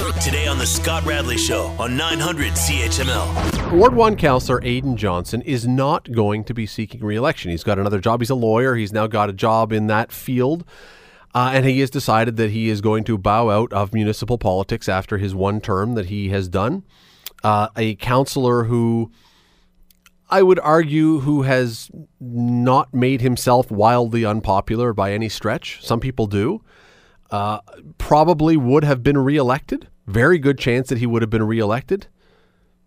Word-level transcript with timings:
Today 0.00 0.46
on 0.46 0.56
The 0.56 0.64
Scott 0.64 1.04
Radley 1.04 1.36
Show 1.36 1.66
on 1.78 1.94
900 1.94 2.54
CHML. 2.54 3.72
Ward 3.72 3.94
1 3.94 4.16
Councillor 4.16 4.58
Aidan 4.64 4.96
Johnson 4.96 5.42
is 5.42 5.68
not 5.68 6.10
going 6.10 6.42
to 6.44 6.54
be 6.54 6.64
seeking 6.64 7.02
re 7.04 7.16
election. 7.16 7.50
He's 7.50 7.62
got 7.62 7.78
another 7.78 8.00
job. 8.00 8.22
He's 8.22 8.30
a 8.30 8.34
lawyer. 8.34 8.74
He's 8.76 8.94
now 8.94 9.06
got 9.06 9.28
a 9.28 9.34
job 9.34 9.74
in 9.74 9.88
that 9.88 10.10
field. 10.10 10.64
Uh, 11.34 11.50
and 11.52 11.66
he 11.66 11.80
has 11.80 11.90
decided 11.90 12.36
that 12.38 12.50
he 12.50 12.70
is 12.70 12.80
going 12.80 13.04
to 13.04 13.18
bow 13.18 13.50
out 13.50 13.74
of 13.74 13.92
municipal 13.92 14.38
politics 14.38 14.88
after 14.88 15.18
his 15.18 15.34
one 15.34 15.60
term 15.60 15.94
that 15.96 16.06
he 16.06 16.30
has 16.30 16.48
done. 16.48 16.82
Uh, 17.44 17.68
a 17.76 17.94
councillor 17.96 18.64
who 18.64 19.12
I 20.30 20.40
would 20.42 20.60
argue 20.60 21.20
who 21.20 21.42
has 21.42 21.90
not 22.18 22.94
made 22.94 23.20
himself 23.20 23.70
wildly 23.70 24.24
unpopular 24.24 24.94
by 24.94 25.12
any 25.12 25.28
stretch. 25.28 25.84
Some 25.84 26.00
people 26.00 26.26
do. 26.26 26.62
Uh, 27.30 27.60
probably 27.98 28.56
would 28.56 28.84
have 28.84 29.02
been 29.02 29.18
reelected. 29.18 29.88
Very 30.06 30.38
good 30.38 30.58
chance 30.58 30.88
that 30.88 30.98
he 30.98 31.06
would 31.06 31.22
have 31.22 31.30
been 31.30 31.46
reelected, 31.46 32.08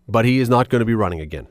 but 0.07 0.25
he 0.25 0.39
is 0.39 0.49
not 0.49 0.69
going 0.69 0.79
to 0.81 0.85
be 0.85 0.95
running 0.95 1.21
again. 1.21 1.47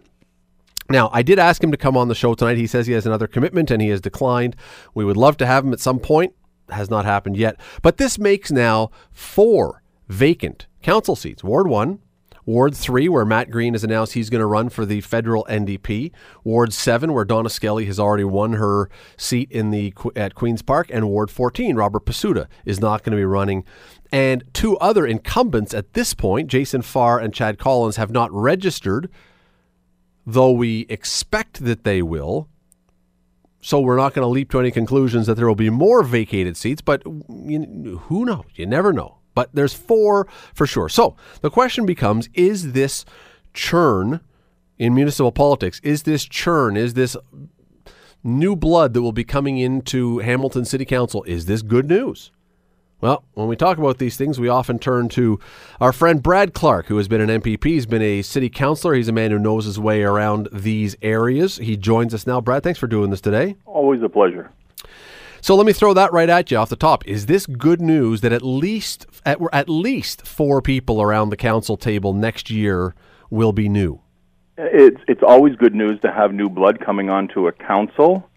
Now, 0.91 1.09
I 1.13 1.23
did 1.23 1.39
ask 1.39 1.63
him 1.65 1.71
to 1.71 1.79
come 1.79 1.97
on 1.97 2.09
the 2.09 2.15
show 2.15 2.35
tonight. 2.35 2.59
He 2.59 2.66
says 2.66 2.87
he 2.87 2.93
has 2.93 3.07
another 3.07 3.27
commitment 3.27 3.71
and 3.71 3.80
he 3.80 3.89
has 3.89 4.01
declined. 4.01 4.57
We 4.95 5.05
would 5.05 5.16
love 5.16 5.39
to 5.39 5.47
have 5.47 5.65
him 5.65 5.73
at 5.73 5.80
some 5.80 5.99
point. 5.99 6.35
Has 6.69 6.91
not 6.91 7.05
happened 7.05 7.37
yet. 7.37 7.59
But 7.83 7.97
this 7.97 8.19
makes 8.19 8.51
now 8.51 8.91
four 9.11 9.83
vacant 10.09 10.66
council 10.83 11.16
seats 11.16 11.43
Ward 11.43 11.66
1, 11.69 11.99
Ward 12.45 12.74
3, 12.74 13.09
where 13.09 13.24
Matt 13.24 13.51
Green 13.51 13.74
has 13.74 13.84
announced 13.84 14.14
he's 14.14 14.30
going 14.30 14.41
to 14.41 14.46
run 14.46 14.69
for 14.69 14.84
the 14.84 15.01
federal 15.01 15.45
NDP. 15.48 16.10
Ward 16.42 16.73
7, 16.73 17.12
where 17.12 17.24
Donna 17.24 17.48
Skelly 17.48 17.84
has 17.87 18.01
already 18.01 18.24
won 18.24 18.55
her 18.55 18.91
seat 19.16 19.51
in 19.52 19.70
the 19.70 19.95
at 20.16 20.34
Queen's 20.34 20.62
Park. 20.62 20.88
And 20.92 21.09
Ward 21.09 21.30
14, 21.30 21.77
Robert 21.77 22.05
Pasuta, 22.05 22.48
is 22.65 22.80
not 22.80 23.05
going 23.05 23.12
to 23.12 23.20
be 23.20 23.24
running. 23.24 23.65
And 24.10 24.42
two 24.52 24.77
other 24.78 25.06
incumbents 25.06 25.73
at 25.73 25.92
this 25.95 26.15
point, 26.15 26.48
Jason 26.48 26.82
Farr 26.82 27.20
and 27.20 27.32
Chad 27.32 27.59
Collins, 27.59 27.96
have 27.96 28.10
not 28.10 28.32
registered, 28.32 29.09
though 30.27 30.52
we 30.52 30.80
expect 30.88 31.65
that 31.65 31.84
they 31.84 32.02
will. 32.02 32.49
So 33.60 33.80
we're 33.80 33.96
not 33.96 34.15
going 34.15 34.24
to 34.24 34.29
leap 34.29 34.51
to 34.51 34.59
any 34.59 34.73
conclusions 34.73 35.29
that 35.29 35.37
there 35.37 35.46
will 35.46 35.54
be 35.54 35.71
more 35.71 36.02
vacated 36.02 36.56
seats, 36.56 36.82
but 36.82 37.04
who 37.04 38.24
knows? 38.24 38.46
You 38.56 38.66
never 38.66 38.93
know 38.93 39.21
but 39.35 39.51
there's 39.52 39.75
four 39.75 40.27
for 40.55 40.66
sure. 40.66 40.88
So 40.88 41.16
the 41.41 41.51
question 41.51 41.87
becomes 41.87 42.29
is 42.35 42.73
this 42.73 43.05
churn 43.55 44.21
in 44.79 44.95
municipal 44.95 45.33
politics, 45.33 45.80
is 45.83 46.02
this 46.02 46.24
churn, 46.24 46.77
is 46.77 46.95
this 46.95 47.16
new 48.24 48.57
blood 48.57 48.95
that 48.95 49.02
will 49.02 49.13
be 49.13 49.24
coming 49.24 49.59
into 49.59 50.19
Hamilton 50.19 50.65
City 50.65 50.85
Council, 50.85 51.23
is 51.24 51.47
this 51.47 51.63
good 51.63 51.89
news? 51.89 52.33
Well, 53.01 53.24
when 53.35 53.49
we 53.49 53.57
talk 53.57 53.79
about 53.79 53.99
these 53.99 54.16
things, 54.16 54.39
we 54.39 54.49
often 54.49 54.79
turn 54.79 55.09
to 55.11 55.41
our 55.80 55.93
friend 55.93 56.23
Brad 56.23 56.55
Clark, 56.55 56.87
who 56.87 56.99
has 56.99 57.09
been 57.09 57.21
an 57.21 57.41
MPP. 57.41 57.65
He's 57.65 57.85
been 57.85 58.01
a 58.01 58.23
city 58.23 58.49
councilor. 58.49 58.95
He's 58.95 59.09
a 59.09 59.13
man 59.13 59.33
who 59.33 59.41
knows 59.41 59.65
his 59.65 59.77
way 59.77 60.05
around 60.05 60.49
these 60.52 60.95
areas. 61.02 61.57
He 61.57 61.77
joins 61.77 62.15
us 62.15 62.29
now. 62.29 62.41
Brad, 62.41 62.63
thanks 62.63 62.79
for 62.79 62.87
doing 62.87 63.11
this 63.11 63.21
today. 63.21 63.57
Always 63.67 64.03
a 64.03 64.09
pleasure. 64.09 64.53
So 65.43 65.56
let 65.56 65.66
me 65.66 65.72
throw 65.72 65.93
that 65.94 66.12
right 66.12 66.28
at 66.28 66.53
you 66.53 66.56
off 66.56 66.69
the 66.69 66.76
top. 66.76 67.04
Is 67.04 67.26
this 67.26 67.47
good 67.47 67.82
news 67.82 68.21
that 68.21 68.32
at 68.32 68.43
least 68.43 69.06
at, 69.26 69.38
at 69.53 69.69
least 69.69 70.25
four 70.25 70.62
people 70.62 71.03
around 71.03 71.31
the 71.31 71.37
council 71.37 71.76
table 71.76 72.12
next 72.12 72.49
year 72.49 72.94
will 73.28 73.53
be 73.53 73.69
new? 73.69 74.00
It's 74.56 75.00
it's 75.09 75.22
always 75.26 75.56
good 75.56 75.75
news 75.75 76.00
to 76.03 76.12
have 76.12 76.32
new 76.32 76.49
blood 76.49 76.78
coming 76.78 77.10
onto 77.10 77.49
a 77.49 77.53
council, 77.53 78.31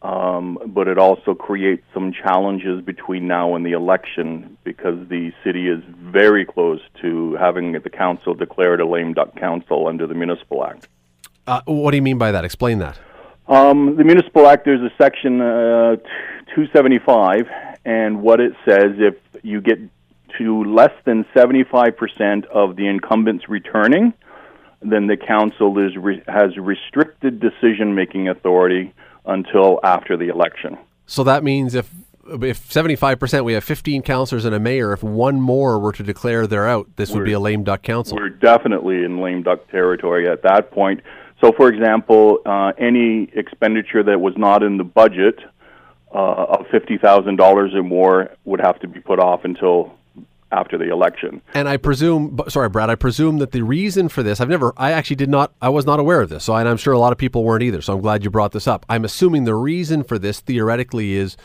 um, 0.00 0.58
but 0.68 0.88
it 0.88 0.96
also 0.96 1.34
creates 1.34 1.84
some 1.92 2.14
challenges 2.14 2.82
between 2.82 3.26
now 3.26 3.54
and 3.54 3.66
the 3.66 3.72
election 3.72 4.56
because 4.64 5.06
the 5.10 5.32
city 5.44 5.68
is 5.68 5.82
very 6.00 6.46
close 6.46 6.80
to 7.02 7.36
having 7.38 7.72
the 7.72 7.90
council 7.90 8.32
declared 8.32 8.80
a 8.80 8.86
lame 8.86 9.12
duck 9.12 9.36
council 9.36 9.86
under 9.86 10.06
the 10.06 10.14
Municipal 10.14 10.64
Act. 10.64 10.88
Uh, 11.46 11.60
what 11.66 11.90
do 11.90 11.98
you 11.98 12.02
mean 12.02 12.16
by 12.16 12.32
that? 12.32 12.46
Explain 12.46 12.78
that. 12.78 12.98
Um, 13.48 13.96
the 13.96 14.04
Municipal 14.04 14.46
Act, 14.46 14.66
there's 14.66 14.82
a 14.82 14.92
section 15.02 15.40
uh, 15.40 15.96
275, 16.54 17.46
and 17.84 18.22
what 18.22 18.40
it 18.40 18.52
says 18.64 18.96
if 18.98 19.14
you 19.42 19.60
get 19.60 19.78
to 20.38 20.64
less 20.64 20.92
than 21.04 21.24
75% 21.34 22.44
of 22.46 22.76
the 22.76 22.86
incumbents 22.86 23.48
returning, 23.48 24.12
then 24.80 25.06
the 25.06 25.16
council 25.16 25.78
is 25.78 25.96
re- 25.96 26.22
has 26.28 26.56
restricted 26.56 27.40
decision 27.40 27.94
making 27.94 28.28
authority 28.28 28.92
until 29.26 29.80
after 29.82 30.16
the 30.16 30.28
election. 30.28 30.78
So 31.06 31.24
that 31.24 31.42
means 31.42 31.74
if 31.74 31.90
if 32.30 32.68
75% 32.68 33.44
we 33.44 33.54
have 33.54 33.64
15 33.64 34.02
councillors 34.02 34.44
and 34.44 34.54
a 34.54 34.60
mayor 34.60 34.92
if 34.92 35.02
one 35.02 35.40
more 35.40 35.78
were 35.78 35.92
to 35.92 36.02
declare 36.02 36.46
they're 36.46 36.68
out 36.68 36.86
this 36.96 37.10
we're, 37.10 37.20
would 37.20 37.24
be 37.24 37.32
a 37.32 37.40
lame 37.40 37.64
duck 37.64 37.82
council 37.82 38.18
we're 38.18 38.28
definitely 38.28 39.02
in 39.02 39.22
lame 39.22 39.42
duck 39.42 39.66
territory 39.70 40.28
at 40.28 40.42
that 40.42 40.70
point 40.70 41.00
so 41.42 41.52
for 41.52 41.68
example 41.68 42.40
uh, 42.44 42.72
any 42.76 43.30
expenditure 43.32 44.02
that 44.02 44.20
was 44.20 44.34
not 44.36 44.62
in 44.62 44.76
the 44.76 44.84
budget 44.84 45.40
uh, 46.12 46.58
of 46.58 46.66
fifty 46.70 46.98
thousand 46.98 47.36
dollars 47.36 47.74
or 47.74 47.82
more 47.82 48.30
would 48.44 48.60
have 48.60 48.78
to 48.80 48.88
be 48.88 49.00
put 49.00 49.18
off 49.18 49.44
until 49.44 49.94
after 50.50 50.78
the 50.78 50.90
election. 50.90 51.42
And 51.52 51.68
I 51.68 51.76
presume, 51.76 52.40
sorry, 52.48 52.70
Brad, 52.70 52.88
I 52.88 52.94
presume 52.94 53.36
that 53.38 53.52
the 53.52 53.60
reason 53.60 54.08
for 54.08 54.22
this, 54.22 54.40
I've 54.40 54.48
never, 54.48 54.72
I 54.78 54.92
actually 54.92 55.16
did 55.16 55.28
not, 55.28 55.52
I 55.60 55.68
was 55.68 55.84
not 55.84 56.00
aware 56.00 56.22
of 56.22 56.30
this. 56.30 56.44
So, 56.44 56.56
and 56.56 56.66
I'm 56.66 56.78
sure 56.78 56.94
a 56.94 56.98
lot 56.98 57.12
of 57.12 57.18
people 57.18 57.44
weren't 57.44 57.62
either. 57.62 57.82
So 57.82 57.92
I'm 57.92 58.00
glad 58.00 58.24
you 58.24 58.30
brought 58.30 58.52
this 58.52 58.66
up. 58.66 58.86
I'm 58.88 59.04
assuming 59.04 59.44
the 59.44 59.54
reason 59.54 60.02
for 60.02 60.18
this 60.18 60.40
theoretically 60.40 61.16
is 61.16 61.36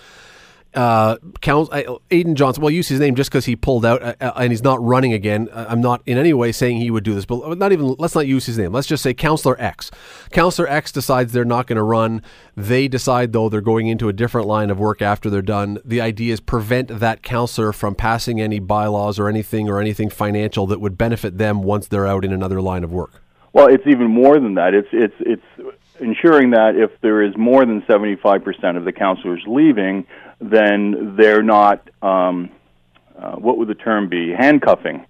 uh, 0.75 1.17
uh, 1.41 1.97
Johnson. 2.33 2.61
Well, 2.61 2.71
use 2.71 2.87
his 2.87 2.99
name 2.99 3.15
just 3.15 3.29
because 3.29 3.45
he 3.45 3.55
pulled 3.55 3.85
out 3.85 4.01
uh, 4.01 4.15
uh, 4.19 4.31
and 4.37 4.51
he's 4.51 4.63
not 4.63 4.81
running 4.81 5.13
again. 5.13 5.49
Uh, 5.51 5.65
I'm 5.69 5.81
not 5.81 6.01
in 6.05 6.17
any 6.17 6.33
way 6.33 6.51
saying 6.51 6.77
he 6.77 6.91
would 6.91 7.03
do 7.03 7.13
this, 7.13 7.25
but 7.25 7.57
not 7.57 7.71
even. 7.71 7.95
Let's 7.97 8.15
not 8.15 8.27
use 8.27 8.45
his 8.45 8.57
name. 8.57 8.71
Let's 8.71 8.87
just 8.87 9.03
say 9.03 9.13
Councillor 9.13 9.59
X. 9.59 9.91
Councillor 10.31 10.67
X 10.67 10.91
decides 10.91 11.33
they're 11.33 11.45
not 11.45 11.67
going 11.67 11.77
to 11.77 11.83
run. 11.83 12.21
They 12.55 12.87
decide 12.87 13.33
though 13.33 13.49
they're 13.49 13.61
going 13.61 13.87
into 13.87 14.09
a 14.09 14.13
different 14.13 14.47
line 14.47 14.69
of 14.69 14.79
work 14.79 15.01
after 15.01 15.29
they're 15.29 15.41
done. 15.41 15.79
The 15.85 16.01
idea 16.01 16.33
is 16.33 16.39
prevent 16.39 16.87
that 16.99 17.23
councillor 17.23 17.73
from 17.73 17.95
passing 17.95 18.41
any 18.41 18.59
bylaws 18.59 19.19
or 19.19 19.27
anything 19.27 19.69
or 19.69 19.79
anything 19.79 20.09
financial 20.09 20.67
that 20.67 20.79
would 20.79 20.97
benefit 20.97 21.37
them 21.37 21.63
once 21.63 21.87
they're 21.87 22.07
out 22.07 22.25
in 22.25 22.33
another 22.33 22.61
line 22.61 22.83
of 22.83 22.91
work. 22.91 23.21
Well, 23.53 23.67
it's 23.67 23.85
even 23.85 24.07
more 24.07 24.39
than 24.39 24.55
that. 24.55 24.73
It's 24.73 24.87
it's 24.91 25.15
it's 25.19 25.43
ensuring 25.99 26.51
that 26.51 26.75
if 26.75 26.89
there 27.01 27.21
is 27.21 27.35
more 27.37 27.65
than 27.65 27.81
75% 27.83 28.77
of 28.77 28.85
the 28.85 28.91
councillors 28.91 29.43
leaving, 29.47 30.05
then 30.51 31.15
they're 31.17 31.43
not, 31.43 31.89
um, 32.01 32.49
uh, 33.17 33.35
what 33.35 33.57
would 33.57 33.67
the 33.67 33.75
term 33.75 34.09
be, 34.09 34.31
handcuffing 34.31 35.05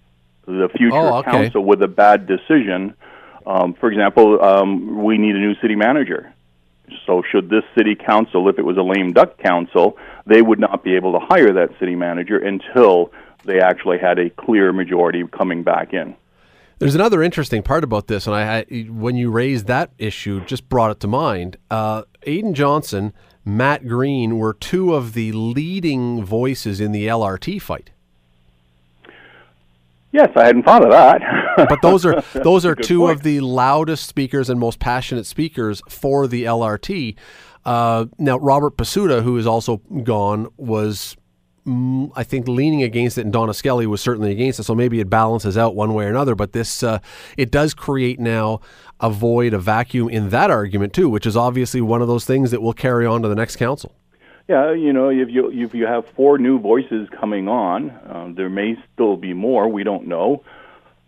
the 0.46 0.70
future 0.76 0.96
oh, 0.96 1.18
okay. 1.20 1.32
council 1.32 1.64
with 1.64 1.82
a 1.82 1.88
bad 1.88 2.28
decision. 2.28 2.94
Um, 3.46 3.74
for 3.74 3.92
example, 3.92 4.44
um, 4.44 5.04
we 5.04 5.18
need 5.18 5.36
a 5.36 5.40
new 5.40 5.56
city 5.62 5.76
manager. 5.76 6.34
So, 7.06 7.24
should 7.32 7.50
this 7.50 7.64
city 7.78 7.96
council, 7.96 8.50
if 8.50 8.60
it 8.60 8.66
was 8.66 8.78
a 8.78 8.82
lame 8.82 9.14
duck 9.14 9.38
council, 9.38 9.98
they 10.26 10.42
would 10.42 10.60
not 10.60 10.84
be 10.84 10.96
able 10.96 11.14
to 11.14 11.20
hire 11.20 11.54
that 11.54 11.70
city 11.80 11.96
manager 11.96 12.38
until 12.38 13.12
they 13.46 13.60
actually 13.60 14.00
had 14.00 14.20
a 14.20 14.30
clear 14.30 14.72
majority 14.74 15.24
coming 15.28 15.64
back 15.64 15.94
in. 15.94 16.16
There's 16.80 16.96
another 16.96 17.24
interesting 17.24 17.64
part 17.64 17.84
about 17.84 18.08
this, 18.08 18.28
and 18.28 18.36
I, 18.36 18.64
when 18.90 19.16
you 19.16 19.32
raised 19.32 19.68
that 19.68 19.92
issue, 19.98 20.44
just 20.46 20.68
brought 20.68 20.92
it 20.92 21.00
to 21.02 21.08
mind. 21.08 21.58
Uh, 21.72 22.04
Aidan 22.24 22.54
Johnson, 22.54 23.14
Matt 23.46 23.88
Green 23.88 24.38
were 24.38 24.54
two 24.54 24.94
of 24.94 25.14
the 25.14 25.32
leading 25.32 26.24
voices 26.24 26.80
in 26.80 26.92
the 26.92 27.08
LRT 27.08 27.62
fight. 27.62 27.90
Yes, 30.12 30.30
I 30.36 30.46
hadn't 30.46 30.64
thought 30.64 30.84
of 30.84 30.92
that. 30.92 31.22
but 31.70 31.82
those 31.82 32.06
are 32.06 32.24
those 32.34 32.66
are 32.66 32.76
two 32.76 33.00
point. 33.00 33.18
of 33.18 33.24
the 33.24 33.40
loudest 33.40 34.08
speakers 34.08 34.50
and 34.50 34.60
most 34.60 34.80
passionate 34.80 35.26
speakers 35.26 35.82
for 35.90 36.28
the 36.28 36.44
LRT. 36.44 37.16
Uh, 37.66 38.06
now, 38.20 38.38
Robert 38.38 38.78
Pasuta, 38.78 39.24
who 39.24 39.38
is 39.38 39.48
also 39.48 39.78
gone, 40.04 40.50
was 40.58 41.18
Mm, 41.66 42.12
I 42.14 42.24
think 42.24 42.50
leaning 42.50 42.84
against 42.84 43.18
it, 43.18 43.22
and 43.22 43.32
Donna 43.32 43.54
Skelly 43.54 43.88
was 43.88 44.02
certainly 44.02 44.32
against 44.32 44.60
it. 44.60 44.64
So 44.64 44.76
maybe 44.76 45.00
it 45.00 45.10
balances 45.10 45.58
out 45.58 45.76
one 45.76 45.94
way 45.94 46.06
or 46.06 46.10
another. 46.10 46.36
But 46.36 46.52
this, 46.52 46.84
uh, 46.84 47.00
it 47.38 47.52
does 47.52 47.74
create 47.74 48.20
now 48.20 48.60
a 49.04 49.10
void, 49.10 49.54
a 49.54 49.60
vacuum 49.60 50.10
in 50.10 50.30
that 50.30 50.50
argument 50.50 50.94
too, 50.94 51.10
which 51.10 51.28
is 51.28 51.38
obviously 51.38 51.82
one 51.82 52.02
of 52.02 52.08
those 52.08 52.26
things 52.26 52.50
that 52.50 52.62
will 52.62 52.74
carry 52.74 53.06
on 53.06 53.22
to 53.22 53.28
the 53.28 53.36
next 53.36 53.58
council. 53.58 53.94
Yeah, 54.48 54.74
you 54.74 54.92
know, 54.92 55.10
if 55.10 55.30
you 55.30 55.52
if 55.52 55.76
you 55.76 55.86
have 55.86 56.06
four 56.16 56.38
new 56.38 56.60
voices 56.60 57.08
coming 57.10 57.48
on, 57.48 58.00
um, 58.10 58.36
there 58.36 58.50
may 58.50 58.76
still 58.94 59.16
be 59.16 59.34
more. 59.34 59.68
We 59.68 59.84
don't 59.84 60.08
know. 60.08 60.44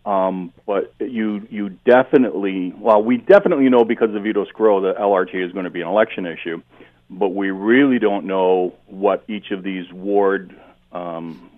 Um, 0.04 0.52
but 0.64 0.94
you 1.00 1.46
you 1.50 1.70
definitely 1.84 2.72
well 2.78 3.02
we 3.02 3.16
definitely 3.16 3.68
know 3.68 3.84
because 3.84 4.14
of 4.14 4.22
Vito 4.22 4.44
Sgro 4.44 4.82
that 4.82 5.00
LRT 5.00 5.44
is 5.44 5.52
going 5.52 5.64
to 5.64 5.70
be 5.70 5.80
an 5.80 5.88
election 5.88 6.26
issue 6.26 6.62
but 7.08 7.28
we 7.28 7.50
really 7.50 7.98
don't 7.98 8.26
know 8.26 8.74
what 8.86 9.24
each 9.28 9.50
of 9.50 9.62
these 9.62 9.90
ward 9.92 10.54
um, 10.92 11.50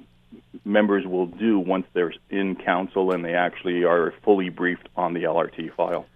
members 0.65 1.07
will 1.07 1.27
do 1.27 1.59
once 1.59 1.87
they're 1.95 2.13
in 2.31 2.57
council 2.57 3.13
and 3.13 3.25
they 3.25 3.35
actually 3.35 3.85
are 3.85 4.13
fully 4.23 4.51
briefed 4.51 4.89
on 4.97 5.15
the 5.15 5.25
LRT 5.25 5.75
file. 5.75 6.07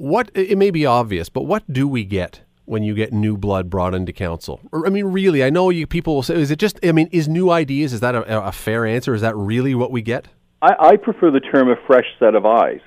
What 0.00 0.30
it 0.32 0.56
may 0.56 0.70
be 0.70 0.86
obvious, 0.86 1.28
but 1.28 1.42
what 1.42 1.70
do 1.70 1.86
we 1.86 2.04
get 2.04 2.40
when 2.64 2.82
you 2.82 2.94
get 2.94 3.12
new 3.12 3.36
blood 3.36 3.68
brought 3.68 3.94
into 3.94 4.14
council? 4.14 4.58
Or, 4.72 4.86
I 4.86 4.88
mean, 4.88 5.04
really, 5.04 5.44
I 5.44 5.50
know 5.50 5.68
you 5.68 5.86
people 5.86 6.14
will 6.14 6.22
say, 6.22 6.40
is 6.40 6.50
it 6.50 6.58
just? 6.58 6.80
I 6.82 6.92
mean, 6.92 7.10
is 7.12 7.28
new 7.28 7.50
ideas? 7.50 7.92
Is 7.92 8.00
that 8.00 8.14
a, 8.14 8.46
a 8.46 8.50
fair 8.50 8.86
answer? 8.86 9.12
Is 9.12 9.20
that 9.20 9.36
really 9.36 9.74
what 9.74 9.90
we 9.90 10.00
get? 10.00 10.28
I, 10.62 10.92
I 10.92 10.96
prefer 10.96 11.30
the 11.30 11.40
term 11.40 11.68
a 11.68 11.76
fresh 11.86 12.06
set 12.18 12.34
of 12.34 12.46
eyes. 12.46 12.80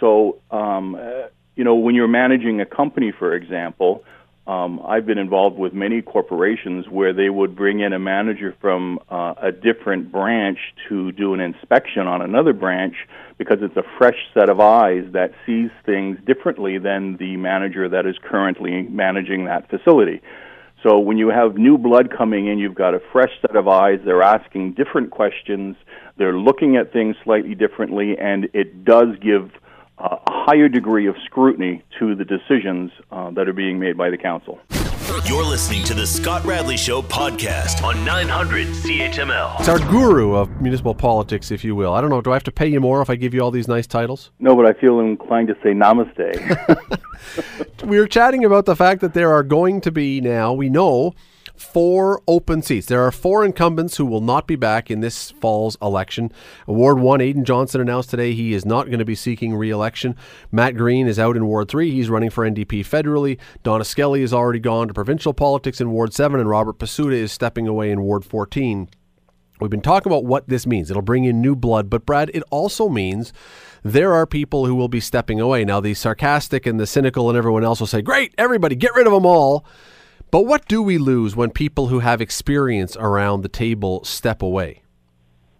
So, 0.00 0.40
um, 0.50 0.96
uh, 0.96 1.28
you 1.54 1.62
know, 1.62 1.76
when 1.76 1.94
you're 1.94 2.08
managing 2.08 2.60
a 2.60 2.66
company, 2.66 3.12
for 3.16 3.32
example, 3.32 4.02
um, 4.48 4.80
I've 4.82 5.04
been 5.04 5.18
involved 5.18 5.58
with 5.58 5.74
many 5.74 6.00
corporations 6.00 6.86
where 6.88 7.12
they 7.12 7.28
would 7.28 7.54
bring 7.54 7.80
in 7.80 7.92
a 7.92 7.98
manager 7.98 8.56
from 8.62 8.98
uh, 9.10 9.34
a 9.42 9.52
different 9.52 10.10
branch 10.10 10.58
to 10.88 11.12
do 11.12 11.34
an 11.34 11.40
inspection 11.40 12.06
on 12.06 12.22
another 12.22 12.54
branch 12.54 12.94
because 13.36 13.58
it's 13.60 13.76
a 13.76 13.82
fresh 13.98 14.16
set 14.32 14.48
of 14.48 14.58
eyes 14.58 15.04
that 15.12 15.32
sees 15.44 15.68
things 15.84 16.16
differently 16.26 16.78
than 16.78 17.18
the 17.18 17.36
manager 17.36 17.90
that 17.90 18.06
is 18.06 18.16
currently 18.24 18.84
managing 18.84 19.44
that 19.44 19.68
facility. 19.68 20.22
So 20.82 20.98
when 20.98 21.18
you 21.18 21.28
have 21.28 21.56
new 21.56 21.76
blood 21.76 22.08
coming 22.16 22.46
in, 22.46 22.58
you've 22.58 22.74
got 22.74 22.94
a 22.94 23.00
fresh 23.12 23.32
set 23.42 23.54
of 23.54 23.68
eyes. 23.68 23.98
They're 24.02 24.22
asking 24.22 24.74
different 24.74 25.10
questions. 25.10 25.76
They're 26.16 26.38
looking 26.38 26.76
at 26.76 26.90
things 26.90 27.16
slightly 27.22 27.54
differently, 27.54 28.16
and 28.18 28.48
it 28.54 28.82
does 28.82 29.08
give 29.20 29.50
a 29.98 30.18
higher 30.28 30.68
degree 30.68 31.06
of 31.06 31.16
scrutiny 31.24 31.82
to 31.98 32.14
the 32.14 32.24
decisions 32.24 32.90
uh, 33.10 33.30
that 33.30 33.48
are 33.48 33.52
being 33.52 33.78
made 33.78 33.96
by 33.96 34.10
the 34.10 34.16
council. 34.16 34.58
You're 35.24 35.44
listening 35.44 35.84
to 35.84 35.94
the 35.94 36.06
Scott 36.06 36.44
Radley 36.44 36.76
Show 36.76 37.02
podcast 37.02 37.82
on 37.82 38.04
900 38.04 38.66
CHML. 38.68 39.58
It's 39.58 39.68
our 39.68 39.78
guru 39.78 40.34
of 40.34 40.60
municipal 40.60 40.94
politics, 40.94 41.50
if 41.50 41.64
you 41.64 41.74
will. 41.74 41.94
I 41.94 42.00
don't 42.00 42.10
know. 42.10 42.20
Do 42.20 42.30
I 42.30 42.34
have 42.34 42.44
to 42.44 42.52
pay 42.52 42.68
you 42.68 42.78
more 42.80 43.00
if 43.00 43.10
I 43.10 43.16
give 43.16 43.32
you 43.32 43.40
all 43.40 43.50
these 43.50 43.68
nice 43.68 43.86
titles? 43.86 44.30
No, 44.38 44.54
but 44.54 44.66
I 44.66 44.74
feel 44.74 45.00
inclined 45.00 45.48
to 45.48 45.54
say 45.62 45.70
namaste. 45.70 46.26
we 47.84 47.98
were 47.98 48.06
chatting 48.06 48.44
about 48.44 48.66
the 48.66 48.76
fact 48.76 49.00
that 49.00 49.14
there 49.14 49.32
are 49.32 49.42
going 49.42 49.80
to 49.82 49.90
be 49.90 50.20
now, 50.20 50.52
we 50.52 50.68
know, 50.68 51.14
four 51.58 52.22
open 52.26 52.62
seats. 52.62 52.86
There 52.86 53.02
are 53.02 53.12
four 53.12 53.44
incumbents 53.44 53.96
who 53.96 54.06
will 54.06 54.20
not 54.20 54.46
be 54.46 54.56
back 54.56 54.90
in 54.90 55.00
this 55.00 55.30
fall's 55.32 55.76
election. 55.82 56.32
Ward 56.66 57.00
1, 57.00 57.20
Aidan 57.20 57.44
Johnson 57.44 57.80
announced 57.80 58.10
today 58.10 58.32
he 58.32 58.54
is 58.54 58.64
not 58.64 58.86
going 58.86 58.98
to 58.98 59.04
be 59.04 59.14
seeking 59.14 59.54
re 59.54 59.70
election. 59.70 60.16
Matt 60.52 60.76
Green 60.76 61.06
is 61.06 61.18
out 61.18 61.36
in 61.36 61.46
Ward 61.46 61.68
3. 61.68 61.90
He's 61.90 62.10
running 62.10 62.30
for 62.30 62.48
NDP 62.48 62.80
federally. 62.80 63.38
Donna 63.62 63.84
Skelly 63.84 64.20
has 64.20 64.32
already 64.32 64.60
gone 64.60 64.88
to 64.88 64.94
provincial 64.94 65.34
politics 65.34 65.80
in 65.80 65.90
Ward 65.90 66.14
7, 66.14 66.38
and 66.38 66.48
Robert 66.48 66.78
Pasuta 66.78 67.12
is 67.12 67.32
stepping 67.32 67.66
away 67.66 67.90
in 67.90 68.02
Ward 68.02 68.24
14. 68.24 68.88
We've 69.60 69.70
been 69.70 69.80
talking 69.80 70.12
about 70.12 70.24
what 70.24 70.48
this 70.48 70.66
means. 70.66 70.90
It'll 70.90 71.02
bring 71.02 71.24
in 71.24 71.40
new 71.40 71.56
blood, 71.56 71.90
but 71.90 72.06
Brad, 72.06 72.30
it 72.32 72.44
also 72.50 72.88
means 72.88 73.32
there 73.82 74.12
are 74.12 74.26
people 74.26 74.66
who 74.66 74.74
will 74.74 74.88
be 74.88 75.00
stepping 75.00 75.40
away. 75.40 75.64
Now, 75.64 75.80
the 75.80 75.94
sarcastic 75.94 76.64
and 76.66 76.78
the 76.78 76.86
cynical 76.86 77.28
and 77.28 77.36
everyone 77.36 77.64
else 77.64 77.80
will 77.80 77.88
say, 77.88 78.00
Great, 78.00 78.34
everybody, 78.38 78.76
get 78.76 78.94
rid 78.94 79.06
of 79.06 79.12
them 79.12 79.26
all. 79.26 79.66
But 80.30 80.42
what 80.42 80.68
do 80.68 80.82
we 80.82 80.98
lose 80.98 81.34
when 81.34 81.50
people 81.50 81.86
who 81.86 82.00
have 82.00 82.20
experience 82.20 82.96
around 82.96 83.42
the 83.42 83.48
table 83.48 84.04
step 84.04 84.42
away? 84.42 84.82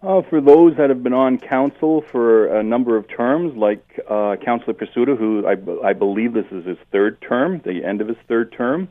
Uh, 0.01 0.21
for 0.29 0.39
those 0.39 0.77
that 0.77 0.89
have 0.89 1.03
been 1.03 1.13
on 1.13 1.37
council 1.37 2.03
for 2.09 2.55
a 2.57 2.63
number 2.63 2.95
of 2.95 3.07
terms, 3.09 3.57
like 3.57 3.99
uh, 4.07 4.37
Councillor 4.37 4.73
Pasuta, 4.73 5.17
who 5.17 5.45
I, 5.45 5.89
I, 5.89 5.91
believe 5.93 6.31
this 6.31 6.45
is 6.51 6.65
his 6.65 6.77
third 6.89 7.19
term, 7.21 7.59
the 7.65 7.83
end 7.83 7.99
of 7.99 8.07
his 8.07 8.15
third 8.27 8.53
term, 8.53 8.87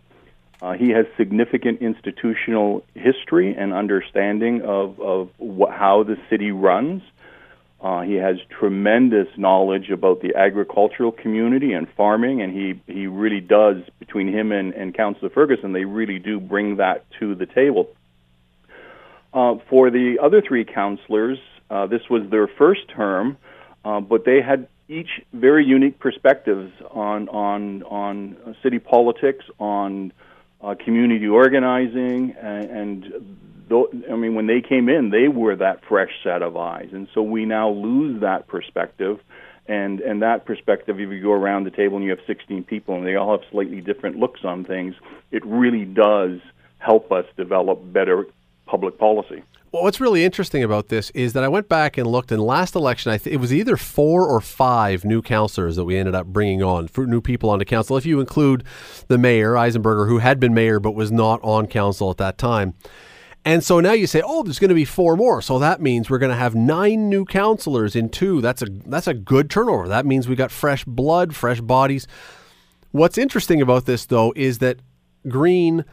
uh, 0.61 0.73
he 0.73 0.91
has 0.91 1.07
significant 1.17 1.81
institutional 1.81 2.85
history 2.95 3.55
and 3.57 3.73
understanding 3.73 4.61
of, 4.63 5.01
of 5.01 5.31
wh- 5.39 5.73
how 5.73 6.03
the 6.03 6.19
city 6.29 6.51
runs. 6.51 7.03
Uh, 7.81 8.03
he 8.03 8.15
has 8.15 8.37
tremendous 8.59 9.29
knowledge 9.37 9.91
about 9.91 10.21
the 10.21 10.35
agricultural 10.35 11.13
community 11.13 11.73
and 11.73 11.87
farming, 11.97 12.43
and 12.43 12.53
he, 12.53 12.81
he 12.93 13.07
really 13.07 13.41
does, 13.41 13.77
between 14.01 14.27
him 14.27 14.51
and, 14.51 14.75
and 14.75 14.95
Councillor 14.95 15.31
Ferguson, 15.31 15.73
they 15.73 15.85
really 15.85 16.19
do 16.19 16.41
bring 16.41 16.77
that 16.77 17.05
to 17.21 17.37
the 17.37 17.47
table. 17.47 17.89
Uh, 19.33 19.55
for 19.71 19.91
the 19.91 20.19
other 20.21 20.43
three 20.43 20.65
councillors, 20.65 21.39
uh, 21.71 21.87
this 21.87 22.03
was 22.11 22.29
their 22.31 22.49
first 22.49 22.81
term, 22.89 23.37
uh, 23.85 24.01
but 24.01 24.25
they 24.25 24.41
had 24.41 24.67
each 24.89 25.21
very 25.33 25.65
unique 25.65 26.01
perspectives 26.01 26.73
on, 26.91 27.29
on, 27.29 27.83
on 27.85 28.57
city 28.63 28.81
politics, 28.81 29.45
on 29.61 30.13
uh, 30.61 30.75
community 30.85 31.29
organizing, 31.29 32.35
and, 32.41 32.71
and 32.71 33.39
I 33.71 34.17
mean, 34.17 34.35
when 34.35 34.47
they 34.47 34.61
came 34.61 34.89
in, 34.89 35.11
they 35.11 35.29
were 35.29 35.57
that 35.57 35.85
fresh 35.89 36.11
set 36.23 36.43
of 36.43 36.57
eyes, 36.57 36.91
and 36.93 37.09
so 37.15 37.23
we 37.23 37.45
now 37.45 37.71
lose 37.71 38.21
that 38.21 38.49
perspective. 38.49 39.21
And 39.67 40.01
and 40.01 40.23
that 40.23 40.47
perspective, 40.47 40.99
if 40.99 41.11
you 41.11 41.23
go 41.23 41.33
around 41.33 41.65
the 41.65 41.71
table 41.71 41.97
and 41.97 42.05
you 42.05 42.11
have 42.11 42.21
16 42.27 42.65
people 42.65 42.95
and 42.95 43.07
they 43.07 43.17
all 43.17 43.39
have 43.39 43.49
slightly 43.51 43.83
different 43.83 44.17
looks 44.17 44.41
on 44.43 44.65
things, 44.65 44.95
it 45.31 45.45
really 45.45 45.85
does 45.85 46.41
help 46.79 47.13
us 47.13 47.27
develop 47.37 47.81
better 47.93 48.27
public 48.67 48.99
policy. 48.99 49.43
Well, 49.71 49.83
what's 49.83 50.01
really 50.01 50.25
interesting 50.25 50.63
about 50.63 50.89
this 50.89 51.11
is 51.11 51.35
that 51.35 51.45
I 51.45 51.49
went 51.49 51.69
back 51.69 51.99
and 51.99 52.07
looked 52.07 52.33
in 52.33 52.41
last 52.41 52.75
election. 52.75 53.13
I 53.13 53.19
th- 53.19 53.35
it 53.35 53.39
was 53.39 53.53
either 53.53 53.77
four 53.77 54.27
or 54.27 54.41
five 54.41 55.05
new 55.05 55.21
councillors 55.21 55.77
that 55.77 55.85
we 55.85 55.99
ended 55.99 56.15
up 56.15 56.27
bringing 56.27 56.63
on, 56.63 56.89
new 56.97 57.21
people 57.21 57.51
onto 57.51 57.67
council. 57.67 57.99
If 57.99 58.07
you 58.07 58.19
include 58.19 58.65
the 59.09 59.19
mayor 59.19 59.53
Eisenberger, 59.53 60.09
who 60.09 60.19
had 60.19 60.41
been 60.41 60.55
mayor 60.55 60.81
but 60.81 60.93
was 60.93 61.13
not 61.13 61.41
on 61.43 61.67
council 61.67 62.11
at 62.11 62.17
that 62.17 62.39
time. 62.39 62.73
And 63.45 63.65
so 63.65 63.81
now 63.81 63.93
you 63.93 64.07
say, 64.07 64.23
oh, 64.25 64.43
there's 64.43 64.59
going 64.59 64.69
to 64.69 64.75
be 64.75 64.85
four 64.85 65.17
more. 65.17 65.41
So 65.41 65.59
that 65.59 65.81
means 65.81 66.11
we're 66.11 66.19
going 66.19 66.31
to 66.31 66.37
have 66.37 66.55
nine 66.55 67.09
new 67.09 67.25
counselors 67.25 67.97
in 67.97 68.11
two. 68.11 68.41
That's 68.41 68.63
a 68.63 68.67
that's 68.87 69.07
a 69.07 69.15
good 69.15 69.49
turnover. 69.49 69.89
That 69.89 70.07
means 70.07 70.29
we 70.29 70.37
got 70.37 70.51
fresh 70.51 70.85
blood, 70.85 71.35
fresh 71.35 71.61
bodies. 71.61 72.07
What's 72.91 73.19
interesting 73.19 73.63
about 73.63 73.87
this 73.87 74.07
though 74.07 74.33
is 74.37 74.59
that 74.59 74.81
Green, 75.29 75.85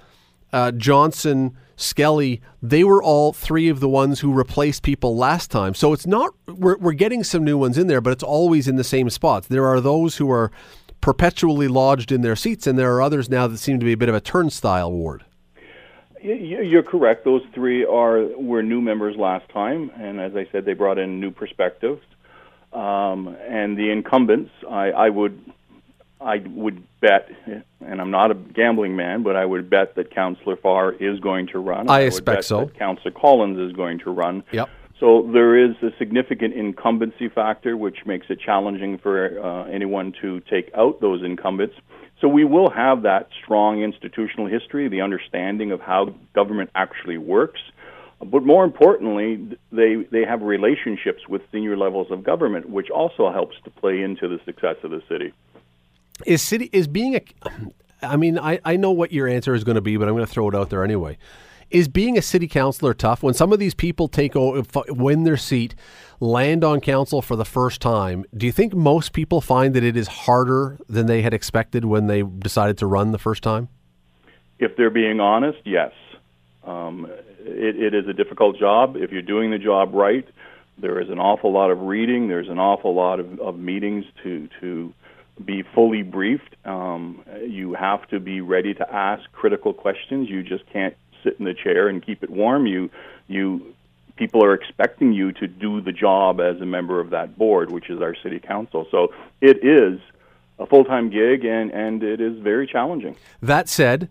uh, 0.52 0.72
Johnson, 0.72 1.58
Skelly, 1.76 2.42
they 2.62 2.84
were 2.84 3.04
all 3.04 3.34
three 3.34 3.70
of 3.70 3.80
the 3.80 3.90
ones 3.90 4.22
who 4.22 4.32
replaced 4.34 4.84
people 4.84 5.16
last 5.16 5.52
time. 5.52 5.74
So 5.74 5.94
it's 5.94 6.08
not 6.08 6.34
we're 6.48 6.78
we're 6.78 6.94
getting 6.94 7.24
some 7.24 7.44
new 7.44 7.58
ones 7.58 7.78
in 7.78 7.88
there, 7.88 8.02
but 8.02 8.12
it's 8.12 8.24
always 8.24 8.68
in 8.68 8.76
the 8.76 8.84
same 8.84 9.10
spots. 9.10 9.48
There 9.48 9.68
are 9.68 9.82
those 9.82 10.18
who 10.18 10.32
are 10.32 10.52
perpetually 11.02 11.68
lodged 11.68 12.12
in 12.12 12.22
their 12.22 12.36
seats, 12.36 12.66
and 12.66 12.80
there 12.80 12.94
are 12.96 13.02
others 13.02 13.30
now 13.30 13.48
that 13.48 13.58
seem 13.58 13.80
to 13.80 13.86
be 13.86 13.94
a 13.94 13.98
bit 13.98 14.10
of 14.10 14.16
a 14.16 14.22
turnstile 14.22 14.92
ward. 14.92 15.25
You're 16.26 16.84
correct. 16.84 17.24
Those 17.24 17.44
three 17.54 17.86
are 17.86 18.24
were 18.38 18.64
new 18.64 18.82
members 18.82 19.16
last 19.16 19.48
time, 19.50 19.92
and 19.96 20.20
as 20.20 20.36
I 20.36 20.48
said, 20.52 20.66
they 20.66 20.74
brought 20.74 20.98
in 20.98 21.20
new 21.20 21.30
perspectives. 21.30 22.02
Um, 22.74 23.38
and 23.48 23.78
the 23.78 23.92
incumbents, 23.92 24.52
I, 24.68 24.90
I 24.92 25.10
would, 25.10 25.40
I 26.20 26.38
would 26.38 26.84
bet, 27.00 27.30
and 27.80 28.02
I'm 28.02 28.10
not 28.10 28.32
a 28.32 28.34
gambling 28.34 28.96
man, 28.96 29.22
but 29.22 29.36
I 29.36 29.46
would 29.46 29.70
bet 29.70 29.96
that 29.96 30.14
Councillor 30.14 30.56
Farr 30.56 30.94
is 30.94 31.20
going 31.20 31.48
to 31.48 31.60
run. 31.60 31.90
I, 31.90 31.98
I 31.98 32.00
expect 32.02 32.46
so. 32.46 32.68
Councillor 32.70 33.12
Collins 33.12 33.60
is 33.60 33.74
going 33.74 34.00
to 34.00 34.10
run. 34.10 34.44
Yep. 34.52 34.70
So 35.00 35.30
there 35.32 35.58
is 35.58 35.76
a 35.84 35.92
significant 36.00 36.54
incumbency 36.54 37.30
factor, 37.30 37.78
which 37.78 38.06
makes 38.06 38.28
it 38.30 38.40
challenging 38.40 38.98
for 38.98 39.40
uh, 39.40 39.66
anyone 39.66 40.14
to 40.22 40.40
take 40.50 40.72
out 40.74 41.02
those 41.02 41.24
incumbents. 41.24 41.76
So 42.22 42.28
we 42.28 42.46
will 42.46 42.70
have 42.70 43.04
that 43.04 43.30
strong 43.44 43.82
institutional 43.84 44.48
history, 44.48 44.88
the 44.88 45.02
understanding 45.02 45.72
of 45.72 45.82
how 45.82 46.16
government 46.34 46.70
actually 46.74 47.18
works. 47.18 47.60
But 48.24 48.44
more 48.44 48.64
importantly, 48.64 49.58
they, 49.72 50.08
they 50.10 50.24
have 50.24 50.42
relationships 50.42 51.28
with 51.28 51.42
senior 51.52 51.76
levels 51.76 52.12
of 52.12 52.24
government, 52.24 52.70
which 52.70 52.90
also 52.90 53.32
helps 53.32 53.56
to 53.66 53.70
play 53.70 54.02
into 54.02 54.28
the 54.28 54.40
success 54.46 54.78
of 54.84 54.92
the 54.92 55.04
city. 55.10 55.34
Is 56.26 56.42
city 56.42 56.70
is 56.72 56.88
being 56.88 57.16
a 57.16 57.22
I 58.02 58.18
mean, 58.18 58.38
I, 58.40 58.60
I 58.64 58.78
know 58.78 58.92
what 58.92 59.12
your 59.12 59.28
answer 59.28 59.54
is 59.54 59.64
going 59.64 59.76
to 59.76 59.82
be, 59.82 59.98
but 59.98 60.08
I'm 60.08 60.14
going 60.14 60.26
to 60.26 60.32
throw 60.32 60.50
it 60.50 60.56
out 60.56 60.70
there 60.70 60.84
anyway. 60.84 61.18
Is 61.72 61.88
being 61.88 62.18
a 62.18 62.22
city 62.22 62.48
councilor 62.48 62.94
tough 62.94 63.24
when 63.24 63.34
some 63.34 63.52
of 63.52 63.60
these 63.60 63.74
people 63.74 64.08
take 64.08 64.36
over, 64.36 64.64
win 64.88 65.24
their 65.24 65.38
seat, 65.38 65.76
land 66.20 66.64
on 66.64 66.80
council 66.82 67.22
for 67.22 67.36
the 67.36 67.46
first 67.46 67.82
time? 67.82 68.26
Do 68.36 68.46
you 68.46 68.52
think 68.52 68.74
most 68.74 69.14
people 69.14 69.42
find 69.42 69.74
that 69.76 69.84
it 69.84 69.98
is 69.98 70.08
harder 70.08 70.78
than 70.88 71.08
they 71.08 71.22
had 71.22 71.34
expected 71.34 71.86
when 71.86 72.08
they 72.08 72.24
decided 72.24 72.78
to 72.80 72.88
run 72.88 73.12
the 73.12 73.18
first 73.18 73.44
time? 73.44 73.70
If 74.60 74.78
they're 74.78 74.90
being 74.90 75.20
honest, 75.20 75.60
yes. 75.66 75.92
Um, 76.64 77.08
it, 77.40 77.76
it 77.76 77.94
is 77.94 78.08
a 78.08 78.14
difficult 78.14 78.58
job. 78.58 78.96
If 78.96 79.12
you're 79.12 79.22
doing 79.22 79.52
the 79.52 79.58
job 79.58 79.94
right, 79.94 80.28
there 80.78 81.00
is 81.00 81.10
an 81.10 81.20
awful 81.20 81.52
lot 81.52 81.72
of 81.72 81.82
reading. 81.82 82.28
There's 82.28 82.50
an 82.50 82.60
awful 82.60 82.94
lot 82.94 83.20
of, 83.20 83.40
of 83.40 83.58
meetings 83.58 84.06
to 84.24 84.50
to 84.62 84.94
be 85.44 85.64
fully 85.74 86.02
briefed. 86.02 86.56
Um, 86.66 87.22
you 87.46 87.74
have 87.74 88.08
to 88.10 88.20
be 88.20 88.42
ready 88.42 88.74
to 88.74 88.94
ask 88.94 89.30
critical 89.34 89.74
questions. 89.74 90.30
You 90.30 90.44
just 90.44 90.66
can't 90.72 90.96
sit 91.24 91.36
in 91.40 91.46
the 91.46 91.54
chair 91.54 91.88
and 91.88 92.06
keep 92.06 92.24
it 92.24 92.30
warm. 92.30 92.68
You 92.68 92.90
you 93.28 93.75
people 94.16 94.44
are 94.44 94.54
expecting 94.54 95.14
you 95.14 95.32
to 95.34 95.48
do 95.48 95.82
the 95.82 95.92
job 95.92 96.40
as 96.40 96.60
a 96.62 96.66
member 96.66 97.00
of 97.00 97.10
that 97.10 97.38
board, 97.38 97.72
which 97.72 97.90
is 97.90 98.02
our 98.02 98.16
city 98.24 98.40
council. 98.40 98.88
So 98.92 99.14
it 99.42 99.64
is 99.64 100.00
a 100.60 100.66
full 100.66 100.86
time 100.86 101.10
gig 101.10 101.46
and, 101.46 101.72
and 101.72 102.02
it 102.04 102.22
is 102.22 102.40
very 102.40 102.68
challenging. 102.68 103.16
That 103.42 103.68
said, 103.68 104.10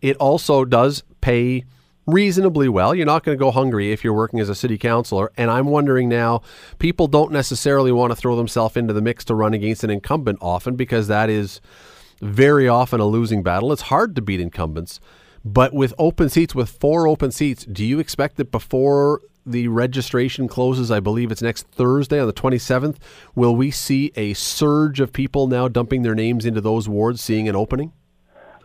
it 0.00 0.16
also 0.16 0.64
does 0.64 1.04
pay 1.20 1.64
reasonably 2.06 2.68
well. 2.68 2.94
You're 2.94 3.06
not 3.06 3.22
going 3.22 3.38
to 3.38 3.40
go 3.40 3.52
hungry 3.52 3.92
if 3.92 4.02
you're 4.02 4.12
working 4.12 4.40
as 4.40 4.48
a 4.48 4.54
city 4.54 4.76
councilor. 4.76 5.30
And 5.36 5.50
I'm 5.50 5.66
wondering 5.66 6.08
now, 6.08 6.42
people 6.78 7.06
don't 7.06 7.30
necessarily 7.30 7.92
want 7.92 8.10
to 8.10 8.16
throw 8.16 8.34
themselves 8.34 8.76
into 8.76 8.92
the 8.92 9.00
mix 9.00 9.24
to 9.26 9.34
run 9.34 9.54
against 9.54 9.84
an 9.84 9.90
incumbent 9.90 10.38
often 10.40 10.74
because 10.74 11.06
that 11.08 11.30
is 11.30 11.60
very 12.20 12.68
often 12.68 13.00
a 13.00 13.06
losing 13.06 13.42
battle. 13.42 13.72
It's 13.72 13.82
hard 13.82 14.16
to 14.16 14.22
beat 14.22 14.40
incumbents. 14.40 15.00
But 15.44 15.72
with 15.72 15.92
open 15.98 16.28
seats, 16.28 16.54
with 16.54 16.68
four 16.68 17.08
open 17.08 17.32
seats, 17.32 17.64
do 17.64 17.84
you 17.84 17.98
expect 17.98 18.36
that 18.36 18.50
before 18.50 19.20
the 19.44 19.68
registration 19.68 20.46
closes, 20.46 20.90
I 20.90 21.00
believe 21.00 21.32
it's 21.32 21.42
next 21.42 21.66
Thursday 21.68 22.20
on 22.20 22.26
the 22.26 22.32
27th, 22.32 22.96
will 23.34 23.56
we 23.56 23.70
see 23.70 24.12
a 24.14 24.34
surge 24.34 25.00
of 25.00 25.12
people 25.12 25.48
now 25.48 25.68
dumping 25.68 26.02
their 26.02 26.14
names 26.14 26.46
into 26.46 26.60
those 26.60 26.88
wards, 26.88 27.20
seeing 27.20 27.48
an 27.48 27.56
opening? 27.56 27.92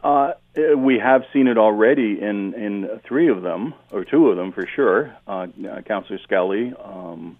Uh, 0.03 0.33
we 0.77 0.99
have 0.99 1.23
seen 1.33 1.47
it 1.47 1.57
already 1.57 2.19
in, 2.21 2.53
in 2.53 2.99
three 3.07 3.29
of 3.29 3.41
them, 3.41 3.73
or 3.91 4.05
two 4.05 4.29
of 4.29 4.37
them 4.37 4.51
for 4.51 4.67
sure. 4.75 5.15
Uh, 5.27 5.47
Councillor 5.85 6.19
Skelly, 6.23 6.73
um, 6.83 7.37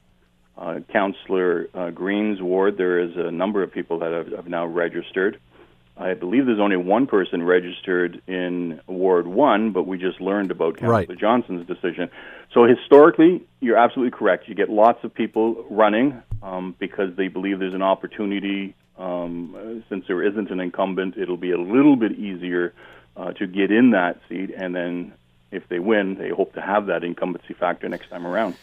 uh, 0.58 0.80
Councillor 0.92 1.70
uh, 1.74 1.92
Green's 1.92 2.42
ward, 2.42 2.78
there 2.78 3.00
is 3.00 3.16
a 3.16 3.32
number 3.32 3.62
of 3.62 3.72
people 3.72 4.00
that 4.00 4.12
have, 4.12 4.32
have 4.32 4.48
now 4.48 4.66
registered. 4.66 5.40
I 6.00 6.14
believe 6.14 6.46
there's 6.46 6.60
only 6.60 6.78
one 6.78 7.08
person 7.08 7.42
registered 7.42 8.22
in 8.28 8.80
Ward 8.88 9.26
1, 9.26 9.72
but 9.72 9.88
we 9.88 9.98
just 9.98 10.22
learned 10.22 10.52
about 10.52 10.78
Councillor 10.78 11.06
Right. 11.10 11.18
Johnson's 11.18 11.66
decision. 11.66 12.10
So 12.54 12.66
historically, 12.66 13.42
you're 13.62 13.78
absolutely 13.78 14.18
correct. 14.18 14.48
You 14.48 14.54
get 14.54 14.70
lots 14.70 15.04
of 15.04 15.14
people 15.14 15.66
running 15.70 16.22
um, 16.44 16.76
because 16.78 17.16
they 17.16 17.30
believe 17.30 17.60
there's 17.60 17.74
an 17.74 17.82
opportunity. 17.82 18.76
Um, 18.98 19.84
since 19.90 20.06
there 20.08 20.22
isn't 20.22 20.52
an 20.52 20.60
incumbent, 20.60 21.18
it'll 21.18 21.38
be 21.38 21.52
a 21.52 21.60
little 21.60 21.96
bit 21.96 22.14
easier 22.14 22.74
uh, 23.16 23.32
to 23.34 23.48
get 23.48 23.72
in 23.72 23.92
that 23.92 24.20
seat, 24.30 24.52
and 24.56 24.76
then 24.76 25.14
if 25.52 25.68
they 25.70 25.80
win, 25.80 26.16
they 26.16 26.30
hope 26.30 26.54
to 26.54 26.62
have 26.62 26.88
that 26.88 27.04
incumbency 27.04 27.54
factor 27.54 27.90
next 27.90 28.10
time 28.10 28.28
around. 28.28 28.56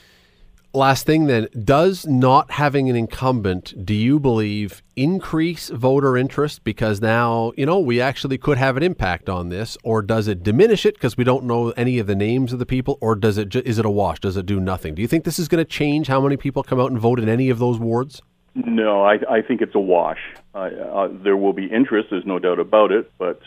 Last 0.74 1.06
thing 1.06 1.26
then, 1.26 1.46
does 1.62 2.04
not 2.04 2.50
having 2.50 2.90
an 2.90 2.96
incumbent, 2.96 3.86
do 3.86 3.94
you 3.94 4.18
believe, 4.18 4.82
increase 4.96 5.68
voter 5.68 6.16
interest 6.16 6.64
because 6.64 7.00
now, 7.00 7.52
you 7.56 7.64
know, 7.64 7.78
we 7.78 8.00
actually 8.00 8.38
could 8.38 8.58
have 8.58 8.76
an 8.76 8.82
impact 8.82 9.28
on 9.28 9.50
this, 9.50 9.78
or 9.84 10.02
does 10.02 10.26
it 10.26 10.42
diminish 10.42 10.84
it 10.84 10.94
because 10.94 11.16
we 11.16 11.22
don't 11.22 11.44
know 11.44 11.70
any 11.76 12.00
of 12.00 12.08
the 12.08 12.16
names 12.16 12.52
of 12.52 12.58
the 12.58 12.66
people, 12.66 12.98
or 13.00 13.14
does 13.14 13.38
it 13.38 13.50
ju- 13.50 13.62
is 13.64 13.78
it 13.78 13.86
a 13.86 13.90
wash? 13.90 14.18
Does 14.18 14.36
it 14.36 14.46
do 14.46 14.58
nothing? 14.58 14.96
Do 14.96 15.02
you 15.02 15.06
think 15.06 15.22
this 15.22 15.38
is 15.38 15.46
going 15.46 15.64
to 15.64 15.70
change 15.70 16.08
how 16.08 16.20
many 16.20 16.36
people 16.36 16.64
come 16.64 16.80
out 16.80 16.90
and 16.90 16.98
vote 16.98 17.20
in 17.20 17.28
any 17.28 17.50
of 17.50 17.60
those 17.60 17.78
wards? 17.78 18.20
No, 18.56 19.04
I, 19.04 19.18
I 19.30 19.42
think 19.42 19.62
it's 19.62 19.76
a 19.76 19.80
wash. 19.80 20.18
Uh, 20.56 20.58
uh, 20.58 21.08
there 21.22 21.36
will 21.36 21.52
be 21.52 21.66
interest, 21.66 22.08
there's 22.10 22.26
no 22.26 22.40
doubt 22.40 22.58
about 22.58 22.90
it, 22.90 23.12
but 23.16 23.40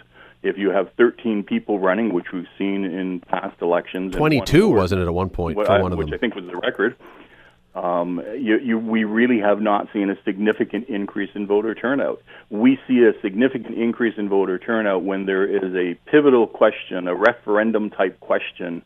if 0.48 0.58
you 0.58 0.70
have 0.70 0.92
13 0.98 1.44
people 1.44 1.80
running, 1.80 2.14
which 2.14 2.32
we've 2.32 2.48
seen 2.58 2.86
in 2.86 3.20
past 3.20 3.62
elections, 3.62 4.16
in 4.16 4.22
one 4.22 4.32
22, 4.32 4.68
ward, 4.68 4.80
wasn't 4.80 5.02
it, 5.02 5.06
at 5.06 5.14
one 5.14 5.30
point 5.30 5.58
for 5.58 5.70
I- 5.70 5.82
one 5.82 5.92
of 5.92 5.98
which 5.98 6.08
them? 6.08 6.16
I 6.16 6.18
think 6.18 6.36
was 6.36 6.46
the 6.46 6.58
record. 6.58 6.96
Um, 7.76 8.24
you, 8.40 8.58
you, 8.58 8.80
we 8.80 9.04
really 9.04 9.40
have 9.40 9.62
not 9.62 9.90
seen 9.94 10.10
a 10.10 10.16
significant 10.24 10.90
increase 10.90 11.30
in 11.36 11.46
voter 11.46 11.76
turnout. 11.76 12.24
We 12.50 12.80
see 12.88 13.04
a 13.04 13.14
significant 13.22 13.78
increase 13.78 14.16
in 14.18 14.30
voter 14.30 14.58
turnout 14.58 15.04
when 15.04 15.28
there 15.28 15.46
is 15.46 15.76
a 15.76 15.94
pivotal 16.10 16.48
question, 16.48 17.08
a 17.08 17.14
referendum 17.14 17.92
type 17.92 18.20
question 18.20 18.82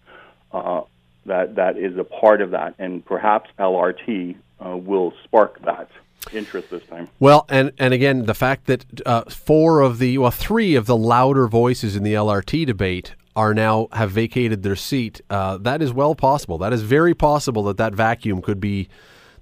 uh, 0.52 0.82
that 1.26 1.56
that 1.56 1.78
is 1.78 1.98
a 1.98 2.04
part 2.04 2.42
of 2.42 2.52
that, 2.52 2.76
and 2.80 3.06
perhaps 3.06 3.50
LRT 3.58 4.36
uh, 4.66 4.76
will 4.76 5.14
spark 5.24 5.62
that 5.64 5.88
interest 6.34 6.70
this 6.70 6.84
time. 6.86 7.10
Well, 7.20 7.46
and 7.50 7.72
and 7.78 7.94
again, 7.94 8.26
the 8.26 8.34
fact 8.34 8.68
that 8.68 8.86
uh, 9.06 9.24
four 9.24 9.82
of 9.82 10.00
the 10.00 10.18
well, 10.18 10.32
three 10.32 10.76
of 10.76 10.86
the 10.86 10.98
louder 10.98 11.48
voices 11.48 11.96
in 11.96 12.04
the 12.04 12.14
LRT 12.14 12.66
debate 12.66 13.16
are 13.36 13.54
now 13.54 13.88
have 13.94 14.12
vacated 14.12 14.64
their 14.64 14.76
seat. 14.76 15.22
Uh, 15.30 15.58
that 15.58 15.82
is 15.82 15.94
well 15.94 16.16
possible. 16.16 16.58
That 16.58 16.74
is 16.74 16.84
very 16.84 17.14
possible 17.14 17.64
that 17.64 17.78
that 17.78 17.94
vacuum 17.94 18.42
could 18.42 18.60
be 18.60 18.90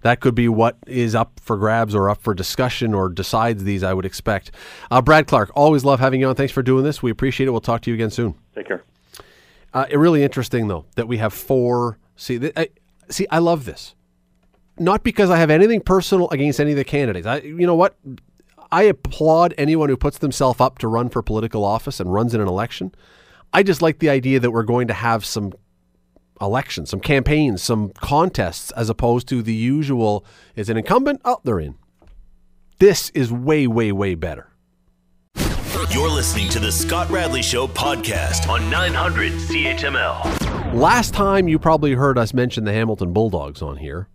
that 0.01 0.21
could 0.21 0.35
be 0.35 0.47
what 0.47 0.77
is 0.87 1.13
up 1.15 1.39
for 1.41 1.57
grabs 1.57 1.93
or 1.93 2.09
up 2.09 2.21
for 2.21 2.33
discussion 2.33 2.93
or 2.93 3.09
decides 3.09 3.63
these. 3.63 3.83
I 3.83 3.93
would 3.93 4.05
expect. 4.05 4.51
Uh, 4.89 5.01
Brad 5.01 5.27
Clark, 5.27 5.51
always 5.55 5.83
love 5.83 5.99
having 5.99 6.21
you 6.21 6.27
on. 6.27 6.35
Thanks 6.35 6.53
for 6.53 6.63
doing 6.63 6.83
this. 6.83 7.03
We 7.03 7.11
appreciate 7.11 7.47
it. 7.47 7.51
We'll 7.51 7.61
talk 7.61 7.81
to 7.81 7.91
you 7.91 7.95
again 7.95 8.11
soon. 8.11 8.35
Take 8.55 8.67
care. 8.67 8.83
Uh, 9.73 9.85
really 9.91 10.23
interesting 10.23 10.67
though 10.67 10.85
that 10.95 11.07
we 11.07 11.17
have 11.17 11.33
four. 11.33 11.97
See, 12.15 12.51
I, 12.55 12.69
see, 13.09 13.27
I 13.29 13.39
love 13.39 13.65
this. 13.65 13.93
Not 14.79 15.03
because 15.03 15.29
I 15.29 15.37
have 15.37 15.49
anything 15.49 15.81
personal 15.81 16.29
against 16.29 16.59
any 16.59 16.71
of 16.71 16.77
the 16.77 16.85
candidates. 16.85 17.27
I, 17.27 17.39
you 17.39 17.67
know 17.67 17.75
what? 17.75 17.97
I 18.71 18.83
applaud 18.83 19.53
anyone 19.57 19.89
who 19.89 19.97
puts 19.97 20.19
themselves 20.19 20.61
up 20.61 20.79
to 20.79 20.87
run 20.87 21.09
for 21.09 21.21
political 21.21 21.65
office 21.65 21.99
and 21.99 22.13
runs 22.13 22.33
in 22.33 22.41
an 22.41 22.47
election. 22.47 22.93
I 23.51 23.63
just 23.63 23.81
like 23.81 23.99
the 23.99 24.09
idea 24.09 24.39
that 24.39 24.51
we're 24.51 24.63
going 24.63 24.87
to 24.87 24.93
have 24.93 25.25
some 25.25 25.53
elections, 26.39 26.89
some 26.89 26.99
campaigns, 26.99 27.61
some 27.61 27.89
contests, 27.89 28.71
as 28.71 28.89
opposed 28.89 29.27
to 29.29 29.41
the 29.41 29.53
usual 29.53 30.23
is 30.55 30.69
an 30.69 30.77
incumbent? 30.77 31.21
Oh, 31.25 31.39
they're 31.43 31.59
in. 31.59 31.75
This 32.79 33.09
is 33.09 33.31
way, 33.31 33.67
way, 33.67 33.91
way 33.91 34.15
better. 34.15 34.47
You're 35.91 36.09
listening 36.09 36.49
to 36.49 36.59
the 36.59 36.71
Scott 36.71 37.09
Radley 37.09 37.41
Show 37.41 37.67
podcast 37.67 38.47
on 38.47 38.69
900 38.69 39.33
CHML. 39.33 40.73
Last 40.73 41.13
time 41.13 41.47
you 41.47 41.57
probably 41.57 41.93
heard 41.93 42.17
us 42.17 42.33
mention 42.33 42.63
the 42.63 42.71
Hamilton 42.71 43.11
Bulldogs 43.11 43.61
on 43.61 43.77
here 43.77 44.07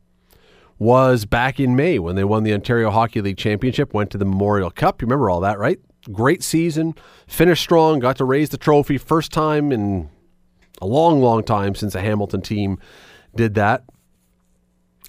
was 0.78 1.24
back 1.24 1.60
in 1.60 1.76
May 1.76 1.98
when 1.98 2.16
they 2.16 2.24
won 2.24 2.42
the 2.42 2.52
Ontario 2.52 2.90
Hockey 2.90 3.20
League 3.20 3.36
Championship, 3.36 3.94
went 3.94 4.10
to 4.10 4.18
the 4.18 4.24
Memorial 4.24 4.70
Cup. 4.70 5.00
You 5.00 5.06
remember 5.06 5.30
all 5.30 5.40
that, 5.40 5.58
right? 5.58 5.78
Great 6.12 6.42
season, 6.42 6.94
finished 7.26 7.62
strong, 7.62 7.98
got 7.98 8.16
to 8.18 8.24
raise 8.24 8.50
the 8.50 8.58
trophy. 8.58 8.98
First 8.98 9.32
time 9.32 9.72
in 9.72 10.10
a 10.82 10.86
long, 10.86 11.20
long 11.20 11.42
time 11.42 11.74
since 11.74 11.94
a 11.94 12.00
Hamilton 12.00 12.42
team 12.42 12.78
did 13.34 13.54
that. 13.54 13.84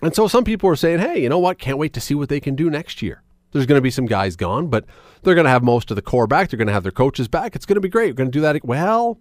And 0.01 0.13
so 0.13 0.27
some 0.27 0.43
people 0.43 0.67
were 0.67 0.75
saying, 0.75 0.99
hey, 0.99 1.21
you 1.21 1.29
know 1.29 1.39
what? 1.39 1.57
Can't 1.57 1.77
wait 1.77 1.93
to 1.93 2.01
see 2.01 2.15
what 2.15 2.29
they 2.29 2.39
can 2.39 2.55
do 2.55 2.69
next 2.69 3.01
year. 3.01 3.23
There's 3.51 3.65
going 3.65 3.77
to 3.77 3.81
be 3.81 3.91
some 3.91 4.05
guys 4.05 4.35
gone, 4.35 4.67
but 4.67 4.85
they're 5.23 5.35
going 5.35 5.45
to 5.45 5.51
have 5.51 5.63
most 5.63 5.89
of 5.89 5.95
the 5.95 6.01
core 6.01 6.27
back. 6.27 6.49
They're 6.49 6.57
going 6.57 6.67
to 6.67 6.73
have 6.73 6.83
their 6.83 6.91
coaches 6.91 7.27
back. 7.27 7.55
It's 7.55 7.65
going 7.65 7.75
to 7.75 7.81
be 7.81 7.89
great. 7.89 8.11
We're 8.11 8.17
going 8.17 8.31
to 8.31 8.37
do 8.37 8.41
that. 8.41 8.63
Well, 8.65 9.19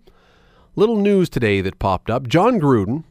little 0.76 0.96
news 0.96 1.28
today 1.28 1.60
that 1.60 1.78
popped 1.78 2.10
up. 2.10 2.26
John 2.26 2.60
Gruden, 2.60 3.04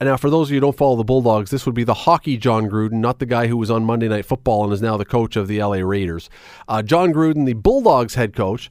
and 0.00 0.08
now 0.08 0.16
for 0.16 0.30
those 0.30 0.48
of 0.48 0.52
you 0.52 0.56
who 0.56 0.62
don't 0.66 0.76
follow 0.76 0.96
the 0.96 1.04
Bulldogs, 1.04 1.50
this 1.50 1.66
would 1.66 1.74
be 1.74 1.84
the 1.84 1.94
hockey 1.94 2.36
John 2.36 2.68
Gruden, 2.68 2.94
not 2.94 3.18
the 3.18 3.26
guy 3.26 3.48
who 3.48 3.56
was 3.56 3.70
on 3.70 3.84
Monday 3.84 4.08
Night 4.08 4.26
Football 4.26 4.64
and 4.64 4.72
is 4.72 4.82
now 4.82 4.96
the 4.96 5.04
coach 5.04 5.36
of 5.36 5.48
the 5.48 5.62
LA 5.62 5.78
Raiders. 5.78 6.30
Uh, 6.68 6.82
John 6.82 7.12
Gruden, 7.12 7.46
the 7.46 7.54
Bulldogs 7.54 8.14
head 8.14 8.34
coach, 8.34 8.70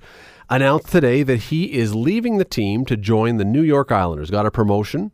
announced 0.50 0.88
today 0.88 1.24
that 1.24 1.44
he 1.44 1.74
is 1.74 1.94
leaving 1.94 2.38
the 2.38 2.46
team 2.46 2.86
to 2.86 2.96
join 2.96 3.38
the 3.38 3.46
New 3.46 3.62
York 3.62 3.92
Islanders. 3.92 4.32
Got 4.32 4.46
a 4.46 4.52
promotion, 4.52 5.12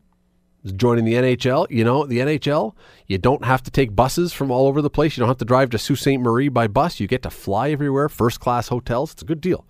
is 0.64 0.72
joining 0.74 1.06
the 1.06 1.14
NHL. 1.14 1.68
You 1.70 1.84
know, 1.84 2.06
the 2.06 2.20
NHL, 2.20 2.76
you 3.08 3.18
don't 3.18 3.46
have 3.46 3.64
to 3.64 3.72
take 3.72 3.96
buses 3.96 4.34
from 4.34 4.52
all 4.52 4.68
over 4.68 4.82
the 4.82 4.90
place. 4.90 5.18
You 5.18 5.22
don't 5.22 5.30
have 5.30 5.38
to 5.38 5.46
drive 5.46 5.72
to 5.72 5.78
Sault 5.78 6.00
Ste. 6.00 6.20
Marie 6.20 6.50
by 6.50 6.68
bus. 6.68 7.00
You 7.00 7.08
get 7.08 7.24
to 7.24 7.30
fly 7.30 7.72
everywhere, 7.72 8.10
first 8.10 8.40
class 8.40 8.68
hotels. 8.68 9.14
It's 9.14 9.22
a 9.22 9.26
good 9.26 9.42
deal. 9.42 9.66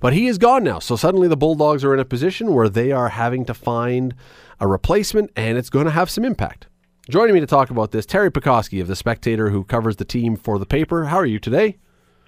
But 0.00 0.12
he 0.12 0.26
is 0.26 0.38
gone 0.38 0.64
now. 0.64 0.78
So 0.78 0.96
suddenly 0.96 1.28
the 1.28 1.36
Bulldogs 1.36 1.84
are 1.84 1.94
in 1.94 2.00
a 2.00 2.04
position 2.04 2.52
where 2.52 2.68
they 2.68 2.92
are 2.92 3.08
having 3.08 3.44
to 3.46 3.54
find 3.54 4.14
a 4.60 4.66
replacement, 4.66 5.30
and 5.36 5.58
it's 5.58 5.70
going 5.70 5.86
to 5.86 5.90
have 5.90 6.10
some 6.10 6.24
impact. 6.24 6.66
Joining 7.08 7.34
me 7.34 7.40
to 7.40 7.46
talk 7.46 7.70
about 7.70 7.90
this, 7.90 8.04
Teri 8.04 8.30
Pecoskie 8.30 8.80
of 8.80 8.86
The 8.86 8.96
Spectator, 8.96 9.50
who 9.50 9.64
covers 9.64 9.96
the 9.96 10.04
team 10.04 10.36
for 10.36 10.58
the 10.58 10.66
paper. 10.66 11.06
How 11.06 11.16
are 11.16 11.26
you 11.26 11.38
today? 11.38 11.78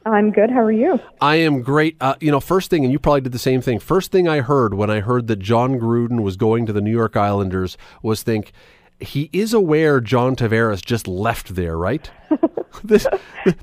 I'm 0.06 0.30
good. 0.30 0.50
How 0.50 0.62
are 0.62 0.72
you? 0.72 0.98
I 1.20 1.36
am 1.36 1.60
great. 1.60 1.96
Uh, 2.00 2.14
you 2.20 2.30
know, 2.30 2.40
first 2.40 2.70
thing, 2.70 2.84
and 2.84 2.92
you 2.92 2.98
probably 2.98 3.20
did 3.20 3.32
the 3.32 3.38
same 3.38 3.60
thing. 3.60 3.78
First 3.78 4.10
thing 4.10 4.26
I 4.26 4.40
heard 4.40 4.72
when 4.72 4.88
I 4.88 5.00
heard 5.00 5.26
that 5.26 5.40
John 5.40 5.78
Gruden 5.78 6.22
was 6.22 6.36
going 6.36 6.64
to 6.66 6.72
the 6.72 6.80
New 6.80 6.90
York 6.90 7.16
Islanders 7.16 7.76
was 8.02 8.22
think 8.22 8.52
he 8.98 9.28
is 9.32 9.52
aware 9.52 10.00
John 10.00 10.36
Tavares 10.36 10.84
just 10.84 11.06
left 11.06 11.54
there, 11.54 11.76
right? 11.76 12.10
this 12.84 13.06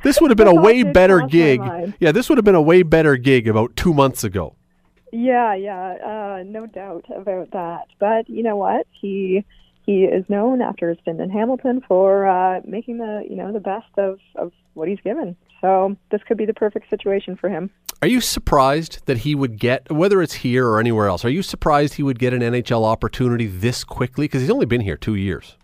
this 0.03 0.19
would 0.21 0.31
have 0.31 0.37
been 0.37 0.47
a 0.47 0.61
way 0.61 0.83
better 0.83 1.21
gig. 1.21 1.61
Yeah, 1.99 2.11
this 2.11 2.29
would 2.29 2.37
have 2.37 2.45
been 2.45 2.55
a 2.55 2.61
way 2.61 2.83
better 2.83 3.17
gig 3.17 3.47
about 3.47 3.75
two 3.75 3.93
months 3.93 4.23
ago. 4.23 4.55
Yeah, 5.11 5.55
yeah, 5.55 5.95
uh, 6.05 6.43
no 6.45 6.65
doubt 6.65 7.05
about 7.15 7.51
that. 7.51 7.87
But 7.99 8.29
you 8.29 8.43
know 8.43 8.55
what? 8.55 8.87
He 8.91 9.45
he 9.85 10.03
is 10.03 10.25
known 10.29 10.61
after 10.61 10.89
his 10.89 10.97
stint 11.01 11.21
in 11.21 11.29
Hamilton 11.29 11.81
for 11.87 12.27
uh, 12.27 12.61
making 12.65 12.97
the 12.97 13.25
you 13.29 13.35
know 13.35 13.51
the 13.51 13.59
best 13.59 13.87
of 13.97 14.19
of 14.35 14.51
what 14.73 14.87
he's 14.87 14.99
given. 15.01 15.35
So 15.61 15.95
this 16.11 16.21
could 16.27 16.37
be 16.37 16.45
the 16.45 16.53
perfect 16.53 16.89
situation 16.89 17.35
for 17.35 17.49
him. 17.49 17.71
Are 18.01 18.07
you 18.07 18.21
surprised 18.21 18.99
that 19.05 19.19
he 19.19 19.33
would 19.33 19.57
get, 19.57 19.91
whether 19.91 20.21
it's 20.21 20.35
here 20.35 20.67
or 20.67 20.79
anywhere 20.79 21.07
else, 21.07 21.25
are 21.25 21.31
you 21.31 21.41
surprised 21.41 21.95
he 21.95 22.03
would 22.03 22.19
get 22.19 22.31
an 22.31 22.41
NHL 22.41 22.83
opportunity 22.83 23.47
this 23.47 23.83
quickly? 23.83 24.25
Because 24.25 24.41
he's 24.41 24.51
only 24.51 24.67
been 24.67 24.81
here 24.81 24.97
two 24.97 25.15
years. 25.15 25.57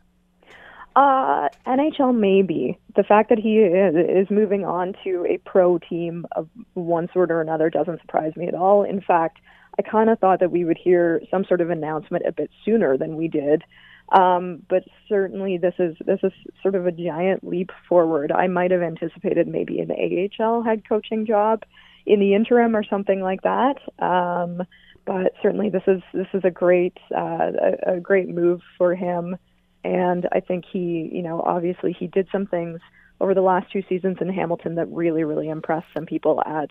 Uh, 0.96 1.50
NHL 1.66 2.16
maybe. 2.16 2.78
The 2.96 3.04
fact 3.04 3.30
that 3.30 3.40
he 3.40 3.58
is, 3.58 4.30
moving 4.30 4.64
on 4.64 4.94
to 5.04 5.26
a 5.28 5.38
pro 5.40 5.80
team 5.80 6.26
of 6.36 6.48
one 6.76 7.10
sort 7.12 7.32
or 7.32 7.42
another 7.42 7.70
doesn't 7.70 8.02
surprise 8.02 8.36
me 8.36 8.48
at 8.48 8.54
all. 8.54 8.84
In 8.84 9.02
fact, 9.02 9.40
I 9.78 9.82
kind 9.82 10.10
of 10.10 10.20
thought 10.20 10.40
that 10.40 10.52
we 10.52 10.66
would 10.66 10.78
hear 10.78 11.22
some 11.32 11.46
sort 11.46 11.62
of 11.62 11.72
announcement 11.72 12.26
a 12.28 12.32
bit 12.32 12.52
sooner 12.64 12.96
than 12.98 13.16
we 13.16 13.28
did. 13.28 13.64
Um, 14.10 14.62
but 14.70 14.84
certainly, 15.10 15.58
this 15.58 15.74
is 15.80 15.96
this 16.06 16.20
is 16.22 16.32
sort 16.62 16.76
of 16.76 16.86
a 16.86 16.92
giant 16.92 17.44
leap 17.44 17.72
forward. 17.90 18.32
I 18.32 18.48
might 18.48 18.70
have 18.70 18.84
anticipated 18.84 19.48
maybe 19.48 19.80
an 19.80 19.90
AHL 19.92 20.62
head 20.62 20.88
coaching 20.88 21.26
job 21.26 21.64
in 22.06 22.20
the 22.20 22.36
interim 22.36 22.76
or 22.76 22.84
something 22.84 23.22
like 23.22 23.42
that. 23.42 23.78
Um, 23.98 24.64
but 25.06 25.34
certainly, 25.42 25.70
this 25.70 25.84
is 25.88 26.02
this 26.14 26.28
is 26.34 26.44
a 26.44 26.52
great 26.52 26.98
uh, 27.16 27.52
a, 27.88 27.94
a 27.96 28.00
great 28.00 28.30
move 28.30 28.62
for 28.78 28.94
him 28.94 29.38
and 29.84 30.28
I 30.32 30.40
think 30.40 30.66
he, 30.72 31.10
you 31.12 31.22
know, 31.22 31.42
obviously 31.42 31.96
he 31.98 32.08
did 32.08 32.28
some 32.32 32.46
things 32.46 32.80
over 33.22 33.34
the 33.34 33.42
last 33.42 33.72
two 33.72 33.84
seasons 33.88 34.18
in 34.22 34.30
Hamilton 34.30 34.76
that 34.76 34.88
really, 34.88 35.24
really 35.24 35.50
impressed 35.50 35.88
some 35.94 36.06
people 36.06 36.42
at 36.46 36.70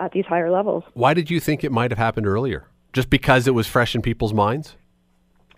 at 0.00 0.12
these 0.12 0.26
higher 0.26 0.50
levels. 0.50 0.82
Why 0.94 1.14
did 1.14 1.30
you 1.30 1.38
think 1.38 1.62
it 1.62 1.70
might 1.70 1.92
have 1.92 1.98
happened 1.98 2.26
earlier? 2.26 2.66
Just 2.92 3.10
because 3.10 3.46
it 3.46 3.54
was 3.54 3.66
fresh 3.66 3.94
in 3.94 4.02
people's 4.02 4.34
minds? 4.34 4.76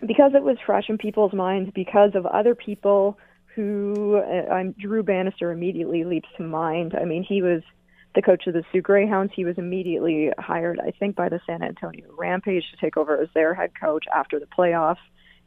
because 0.05 0.33
it 0.35 0.43
was 0.43 0.57
fresh 0.65 0.89
in 0.89 0.97
people's 0.97 1.33
minds, 1.33 1.71
because 1.73 2.11
of 2.13 2.25
other 2.25 2.53
people 2.53 3.17
who 3.55 4.17
uh, 4.17 4.53
I'm 4.53 4.73
Drew 4.73 5.01
Bannister 5.01 5.51
immediately 5.51 6.03
leaps 6.03 6.29
to 6.37 6.43
mind. 6.43 6.93
I 6.99 7.05
mean, 7.05 7.23
he 7.23 7.41
was 7.41 7.63
the 8.13 8.21
coach 8.21 8.45
of 8.47 8.53
the 8.53 8.63
Soo 8.71 8.81
Greyhounds. 8.81 9.33
He 9.35 9.45
was 9.45 9.57
immediately 9.57 10.31
hired, 10.37 10.79
I 10.79 10.91
think, 10.91 11.15
by 11.15 11.29
the 11.29 11.39
San 11.47 11.63
Antonio 11.63 12.05
Rampage 12.15 12.63
to 12.71 12.77
take 12.77 12.97
over 12.97 13.19
as 13.19 13.29
their 13.33 13.53
head 13.53 13.71
coach 13.79 14.05
after 14.13 14.39
the 14.39 14.45
playoffs. 14.45 14.97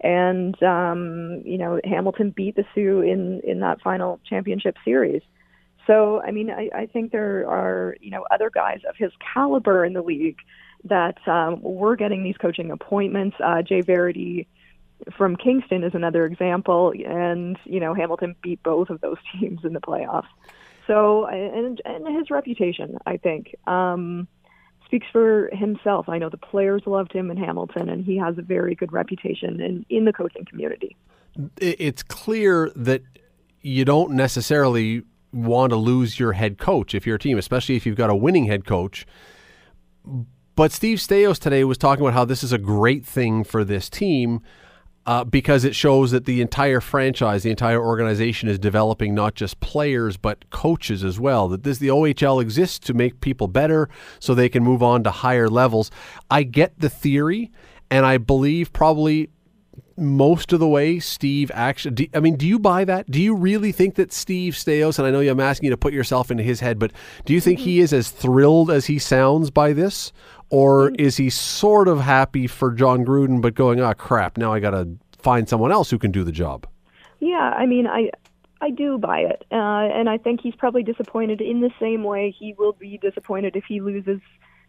And 0.01 0.61
um, 0.63 1.43
you 1.45 1.59
know, 1.59 1.81
Hamilton 1.85 2.31
beat 2.31 2.57
the 2.57 2.65
Soo 2.75 3.01
in 3.01 3.41
in 3.45 3.61
that 3.61 3.81
final 3.83 4.21
championship 4.29 4.77
series. 4.85 5.23
So, 5.87 6.23
I 6.23 6.31
mean, 6.31 6.51
I, 6.51 6.71
I 6.75 6.87
think 6.87 7.13
there 7.13 7.49
are 7.49 7.97
you 8.01 8.11
know 8.11 8.25
other 8.31 8.51
guys 8.51 8.81
of 8.89 8.97
his 8.97 9.13
caliber 9.35 9.85
in 9.85 9.93
the 9.93 10.03
league 10.03 10.39
that 10.85 11.17
um, 11.29 11.61
were 11.63 11.97
getting 11.97 12.23
these 12.23 12.37
coaching 12.37 12.71
appointments. 12.71 13.37
Uh, 13.43 13.63
Jay 13.63 13.83
Verity 13.83 14.47
from 15.17 15.37
Kingston 15.37 15.85
is 15.85 15.95
another 15.95 16.27
example, 16.27 16.93
and 17.07 17.59
you 17.65 17.81
know 17.81 17.95
Hamilton 17.95 18.37
beat 18.43 18.63
both 18.63 18.91
of 18.91 19.01
those 19.01 19.19
teams 19.33 19.65
in 19.65 19.73
the 19.73 19.81
playoffs. 19.81 20.29
So, 20.87 21.27
and 21.27 21.81
and 21.85 22.17
his 22.17 22.31
reputation, 22.31 22.99
I 23.07 23.17
think, 23.17 23.55
um, 23.67 24.29
speaks 24.91 25.07
for 25.13 25.49
himself. 25.53 26.09
I 26.09 26.19
know 26.19 26.29
the 26.29 26.37
players 26.37 26.83
loved 26.85 27.13
him 27.13 27.31
in 27.31 27.37
Hamilton, 27.37 27.89
and 27.89 28.05
he 28.05 28.17
has 28.17 28.37
a 28.39 28.43
very 28.43 28.75
good 28.75 28.93
reputation 28.93 29.61
in 29.61 29.87
in 29.89 30.05
the 30.05 30.13
coaching 30.13 30.45
community. 30.45 30.97
It's 31.59 32.03
clear 32.03 32.73
that 32.75 33.03
you 33.63 33.85
don't 33.85 34.11
necessarily 34.13 35.05
want 35.33 35.71
to 35.71 35.77
lose 35.77 36.19
your 36.19 36.33
head 36.33 36.59
coach 36.59 36.93
if 36.93 37.07
you're 37.07 37.17
a 37.17 37.21
team, 37.21 37.39
especially 37.39 37.77
if 37.77 37.87
you've 37.87 37.97
got 37.97 38.11
a 38.11 38.17
winning 38.17 38.47
head 38.47 38.67
coach. 38.67 39.07
But 40.57 40.73
Steve 40.73 40.99
Staios 40.99 41.39
today 41.39 41.63
was 41.63 41.79
talking 41.79 42.05
about 42.05 42.15
how 42.15 42.25
this 42.25 42.43
is 42.43 42.53
a 42.53 42.59
great 42.59 43.07
thing 43.07 43.45
for 43.45 43.63
this 43.63 43.89
team 43.89 44.41
uh, 45.07 45.25
because 45.25 45.65
it 45.65 45.75
shows 45.75 46.11
that 46.11 46.25
the 46.25 46.41
entire 46.41 46.81
franchise, 46.81 47.43
the 47.43 47.51
entire 47.51 47.83
organization 47.85 48.49
is 48.49 48.59
developing 48.59 49.15
not 49.15 49.35
just 49.35 49.61
players 49.61 50.17
but 50.17 50.49
coaches 50.51 51.03
as 51.03 51.19
well. 51.19 51.49
That 51.49 51.63
this 51.63 51.79
the 51.79 51.89
OHL 51.89 52.41
exists 52.41 52.79
to 52.81 52.95
make 52.95 53.21
people 53.21 53.49
better 53.49 53.89
so 54.19 54.35
they 54.35 54.49
can 54.49 54.63
move 54.63 54.83
on 54.83 55.03
to 55.05 55.11
higher 55.11 55.49
levels. 55.49 55.91
I 56.31 56.43
get 56.43 56.79
the 56.79 56.91
theory, 56.91 57.51
and 57.91 58.05
I 58.05 58.19
believe 58.19 58.73
probably 58.73 59.31
most 59.97 60.53
of 60.53 60.61
the 60.61 60.69
way 60.69 60.99
Steve 60.99 61.51
actually 61.55 61.95
do, 61.95 62.07
I 62.15 62.21
mean 62.21 62.37
do 62.37 62.47
you 62.47 62.59
buy 62.59 62.85
that 62.87 63.11
do 63.11 63.21
you 63.21 63.35
really 63.35 63.71
think 63.71 63.97
that 63.97 64.13
Steve 64.13 64.55
Staios 64.55 64.99
and 64.99 65.07
I 65.07 65.11
know 65.11 65.21
I'm 65.21 65.41
asking 65.41 65.67
you 65.67 65.71
to 65.71 65.77
put 65.77 65.93
yourself 65.93 66.31
into 66.31 66.43
his 66.43 66.61
head 66.61 66.79
but 66.79 66.91
do 67.27 67.35
you 67.35 67.41
think 67.41 67.59
mm-hmm. 67.59 67.69
he 67.69 67.81
is 67.81 67.93
as 67.93 68.11
thrilled 68.11 68.71
as 68.71 68.87
he 68.87 68.99
sounds 68.99 69.51
by 69.51 69.75
this 69.75 70.11
or 70.51 70.91
is 70.99 71.17
he 71.17 71.31
sort 71.31 71.89
of 71.89 72.01
happy 72.01 72.47
for 72.47 72.73
John 72.73 73.05
Gruden, 73.05 73.41
but 73.41 73.55
going, 73.55 73.81
oh 73.81 73.95
crap, 73.95 74.37
now 74.37 74.53
I 74.53 74.61
got 74.61 74.71
to 74.71 74.89
find 75.19 75.49
someone 75.49 75.73
else 75.73 75.91
who 75.91 75.99
can 75.99 76.11
do 76.11 76.25
the 76.25 76.33
job? 76.33 76.67
Yeah, 77.21 77.55
I 77.57 77.67
mean, 77.67 77.87
I 77.87 78.11
I 78.61 78.71
do 78.71 78.99
buy 78.99 79.21
it, 79.21 79.47
uh, 79.53 79.55
and 79.55 80.09
I 80.09 80.19
think 80.19 80.41
he's 80.43 80.55
probably 80.55 80.83
disappointed 80.83 81.41
in 81.41 81.61
the 81.61 81.71
same 81.81 82.05
way 82.05 82.35
he 82.37 82.55
will 82.59 82.73
be 82.73 82.99
disappointed 82.99 83.57
if 83.57 83.65
he 83.65 83.81
loses 83.81 84.21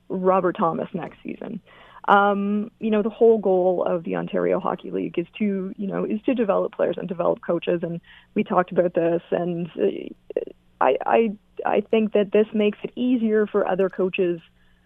Robert 0.08 0.56
Thomas 0.58 0.88
next 0.94 1.18
season. 1.24 1.62
Um, 2.08 2.72
you 2.80 2.90
know, 2.90 3.02
the 3.04 3.10
whole 3.10 3.38
goal 3.38 3.86
of 3.88 4.04
the 4.04 4.16
Ontario 4.16 4.60
Hockey 4.60 4.92
League 4.92 5.20
is 5.20 5.28
to, 5.38 5.74
you 5.78 5.88
know, 5.88 6.04
is 6.04 6.22
to 6.26 6.34
develop 6.34 6.74
players 6.74 6.98
and 6.98 7.08
develop 7.08 7.42
coaches, 7.42 7.82
and 7.84 8.02
we 8.34 8.44
talked 8.44 8.72
about 8.72 8.94
this, 8.94 9.22
and 9.32 9.70
uh, 9.78 10.44
I 10.80 10.98
I 11.06 11.32
I 11.66 11.82
think 11.82 12.14
that 12.14 12.32
this 12.32 12.48
makes 12.54 12.80
it 12.84 12.92
easier 12.96 13.46
for 13.46 13.68
other 13.68 13.90
coaches 13.90 14.42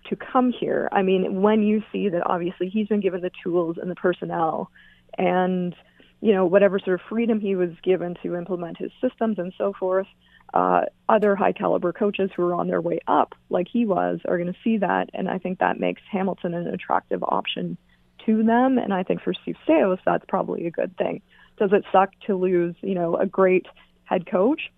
to 0.09 0.15
come 0.15 0.51
here. 0.51 0.89
I 0.91 1.01
mean, 1.01 1.41
when 1.41 1.63
you 1.63 1.83
see 1.91 2.09
that 2.09 2.23
obviously 2.25 2.69
he's 2.69 2.87
been 2.87 2.99
given 2.99 3.21
the 3.21 3.31
tools 3.43 3.77
and 3.81 3.89
the 3.89 3.95
personnel 3.95 4.69
and, 5.17 5.75
you 6.21 6.33
know, 6.33 6.45
whatever 6.45 6.79
sort 6.79 6.99
of 6.99 7.01
freedom 7.09 7.39
he 7.39 7.55
was 7.55 7.71
given 7.83 8.15
to 8.23 8.35
implement 8.35 8.77
his 8.77 8.91
systems 9.01 9.39
and 9.39 9.53
so 9.57 9.73
forth, 9.79 10.07
uh, 10.53 10.81
other 11.09 11.35
high 11.35 11.51
caliber 11.51 11.91
coaches 11.91 12.29
who 12.35 12.43
are 12.43 12.53
on 12.53 12.67
their 12.67 12.81
way 12.81 12.99
up, 13.07 13.33
like 13.49 13.67
he 13.71 13.85
was, 13.85 14.19
are 14.27 14.37
going 14.37 14.51
to 14.51 14.59
see 14.63 14.77
that. 14.77 15.09
And 15.13 15.29
I 15.29 15.37
think 15.37 15.59
that 15.59 15.79
makes 15.79 16.01
Hamilton 16.11 16.53
an 16.53 16.67
attractive 16.67 17.23
option 17.23 17.77
to 18.25 18.43
them. 18.43 18.77
And 18.77 18.93
I 18.93 19.03
think 19.03 19.21
for 19.21 19.33
Steve 19.33 19.55
Staios, 19.67 19.99
that's 20.05 20.25
probably 20.27 20.67
a 20.67 20.71
good 20.71 20.95
thing. 20.97 21.21
Does 21.57 21.71
it 21.73 21.83
suck 21.91 22.11
to 22.27 22.35
lose, 22.35 22.75
you 22.81 22.95
know, 22.95 23.15
a 23.15 23.25
great 23.25 23.65
head 24.03 24.25
coach? 24.25 24.71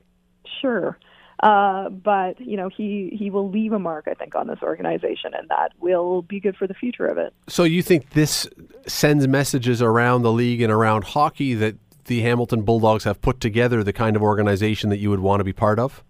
Sure. 0.61 0.97
Uh, 1.41 1.89
but 1.89 2.39
you 2.41 2.57
know, 2.57 2.67
he 2.67 3.15
he 3.17 3.29
will 3.29 3.49
leave 3.49 3.71
a 3.71 3.79
mark, 3.79 4.07
I 4.07 4.15
think, 4.15 4.35
on 4.35 4.47
this 4.47 4.59
organization, 4.63 5.33
and 5.35 5.47
that 5.49 5.71
will 5.79 6.23
be 6.23 6.39
good 6.39 6.55
for 6.55 6.65
the 6.65 6.73
future 6.73 7.05
of 7.05 7.17
it. 7.17 7.33
So 7.47 7.63
you 7.63 7.83
think 7.83 8.11
this 8.11 8.47
sends 8.87 9.27
messages 9.27 9.81
around 9.81 10.23
the 10.23 10.31
league 10.31 10.61
and 10.61 10.71
around 10.71 11.03
hockey 11.03 11.53
that 11.55 11.75
the 12.05 12.21
Hamilton 12.21 12.63
Bulldogs 12.63 13.03
have 13.03 13.21
put 13.21 13.39
together 13.39 13.83
the 13.83 13.93
kind 13.93 14.15
of 14.15 14.23
organization 14.23 14.89
that 14.89 14.97
you 14.97 15.09
would 15.09 15.19
want 15.19 15.39
to 15.41 15.43
be 15.43 15.53
part 15.53 15.77
of? 15.77 16.03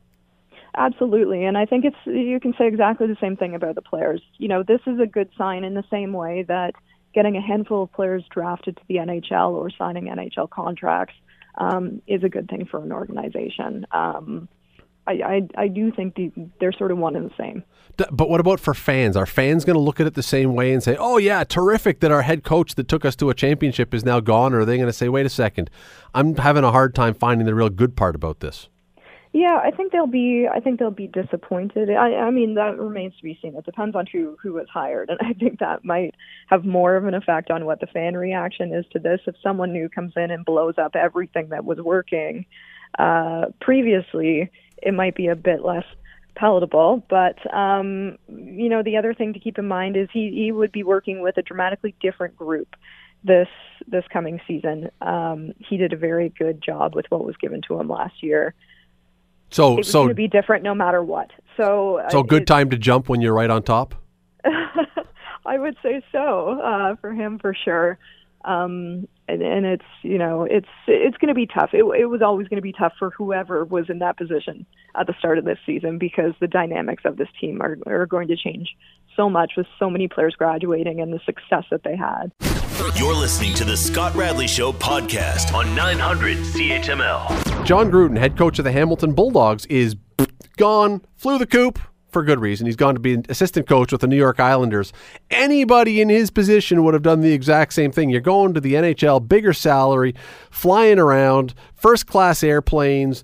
Absolutely, 0.75 1.43
and 1.43 1.57
I 1.57 1.65
think 1.65 1.85
it's 1.85 1.97
you 2.05 2.39
can 2.39 2.53
say 2.57 2.67
exactly 2.67 3.07
the 3.07 3.17
same 3.19 3.35
thing 3.35 3.55
about 3.55 3.75
the 3.75 3.81
players. 3.81 4.21
You 4.37 4.47
know, 4.47 4.63
this 4.63 4.81
is 4.85 4.99
a 4.99 5.07
good 5.07 5.29
sign 5.37 5.63
in 5.63 5.73
the 5.73 5.83
same 5.89 6.13
way 6.13 6.43
that 6.47 6.73
getting 7.13 7.35
a 7.35 7.41
handful 7.41 7.83
of 7.83 7.91
players 7.91 8.23
drafted 8.29 8.77
to 8.77 8.83
the 8.87 8.95
NHL 8.95 9.51
or 9.51 9.71
signing 9.71 10.05
NHL 10.05 10.49
contracts 10.49 11.15
um, 11.57 12.01
is 12.05 12.23
a 12.23 12.29
good 12.29 12.47
thing 12.47 12.67
for 12.69 12.81
an 12.81 12.91
organization. 12.91 13.87
Um, 13.91 14.47
I, 15.07 15.11
I, 15.11 15.63
I 15.63 15.67
do 15.67 15.91
think 15.91 16.15
the, 16.15 16.31
they're 16.59 16.71
sort 16.71 16.91
of 16.91 16.97
one 16.97 17.15
and 17.15 17.29
the 17.29 17.33
same. 17.37 17.63
But 17.95 18.29
what 18.29 18.39
about 18.39 18.59
for 18.59 18.75
fans? 18.75 19.17
Are 19.17 19.25
fans 19.25 19.65
going 19.65 19.75
to 19.75 19.79
look 19.79 19.99
at 19.99 20.05
it 20.05 20.13
the 20.13 20.21
same 20.21 20.53
way 20.53 20.71
and 20.71 20.83
say, 20.83 20.95
"Oh 20.99 21.17
yeah, 21.17 21.43
terrific 21.43 21.99
that 22.01 22.11
our 22.11 22.21
head 22.21 22.43
coach 22.43 22.75
that 22.75 22.87
took 22.87 23.03
us 23.05 23.15
to 23.15 23.31
a 23.31 23.33
championship 23.33 23.91
is 23.93 24.05
now 24.05 24.19
gone"? 24.19 24.53
Or 24.53 24.59
are 24.59 24.65
they 24.65 24.77
going 24.77 24.87
to 24.87 24.93
say, 24.93 25.09
"Wait 25.09 25.25
a 25.25 25.29
second, 25.29 25.71
I'm 26.13 26.35
having 26.35 26.63
a 26.63 26.71
hard 26.71 26.93
time 26.93 27.15
finding 27.15 27.47
the 27.47 27.55
real 27.55 27.69
good 27.69 27.95
part 27.95 28.15
about 28.15 28.39
this"? 28.39 28.69
Yeah, 29.33 29.59
I 29.63 29.71
think 29.71 29.91
they'll 29.91 30.07
be. 30.07 30.47
I 30.51 30.59
think 30.59 30.79
they'll 30.79 30.91
be 30.91 31.07
disappointed. 31.07 31.89
I, 31.89 32.15
I 32.15 32.31
mean, 32.31 32.55
that 32.55 32.77
remains 32.77 33.15
to 33.17 33.23
be 33.23 33.37
seen. 33.41 33.55
It 33.55 33.65
depends 33.65 33.95
on 33.95 34.05
who 34.11 34.37
who 34.41 34.53
was 34.53 34.67
hired, 34.71 35.09
and 35.09 35.19
I 35.21 35.33
think 35.33 35.59
that 35.59 35.83
might 35.83 36.13
have 36.47 36.65
more 36.65 36.95
of 36.95 37.05
an 37.05 37.15
effect 37.15 37.49
on 37.49 37.65
what 37.65 37.79
the 37.79 37.87
fan 37.87 38.15
reaction 38.15 38.73
is 38.73 38.85
to 38.91 38.99
this. 38.99 39.21
If 39.25 39.35
someone 39.41 39.73
new 39.73 39.89
comes 39.89 40.13
in 40.15 40.29
and 40.29 40.45
blows 40.45 40.75
up 40.77 40.95
everything 40.95 41.49
that 41.49 41.65
was 41.65 41.79
working 41.79 42.45
uh, 42.97 43.45
previously 43.59 44.49
it 44.81 44.93
might 44.93 45.15
be 45.15 45.27
a 45.27 45.35
bit 45.35 45.63
less 45.63 45.85
palatable. 46.35 47.03
But 47.09 47.37
um, 47.53 48.17
you 48.27 48.69
know, 48.69 48.83
the 48.83 48.97
other 48.97 49.13
thing 49.13 49.33
to 49.33 49.39
keep 49.39 49.57
in 49.57 49.67
mind 49.67 49.97
is 49.97 50.07
he, 50.13 50.31
he 50.31 50.51
would 50.51 50.71
be 50.71 50.83
working 50.83 51.21
with 51.21 51.37
a 51.37 51.41
dramatically 51.41 51.95
different 51.99 52.35
group 52.35 52.75
this 53.23 53.47
this 53.87 54.03
coming 54.11 54.39
season. 54.47 54.89
Um, 55.01 55.53
he 55.57 55.77
did 55.77 55.93
a 55.93 55.97
very 55.97 56.29
good 56.29 56.61
job 56.61 56.95
with 56.95 57.05
what 57.09 57.25
was 57.25 57.35
given 57.37 57.61
to 57.67 57.79
him 57.79 57.89
last 57.89 58.21
year. 58.23 58.53
So 59.49 59.73
it 59.73 59.77
was 59.77 59.89
so 59.89 59.99
going 59.99 60.09
to 60.09 60.15
be 60.15 60.27
different 60.27 60.63
no 60.63 60.75
matter 60.75 61.03
what. 61.03 61.31
So 61.55 61.97
uh, 61.97 62.09
so 62.09 62.23
good 62.23 62.43
it, 62.43 62.47
time 62.47 62.69
to 62.69 62.77
jump 62.77 63.09
when 63.09 63.21
you're 63.21 63.33
right 63.33 63.49
on 63.49 63.63
top. 63.63 63.95
I 65.45 65.57
would 65.57 65.77
say 65.81 66.03
so 66.11 66.59
uh, 66.59 66.95
for 66.97 67.13
him 67.13 67.39
for 67.39 67.55
sure. 67.65 67.97
Um, 68.47 69.09
and, 69.27 69.41
and 69.41 69.65
it's 69.65 69.85
you 70.03 70.17
know 70.17 70.47
it's 70.49 70.69
it's 70.87 71.17
going 71.17 71.27
to 71.27 71.33
be 71.33 71.45
tough. 71.45 71.71
It, 71.73 71.83
it 71.99 72.05
was 72.05 72.21
always 72.21 72.47
going 72.47 72.57
to 72.57 72.61
be 72.61 72.71
tough 72.71 72.93
for 72.97 73.09
whoever 73.09 73.65
was 73.65 73.89
in 73.89 73.99
that 73.99 74.17
position 74.17 74.65
at 74.95 75.05
the 75.05 75.13
start 75.19 75.37
of 75.37 75.43
this 75.43 75.59
season 75.65 75.97
because 75.97 76.33
the 76.39 76.47
dynamics 76.47 77.03
of 77.05 77.17
this 77.17 77.27
team 77.39 77.61
are 77.61 77.77
are 77.85 78.05
going 78.05 78.29
to 78.29 78.37
change 78.37 78.69
so 79.17 79.29
much 79.29 79.53
with 79.57 79.67
so 79.77 79.89
many 79.89 80.07
players 80.07 80.35
graduating 80.35 81.01
and 81.01 81.11
the 81.11 81.19
success 81.25 81.65
that 81.71 81.83
they 81.83 81.97
had. 81.97 82.31
You're 82.95 83.15
listening 83.15 83.53
to 83.55 83.65
the 83.65 83.75
Scott 83.75 84.15
Radley 84.15 84.47
Show 84.47 84.71
podcast 84.71 85.53
on 85.53 85.75
900 85.75 86.37
CHML. 86.37 87.65
John 87.65 87.91
Gruden, 87.91 88.17
head 88.17 88.37
coach 88.37 88.59
of 88.59 88.65
the 88.65 88.71
Hamilton 88.71 89.13
Bulldogs, 89.13 89.65
is 89.65 89.95
gone, 90.57 91.01
flew 91.15 91.39
the 91.39 91.47
coop 91.47 91.79
for 92.09 92.23
good 92.23 92.39
reason. 92.39 92.65
He's 92.65 92.75
gone 92.75 92.93
to 92.93 92.99
be 92.99 93.13
an 93.13 93.25
assistant 93.29 93.67
coach 93.67 93.91
with 93.91 94.01
the 94.01 94.07
New 94.07 94.17
York 94.17 94.39
Islanders. 94.39 94.93
Anybody 95.29 96.01
in 96.01 96.09
his 96.09 96.29
position 96.29 96.83
would 96.83 96.93
have 96.93 97.03
done 97.03 97.21
the 97.21 97.33
exact 97.33 97.73
same 97.73 97.91
thing. 97.91 98.09
You're 98.09 98.21
going 98.21 98.53
to 98.53 98.61
the 98.61 98.73
NHL, 98.73 99.27
bigger 99.27 99.53
salary, 99.53 100.15
flying 100.49 100.99
around, 100.99 101.53
first 101.75 102.07
class 102.07 102.43
airplanes, 102.43 103.23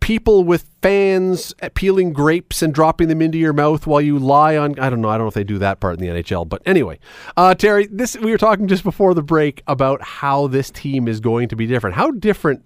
people 0.00 0.44
with 0.44 0.66
fans 0.82 1.54
peeling 1.74 2.12
grapes 2.12 2.62
and 2.62 2.72
dropping 2.72 3.08
them 3.08 3.20
into 3.20 3.38
your 3.38 3.52
mouth 3.52 3.86
while 3.86 4.00
you 4.00 4.18
lie 4.18 4.56
on. 4.56 4.78
I 4.78 4.88
don't 4.90 5.00
know. 5.00 5.08
I 5.08 5.18
don't 5.18 5.24
know 5.24 5.28
if 5.28 5.34
they 5.34 5.44
do 5.44 5.58
that 5.58 5.80
part 5.80 5.98
in 5.98 6.00
the 6.00 6.22
NHL, 6.22 6.48
but 6.48 6.62
anyway, 6.64 6.98
uh, 7.36 7.54
Teri, 7.54 7.88
this 7.90 8.16
we 8.16 8.30
were 8.30 8.38
talking 8.38 8.68
just 8.68 8.84
before 8.84 9.14
the 9.14 9.22
break 9.22 9.62
about 9.66 10.00
how 10.02 10.46
this 10.46 10.70
team 10.70 11.08
is 11.08 11.20
going 11.20 11.48
to 11.48 11.56
be 11.56 11.66
different. 11.66 11.96
How 11.96 12.10
different 12.10 12.64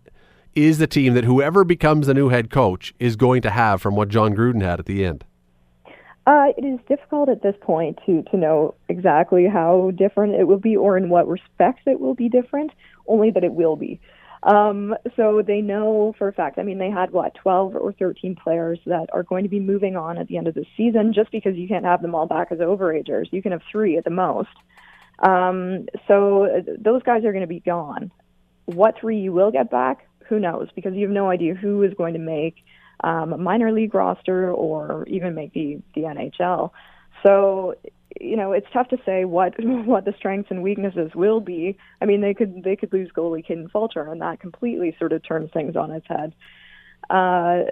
is 0.55 0.79
the 0.79 0.87
team 0.87 1.15
that 1.15 1.25
whoever 1.25 1.65
becomes 1.65 2.07
the 2.07 2.15
new 2.15 2.29
head 2.29 2.51
coach 2.51 2.95
is 2.99 3.17
going 3.17 3.43
to 3.43 3.51
have 3.51 3.81
from 3.81 3.97
what 3.97 4.09
John 4.09 4.35
Gruden 4.35 4.63
had 4.63 4.81
at 4.81 4.87
the 4.87 5.05
end? 5.05 5.25
Uh, 6.25 6.53
it 6.57 6.65
is 6.65 6.79
difficult 6.89 7.29
at 7.29 7.43
this 7.43 7.57
point 7.61 7.99
to, 8.07 8.23
to 8.31 8.37
know 8.37 8.75
exactly 8.89 9.47
how 9.47 9.91
different 9.97 10.35
it 10.35 10.45
will 10.47 10.59
be 10.59 10.77
or 10.77 10.97
in 10.97 11.09
what 11.09 11.27
respects 11.27 11.83
it 11.87 11.99
will 11.99 12.15
be 12.15 12.29
different, 12.29 12.71
only 13.09 13.31
that 13.31 13.43
it 13.43 13.53
will 13.53 13.75
be. 13.75 14.01
Um, 14.45 14.95
so 15.17 15.43
they 15.45 15.61
know 15.61 16.15
for 16.19 16.29
a 16.29 16.33
fact, 16.33 16.59
I 16.59 16.63
mean, 16.63 16.79
they 16.79 16.91
had 16.91 17.13
what, 17.13 17.35
12 17.35 17.77
or 17.77 17.93
13 17.93 18.37
players 18.37 18.79
that 18.87 19.07
are 19.13 19.23
going 19.23 19.45
to 19.45 19.49
be 19.49 19.61
moving 19.61 19.97
on 19.97 20.19
at 20.19 20.29
the 20.29 20.37
end 20.37 20.49
of 20.49 20.55
the 20.55 20.65
season 20.77 21.13
just 21.13 21.31
because 21.31 21.57
you 21.57 21.69
can't 21.69 21.85
have 21.85 22.03
them 22.03 22.15
all 22.15 22.27
back 22.27 22.49
as 22.51 22.59
overagers. 22.59 23.27
You 23.33 23.43
can 23.43 23.53
have 23.53 23.63
three 23.71 23.97
at 23.97 24.05
the 24.05 24.11
most. 24.11 24.49
Um, 25.21 25.87
so 26.09 26.45
uh, 26.45 26.61
those 26.79 27.03
guys 27.03 27.25
are 27.25 27.33
going 27.33 27.43
to 27.43 27.49
be 27.49 27.61
gone. 27.61 28.11
What 28.67 28.99
three 29.01 29.19
you 29.19 29.33
will 29.33 29.51
get 29.51 29.71
back, 29.71 30.09
who 30.29 30.39
knows? 30.39 30.69
Because 30.75 30.95
you 30.95 31.03
have 31.03 31.11
no 31.11 31.31
idea 31.31 31.55
who 31.55 31.83
is 31.83 31.95
going 31.95 32.15
to 32.15 32.21
make 32.21 32.57
um, 33.03 33.33
a 33.33 33.39
minor 33.39 33.73
league 33.73 33.95
roster 33.95 34.53
or 34.53 35.05
even 35.09 35.35
make 35.35 35.53
the 35.53 35.81
the 35.95 36.03
NHL. 36.03 36.71
So 37.23 37.75
you 38.21 38.37
know 38.37 38.53
it's 38.53 38.67
tough 38.73 38.89
to 38.89 38.99
say 39.05 39.25
what 39.25 39.55
what 39.59 40.05
the 40.05 40.15
strengths 40.17 40.51
and 40.51 40.63
weaknesses 40.63 41.13
will 41.15 41.41
be. 41.41 41.77
I 42.01 42.07
mean 42.07 42.21
they 42.21 42.35
could 42.35 42.63
they 42.63 42.77
could 42.77 42.93
lose 42.93 43.11
goalie 43.17 43.47
Kaden 43.47 43.71
Fulcher 43.71 44.11
and 44.11 44.21
that 44.21 44.41
completely 44.41 44.95
sort 44.99 45.13
of 45.13 45.23
turns 45.27 45.51
things 45.53 45.77
on 45.77 45.91
its 45.91 46.07
head. 46.09 46.35
Uh, 47.11 47.65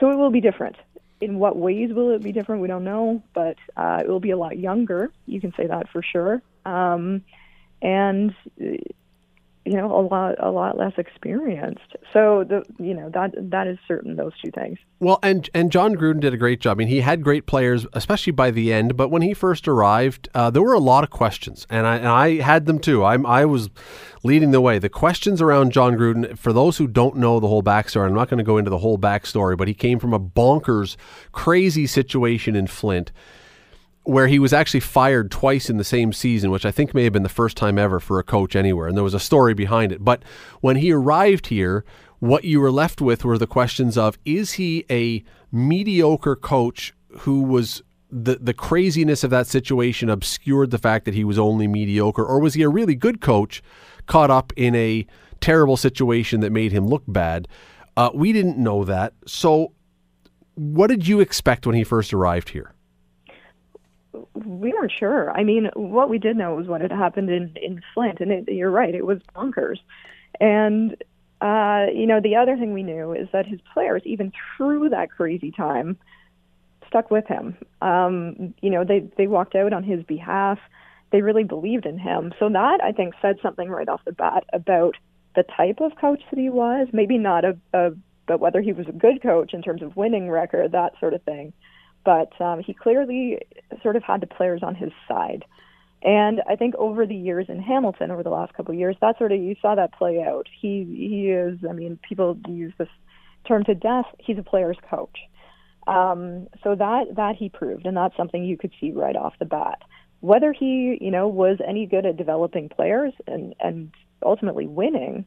so 0.00 0.10
it 0.10 0.16
will 0.16 0.30
be 0.30 0.40
different. 0.40 0.76
In 1.20 1.38
what 1.40 1.56
ways 1.56 1.92
will 1.92 2.10
it 2.14 2.22
be 2.22 2.30
different? 2.30 2.62
We 2.62 2.68
don't 2.68 2.84
know, 2.84 3.22
but 3.34 3.56
uh, 3.76 4.02
it 4.04 4.08
will 4.08 4.20
be 4.20 4.30
a 4.30 4.36
lot 4.36 4.56
younger. 4.56 5.10
You 5.26 5.40
can 5.40 5.52
say 5.56 5.66
that 5.66 5.88
for 5.90 6.00
sure. 6.00 6.40
Um, 6.64 7.24
and 7.82 8.34
you 9.68 9.76
know 9.76 9.94
a 9.94 10.00
lot 10.00 10.36
a 10.38 10.50
lot 10.50 10.78
less 10.78 10.94
experienced. 10.96 11.96
So 12.12 12.44
the 12.44 12.64
you 12.82 12.94
know 12.94 13.10
that 13.10 13.32
that 13.36 13.66
is 13.66 13.78
certain 13.86 14.16
those 14.16 14.32
two 14.42 14.50
things. 14.50 14.78
Well, 14.98 15.18
and 15.22 15.48
and 15.52 15.70
John 15.70 15.94
Gruden 15.94 16.20
did 16.20 16.32
a 16.32 16.38
great 16.38 16.60
job. 16.60 16.76
I 16.76 16.78
mean, 16.78 16.88
he 16.88 17.00
had 17.00 17.22
great 17.22 17.46
players, 17.46 17.86
especially 17.92 18.32
by 18.32 18.50
the 18.50 18.72
end. 18.72 18.96
But 18.96 19.10
when 19.10 19.22
he 19.22 19.34
first 19.34 19.68
arrived, 19.68 20.28
uh, 20.34 20.50
there 20.50 20.62
were 20.62 20.72
a 20.72 20.80
lot 20.80 21.04
of 21.04 21.10
questions, 21.10 21.66
and 21.68 21.86
I 21.86 21.96
and 21.96 22.06
I 22.06 22.36
had 22.36 22.64
them 22.64 22.78
too. 22.78 23.04
I'm 23.04 23.26
I 23.26 23.44
was 23.44 23.68
leading 24.24 24.52
the 24.52 24.60
way. 24.60 24.78
The 24.78 24.88
questions 24.88 25.40
around 25.40 25.72
john 25.72 25.96
Gruden, 25.96 26.36
for 26.36 26.52
those 26.52 26.78
who 26.78 26.88
don't 26.88 27.16
know 27.16 27.38
the 27.38 27.46
whole 27.46 27.62
backstory, 27.62 28.06
I'm 28.06 28.14
not 28.14 28.28
going 28.28 28.38
to 28.38 28.44
go 28.44 28.58
into 28.58 28.70
the 28.70 28.78
whole 28.78 28.98
backstory, 28.98 29.56
but 29.56 29.68
he 29.68 29.74
came 29.74 30.00
from 30.00 30.12
a 30.12 30.18
bonkers, 30.18 30.96
crazy 31.30 31.86
situation 31.86 32.56
in 32.56 32.66
Flint 32.66 33.12
where 34.08 34.26
he 34.26 34.38
was 34.38 34.54
actually 34.54 34.80
fired 34.80 35.30
twice 35.30 35.68
in 35.68 35.76
the 35.76 35.84
same 35.84 36.14
season, 36.14 36.50
which 36.50 36.64
I 36.64 36.70
think 36.70 36.94
may 36.94 37.04
have 37.04 37.12
been 37.12 37.24
the 37.24 37.28
first 37.28 37.58
time 37.58 37.78
ever 37.78 38.00
for 38.00 38.18
a 38.18 38.24
coach 38.24 38.56
anywhere. 38.56 38.88
And 38.88 38.96
there 38.96 39.04
was 39.04 39.12
a 39.12 39.20
story 39.20 39.52
behind 39.52 39.92
it. 39.92 40.02
But 40.02 40.22
when 40.62 40.76
he 40.76 40.90
arrived 40.92 41.48
here, 41.48 41.84
what 42.18 42.44
you 42.44 42.58
were 42.58 42.72
left 42.72 43.02
with 43.02 43.22
were 43.22 43.36
the 43.36 43.46
questions 43.46 43.98
of 43.98 44.18
is 44.24 44.52
he 44.52 44.86
a 44.88 45.22
mediocre 45.52 46.36
coach 46.36 46.94
who 47.18 47.42
was 47.42 47.82
the 48.10 48.36
the 48.36 48.54
craziness 48.54 49.24
of 49.24 49.30
that 49.30 49.46
situation 49.46 50.08
obscured 50.08 50.70
the 50.70 50.78
fact 50.78 51.04
that 51.04 51.12
he 51.12 51.22
was 51.22 51.38
only 51.38 51.68
mediocre, 51.68 52.24
or 52.24 52.40
was 52.40 52.54
he 52.54 52.62
a 52.62 52.68
really 52.70 52.94
good 52.94 53.20
coach 53.20 53.62
caught 54.06 54.30
up 54.30 54.54
in 54.56 54.74
a 54.74 55.06
terrible 55.42 55.76
situation 55.76 56.40
that 56.40 56.50
made 56.50 56.72
him 56.72 56.86
look 56.86 57.02
bad? 57.06 57.46
Uh, 57.94 58.08
we 58.14 58.32
didn't 58.32 58.56
know 58.56 58.84
that. 58.84 59.12
So, 59.26 59.74
what 60.54 60.86
did 60.86 61.06
you 61.06 61.20
expect 61.20 61.66
when 61.66 61.76
he 61.76 61.84
first 61.84 62.14
arrived 62.14 62.48
here? 62.48 62.72
We 64.78 64.82
weren't 64.82 64.92
sure. 64.98 65.30
I 65.32 65.44
mean, 65.44 65.70
what 65.74 66.08
we 66.08 66.18
did 66.18 66.36
know 66.36 66.54
was 66.54 66.66
what 66.66 66.80
had 66.80 66.92
happened 66.92 67.30
in 67.30 67.56
in 67.60 67.82
Flint, 67.94 68.20
and 68.20 68.32
it, 68.32 68.48
you're 68.48 68.70
right, 68.70 68.94
it 68.94 69.06
was 69.06 69.18
bonkers. 69.34 69.78
And 70.40 70.96
uh, 71.40 71.86
you 71.92 72.06
know, 72.06 72.20
the 72.20 72.36
other 72.36 72.56
thing 72.56 72.72
we 72.72 72.82
knew 72.82 73.12
is 73.12 73.28
that 73.32 73.46
his 73.46 73.60
players, 73.72 74.02
even 74.04 74.32
through 74.56 74.90
that 74.90 75.10
crazy 75.10 75.50
time, 75.50 75.96
stuck 76.86 77.10
with 77.10 77.26
him. 77.26 77.56
Um, 77.80 78.54
you 78.60 78.70
know, 78.70 78.84
they 78.84 79.00
they 79.16 79.26
walked 79.26 79.54
out 79.54 79.72
on 79.72 79.82
his 79.82 80.02
behalf. 80.04 80.58
They 81.10 81.22
really 81.22 81.44
believed 81.44 81.86
in 81.86 81.98
him. 81.98 82.32
So 82.38 82.48
that 82.50 82.80
I 82.82 82.92
think 82.92 83.14
said 83.22 83.38
something 83.42 83.68
right 83.68 83.88
off 83.88 84.04
the 84.04 84.12
bat 84.12 84.44
about 84.52 84.96
the 85.34 85.42
type 85.42 85.80
of 85.80 85.96
coach 85.96 86.22
that 86.30 86.38
he 86.38 86.50
was. 86.50 86.88
Maybe 86.92 87.18
not 87.18 87.44
a, 87.44 87.56
a 87.72 87.90
but 88.26 88.40
whether 88.40 88.60
he 88.60 88.72
was 88.72 88.86
a 88.88 88.92
good 88.92 89.22
coach 89.22 89.54
in 89.54 89.62
terms 89.62 89.82
of 89.82 89.96
winning 89.96 90.30
record, 90.30 90.72
that 90.72 90.92
sort 91.00 91.14
of 91.14 91.22
thing 91.22 91.52
but 92.04 92.38
um, 92.40 92.62
he 92.62 92.74
clearly 92.74 93.38
sort 93.82 93.96
of 93.96 94.02
had 94.02 94.20
the 94.20 94.26
players 94.26 94.62
on 94.62 94.74
his 94.74 94.92
side. 95.06 95.44
And 96.02 96.40
I 96.48 96.56
think 96.56 96.74
over 96.76 97.06
the 97.06 97.16
years 97.16 97.46
in 97.48 97.60
Hamilton, 97.60 98.10
over 98.10 98.22
the 98.22 98.30
last 98.30 98.54
couple 98.54 98.72
of 98.72 98.78
years, 98.78 98.96
that 99.00 99.18
sort 99.18 99.32
of 99.32 99.40
you 99.40 99.56
saw 99.60 99.74
that 99.74 99.92
play 99.92 100.22
out. 100.22 100.46
He 100.60 100.84
he 100.84 101.30
is. 101.30 101.58
I 101.68 101.72
mean, 101.72 101.98
people 102.08 102.38
use 102.48 102.72
this 102.78 102.88
term 103.46 103.64
to 103.64 103.74
death. 103.74 104.06
He's 104.18 104.38
a 104.38 104.42
player's 104.42 104.76
coach. 104.88 105.16
Um, 105.88 106.48
so 106.62 106.74
that 106.74 107.16
that 107.16 107.36
he 107.36 107.48
proved, 107.48 107.86
and 107.86 107.96
that's 107.96 108.16
something 108.16 108.44
you 108.44 108.56
could 108.56 108.72
see 108.80 108.92
right 108.92 109.16
off 109.16 109.34
the 109.38 109.44
bat. 109.44 109.82
Whether 110.20 110.52
he, 110.52 110.98
you 111.00 111.10
know, 111.10 111.26
was 111.26 111.58
any 111.66 111.86
good 111.86 112.06
at 112.06 112.16
developing 112.16 112.68
players 112.68 113.12
and 113.26 113.54
and 113.58 113.90
ultimately 114.22 114.66
winning, 114.66 115.24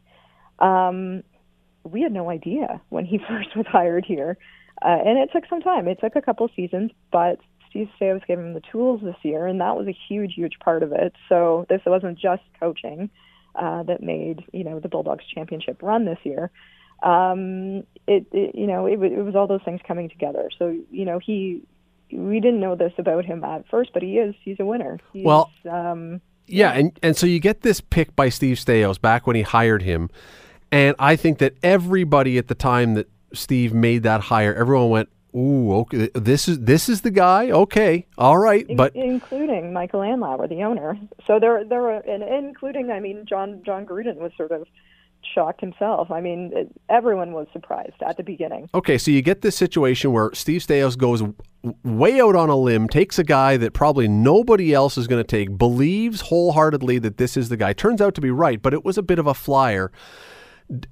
um, 0.60 1.24
we 1.84 2.02
had 2.02 2.12
no 2.14 2.30
idea 2.30 2.80
when 2.90 3.06
he 3.06 3.18
first 3.28 3.56
was 3.58 3.66
hired 3.68 4.06
here. 4.06 4.38
Uh, 4.82 4.98
and 5.06 5.18
it 5.20 5.30
took 5.32 5.46
some 5.48 5.62
time. 5.62 5.88
It 5.88 6.00
took 6.00 6.16
a 6.16 6.22
couple 6.22 6.50
seasons, 6.56 6.92
but 7.12 7.40
Steve 7.70 7.90
Staios 8.00 8.26
gave 8.26 8.40
him 8.40 8.54
the 8.54 8.62
tools 8.72 9.02
this 9.04 9.16
year, 9.24 9.48
and 9.48 9.62
that 9.62 9.78
was 9.78 9.88
a 9.88 9.96
huge, 10.08 10.34
huge 10.34 10.60
part 10.60 10.84
of 10.84 10.92
it. 10.92 11.14
So 11.30 11.66
this 11.70 11.82
wasn't 11.86 12.20
just 12.20 12.44
coaching 12.60 13.10
uh, 13.56 13.84
that 13.84 14.02
made 14.02 14.44
you 14.54 14.64
know 14.64 14.80
the 14.80 14.90
Bulldogs 14.90 15.26
championship 15.34 15.82
run 15.82 16.06
this 16.06 16.20
year. 16.24 16.52
Um, 17.04 17.84
it, 18.08 18.28
it 18.32 18.56
you 18.56 18.68
know 18.68 18.86
it, 18.86 19.02
it 19.02 19.24
was 19.24 19.36
all 19.36 19.48
those 19.48 19.64
things 19.64 19.82
coming 19.88 20.10
together. 20.10 20.50
So 20.58 20.78
you 20.90 21.06
know 21.06 21.20
he 21.20 21.64
we 22.12 22.40
didn't 22.40 22.60
know 22.60 22.76
this 22.76 22.94
about 22.98 23.26
him 23.26 23.44
at 23.44 23.68
first, 23.70 23.92
but 23.94 24.04
he 24.04 24.18
is 24.18 24.36
he's 24.44 24.60
a 24.60 24.66
winner. 24.66 25.00
He's, 25.14 25.26
well, 25.26 25.52
um, 25.70 26.22
yeah, 26.48 26.72
and 26.72 26.98
and 27.02 27.16
so 27.16 27.26
you 27.26 27.40
get 27.40 27.62
this 27.62 27.82
pick 27.82 28.16
by 28.16 28.30
Steve 28.30 28.58
Staios 28.58 29.00
back 29.00 29.28
when 29.28 29.36
he 29.36 29.42
hired 29.42 29.82
him, 29.82 30.10
and 30.72 30.96
I 31.00 31.16
think 31.16 31.40
that 31.40 31.56
everybody 31.64 32.38
at 32.38 32.48
the 32.48 32.56
time 32.56 32.96
that 32.96 33.10
Steve 33.34 33.74
made 33.74 34.04
that 34.04 34.22
hire, 34.22 34.54
everyone 34.54 34.90
went, 34.90 35.10
"Ooh, 35.36 35.74
okay, 35.80 36.10
this 36.14 36.48
is 36.48 36.60
this 36.60 36.90
is 36.90 37.02
the 37.02 37.12
guy." 37.12 37.52
Okay, 37.52 38.06
all 38.18 38.38
right, 38.38 38.66
but 38.76 38.96
including 38.96 39.74
Michael 39.74 40.02
Andlauer, 40.02 40.50
the 40.50 40.64
owner. 40.64 40.98
So 41.28 41.40
there, 41.40 41.64
there 41.64 41.82
were, 41.82 41.98
and 41.98 42.24
including, 42.24 42.92
I 42.92 43.00
mean, 43.00 43.26
John 43.28 43.62
Jon 43.66 43.86
Gruden 43.86 44.18
was 44.18 44.32
sort 44.38 44.52
of 44.52 44.68
shocked 45.34 45.62
himself. 45.62 46.12
I 46.12 46.22
mean, 46.22 46.52
it, 46.54 46.72
everyone 46.90 47.32
was 47.32 47.48
surprised 47.54 48.02
at 48.06 48.18
the 48.18 48.24
beginning. 48.24 48.70
Okay, 48.74 48.98
so 48.98 49.12
you 49.12 49.22
get 49.22 49.42
this 49.42 49.56
situation 49.56 50.12
where 50.12 50.32
Steve 50.34 50.62
Staios 50.62 50.98
goes 50.98 51.24
way 51.84 52.20
out 52.20 52.36
on 52.36 52.50
a 52.50 52.56
limb, 52.56 52.88
takes 52.88 53.20
a 53.20 53.24
guy 53.24 53.58
that 53.58 53.74
probably 53.74 54.08
nobody 54.08 54.74
else 54.74 54.98
is 54.98 55.08
going 55.08 55.24
to 55.24 55.28
take, 55.28 55.58
believes 55.58 56.22
wholeheartedly 56.22 57.00
that 57.00 57.18
this 57.18 57.38
is 57.38 57.50
the 57.50 57.58
guy. 57.58 57.74
Turns 57.74 58.02
out 58.02 58.16
to 58.16 58.22
be 58.22 58.32
right, 58.32 58.62
but 58.62 58.74
it 58.74 58.84
was 58.84 58.98
a 58.98 59.04
bit 59.04 59.20
of 59.20 59.28
a 59.28 59.34
flyer. 59.34 59.92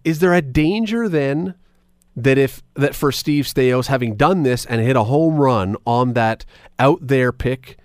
Is 0.04 0.20
there 0.20 0.34
a 0.34 0.42
danger 0.42 1.10
then? 1.10 1.56
That 2.24 2.38
if 2.38 2.62
that 2.76 2.96
for 2.96 3.12
Steve 3.12 3.46
Staios 3.46 3.88
having 3.88 4.16
done 4.16 4.44
this 4.44 4.66
and 4.66 4.82
hit 4.82 4.96
a 4.96 5.04
home 5.04 5.38
run 5.38 5.76
on 5.86 6.14
that 6.14 6.46
out 6.78 7.00
there 7.02 7.32
pick 7.32 7.78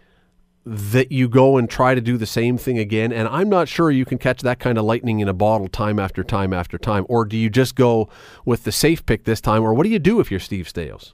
that 0.66 1.12
you 1.12 1.28
go 1.28 1.58
and 1.58 1.68
try 1.68 1.94
to 1.94 2.00
do 2.00 2.16
the 2.16 2.26
same 2.26 2.56
thing 2.56 2.78
again 2.78 3.12
and 3.12 3.28
I'm 3.28 3.50
not 3.50 3.68
sure 3.68 3.90
you 3.90 4.06
can 4.06 4.16
catch 4.16 4.40
that 4.42 4.58
kind 4.58 4.78
of 4.78 4.84
lightning 4.84 5.20
in 5.20 5.28
a 5.28 5.34
bottle 5.34 5.68
time 5.68 5.98
after 5.98 6.24
time 6.24 6.54
after 6.54 6.78
time 6.78 7.04
or 7.08 7.26
do 7.26 7.36
you 7.36 7.50
just 7.50 7.74
go 7.74 8.08
with 8.46 8.64
the 8.64 8.72
safe 8.72 9.04
pick 9.04 9.24
this 9.24 9.40
time 9.40 9.62
or 9.62 9.74
what 9.74 9.84
do 9.84 9.90
you 9.90 9.98
do 9.98 10.20
if 10.20 10.30
you're 10.30 10.40
Steve 10.40 10.66
Staios? 10.66 11.12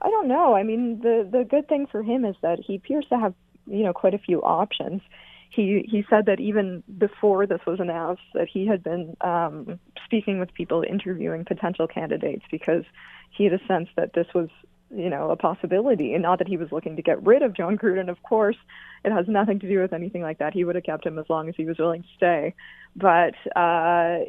I 0.00 0.08
don't 0.08 0.28
know. 0.28 0.54
I 0.54 0.62
mean 0.62 1.00
the 1.00 1.28
the 1.30 1.44
good 1.44 1.68
thing 1.68 1.86
for 1.86 2.02
him 2.02 2.24
is 2.24 2.36
that 2.40 2.60
he 2.60 2.76
appears 2.76 3.04
to 3.10 3.18
have, 3.18 3.34
you 3.66 3.82
know, 3.82 3.92
quite 3.92 4.14
a 4.14 4.18
few 4.18 4.40
options 4.42 5.02
he 5.50 5.86
he 5.90 6.04
said 6.08 6.26
that 6.26 6.40
even 6.40 6.82
before 6.98 7.46
this 7.46 7.60
was 7.66 7.80
announced 7.80 8.22
that 8.34 8.48
he 8.48 8.66
had 8.66 8.82
been 8.82 9.16
um, 9.20 9.78
speaking 10.04 10.38
with 10.38 10.52
people, 10.54 10.84
interviewing 10.88 11.44
potential 11.44 11.86
candidates 11.86 12.44
because 12.50 12.84
he 13.30 13.44
had 13.44 13.52
a 13.52 13.66
sense 13.66 13.88
that 13.96 14.12
this 14.14 14.26
was 14.34 14.48
you 14.94 15.10
know 15.10 15.30
a 15.30 15.36
possibility, 15.36 16.14
and 16.14 16.22
not 16.22 16.38
that 16.38 16.48
he 16.48 16.56
was 16.56 16.70
looking 16.70 16.96
to 16.96 17.02
get 17.02 17.22
rid 17.24 17.42
of 17.42 17.54
John 17.54 17.76
Gruden. 17.76 18.08
Of 18.08 18.22
course, 18.22 18.56
it 19.04 19.12
has 19.12 19.26
nothing 19.28 19.58
to 19.60 19.68
do 19.68 19.80
with 19.80 19.92
anything 19.92 20.22
like 20.22 20.38
that. 20.38 20.52
He 20.52 20.64
would 20.64 20.74
have 20.74 20.84
kept 20.84 21.06
him 21.06 21.18
as 21.18 21.26
long 21.28 21.48
as 21.48 21.54
he 21.56 21.64
was 21.64 21.78
willing 21.78 22.02
to 22.02 22.08
stay, 22.16 22.54
but. 22.96 23.34
Uh, 23.56 24.20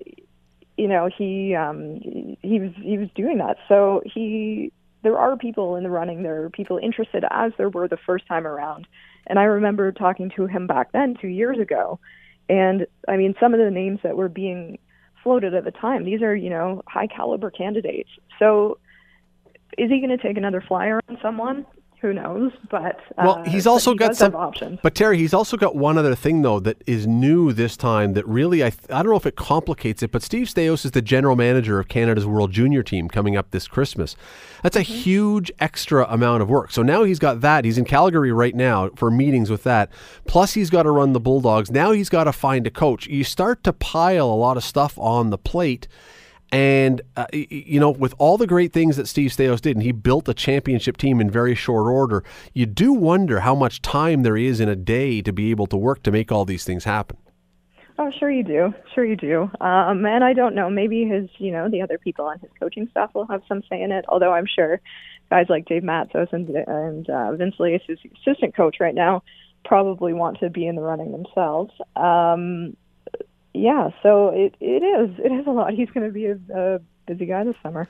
you 0.77 0.87
know 0.87 1.09
he 1.17 1.53
um 1.55 1.99
he 2.41 2.57
was 2.61 2.71
he 2.81 2.97
was 2.97 3.09
doing 3.13 3.37
that 3.39 3.57
so 3.67 4.01
he 4.05 4.71
there 5.01 5.17
are 5.17 5.37
people 5.37 5.75
in 5.75 5.83
the 5.83 5.89
running 5.89 6.23
there 6.23 6.43
are 6.43 6.49
people 6.49 6.77
interested 6.77 7.23
as 7.31 7.51
there 7.57 7.69
were 7.69 7.87
the 7.87 7.97
first 8.05 8.27
time 8.27 8.45
around 8.45 8.87
and 9.29 9.37
I 9.37 9.43
remember 9.43 9.91
talking 9.91 10.31
to 10.35 10.47
him 10.47 10.67
back 10.67 10.91
then, 10.91 11.15
two 11.19 11.27
years 11.27 11.59
ago. 11.59 11.99
And 12.49 12.87
I 13.07 13.15
mean, 13.15 13.35
some 13.39 13.53
of 13.53 13.59
the 13.59 13.69
names 13.69 13.99
that 14.03 14.17
were 14.17 14.27
being 14.27 14.79
floated 15.23 15.53
at 15.53 15.63
the 15.63 15.71
time, 15.71 16.03
these 16.03 16.23
are, 16.23 16.35
you 16.35 16.49
know, 16.49 16.81
high 16.87 17.07
caliber 17.07 17.51
candidates. 17.51 18.09
So 18.39 18.79
is 19.77 19.89
he 19.89 19.99
going 19.99 20.17
to 20.17 20.17
take 20.17 20.37
another 20.37 20.63
flyer 20.67 20.99
on 21.07 21.19
someone? 21.21 21.65
Who 22.01 22.13
knows? 22.13 22.53
But 22.69 22.97
uh, 23.17 23.23
well, 23.25 23.43
he's 23.43 23.67
also 23.67 23.91
he 23.91 23.97
got 23.97 24.15
some 24.15 24.33
options. 24.33 24.79
But 24.81 24.95
Teri, 24.95 25.17
he's 25.17 25.33
also 25.33 25.57
got 25.57 25.75
one 25.75 25.97
other 25.97 26.15
thing 26.15 26.43
though 26.43 26.61
that 26.61 26.81
is 26.87 27.05
new 27.05 27.51
this 27.51 27.75
time 27.75 28.13
that 28.13 28.25
really 28.25 28.63
I 28.63 28.69
th- 28.69 28.89
I 28.89 29.03
don't 29.03 29.11
know 29.11 29.17
if 29.17 29.25
it 29.25 29.35
complicates 29.35 30.01
it, 30.01 30.09
but 30.09 30.23
Steve 30.23 30.47
Staios 30.47 30.85
is 30.85 30.91
the 30.91 31.01
general 31.01 31.35
manager 31.35 31.77
of 31.77 31.89
Canada's 31.89 32.25
World 32.25 32.53
Junior 32.53 32.83
team 32.83 33.09
coming 33.09 33.35
up 33.35 33.51
this 33.51 33.67
Christmas. 33.67 34.15
That's 34.63 34.77
a 34.77 34.79
mm-hmm. 34.79 34.93
huge 34.93 35.51
extra 35.59 36.05
amount 36.09 36.41
of 36.41 36.49
work. 36.49 36.71
So 36.71 36.83
now 36.83 37.03
he's 37.03 37.19
got 37.19 37.41
that. 37.41 37.65
He's 37.65 37.77
in 37.77 37.83
Calgary 37.83 38.31
right 38.31 38.55
now 38.55 38.89
for 38.95 39.11
meetings 39.11 39.49
with 39.49 39.63
that. 39.63 39.89
Plus 40.25 40.53
he's 40.53 40.69
got 40.69 40.83
to 40.83 40.91
run 40.91 41.11
the 41.11 41.19
Bulldogs. 41.19 41.69
Now 41.69 41.91
he's 41.91 42.09
got 42.09 42.23
to 42.23 42.31
find 42.31 42.65
a 42.65 42.71
coach. 42.71 43.07
You 43.07 43.25
start 43.25 43.61
to 43.65 43.73
pile 43.73 44.29
a 44.29 44.35
lot 44.35 44.55
of 44.55 44.63
stuff 44.63 44.97
on 44.97 45.31
the 45.31 45.37
plate 45.37 45.89
And, 46.51 47.01
uh, 47.15 47.27
you 47.31 47.79
know, 47.79 47.91
with 47.91 48.15
all 48.17 48.37
the 48.37 48.47
great 48.47 48.73
things 48.73 48.97
that 48.97 49.07
Steve 49.07 49.31
Staios 49.31 49.61
did, 49.61 49.75
and 49.75 49.83
he 49.83 49.91
built 49.91 50.27
a 50.27 50.33
championship 50.33 50.97
team 50.97 51.21
in 51.21 51.29
very 51.29 51.53
short 51.53 51.87
order, 51.87 52.23
you 52.53 52.65
do 52.65 52.91
wonder 52.91 53.41
how 53.41 53.53
much 53.53 53.81
time 53.81 54.23
there 54.23 54.37
is 54.37 54.59
in 54.59 54.67
a 54.67 54.75
day 54.75 55.21
to 55.21 55.31
be 55.31 55.51
able 55.51 55.67
to 55.67 55.77
work 55.77 56.01
to 56.03 56.11
make 56.11 56.31
all 56.31 56.45
these 56.45 56.63
things 56.63 56.85
happen. 56.85 57.17
Oh, 57.99 58.11
sure 58.17 58.31
you 58.31 58.43
do. 58.43 58.73
Sure 58.95 59.05
you 59.05 59.17
do. 59.17 59.51
Um, 59.59 60.05
and 60.05 60.23
I 60.23 60.33
don't 60.33 60.55
know. 60.55 60.69
Maybe 60.69 61.05
his, 61.05 61.29
you 61.37 61.51
know, 61.51 61.69
the 61.69 61.81
other 61.81 61.97
people 61.97 62.25
on 62.25 62.39
his 62.39 62.49
coaching 62.57 62.87
staff 62.89 63.13
will 63.13 63.27
have 63.27 63.41
some 63.47 63.61
say 63.69 63.81
in 63.81 63.91
it. 63.91 64.05
Although 64.07 64.31
I'm 64.31 64.47
sure 64.47 64.79
guys 65.29 65.47
like 65.49 65.65
Dave 65.65 65.83
Matsos 65.83 66.31
and, 66.31 66.49
and 66.49 67.09
uh, 67.09 67.33
Vince 67.33 67.55
Lee, 67.59 67.79
who's 67.85 67.99
assistant 68.25 68.55
coach 68.55 68.77
right 68.79 68.95
now, 68.95 69.21
probably 69.65 70.13
want 70.13 70.39
to 70.39 70.49
be 70.49 70.65
in 70.65 70.75
the 70.75 70.81
running 70.81 71.11
themselves. 71.11 71.73
Um, 71.97 72.77
yeah, 73.53 73.89
so 74.03 74.29
it 74.29 74.55
it 74.59 74.83
is 74.83 75.09
it 75.19 75.31
is 75.31 75.47
a 75.47 75.51
lot. 75.51 75.73
He's 75.73 75.89
going 75.89 76.05
to 76.05 76.13
be 76.13 76.25
a, 76.25 76.37
a 76.53 76.79
busy 77.07 77.25
guy 77.25 77.43
this 77.43 77.55
summer. 77.63 77.87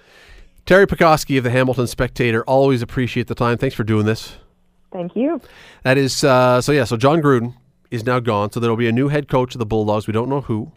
Teri 0.66 0.86
Pecoskie 0.86 1.38
of 1.38 1.44
the 1.44 1.50
Hamilton 1.50 1.88
Spectator. 1.88 2.44
Always 2.44 2.82
appreciate 2.82 3.28
the 3.28 3.36
time. 3.36 3.58
Thanks 3.58 3.76
for 3.76 3.84
doing 3.84 4.06
this. 4.06 4.38
Thank 4.92 5.16
you. 5.16 5.42
That 5.84 5.98
is 5.98 6.24
uh, 6.24 6.62
so. 6.62 6.72
Yeah. 6.72 6.84
So 6.84 6.98
John 6.98 7.22
Gruden 7.22 7.56
is 7.92 8.06
now 8.06 8.20
gone. 8.20 8.52
So 8.52 8.60
there 8.60 8.70
will 8.70 8.78
be 8.78 8.88
a 8.88 8.92
new 8.92 9.08
head 9.08 9.28
coach 9.28 9.56
of 9.56 9.60
the 9.60 9.66
Bulldogs. 9.66 10.08
We 10.08 10.14
don't 10.14 10.30
know 10.30 10.42
who, 10.42 10.72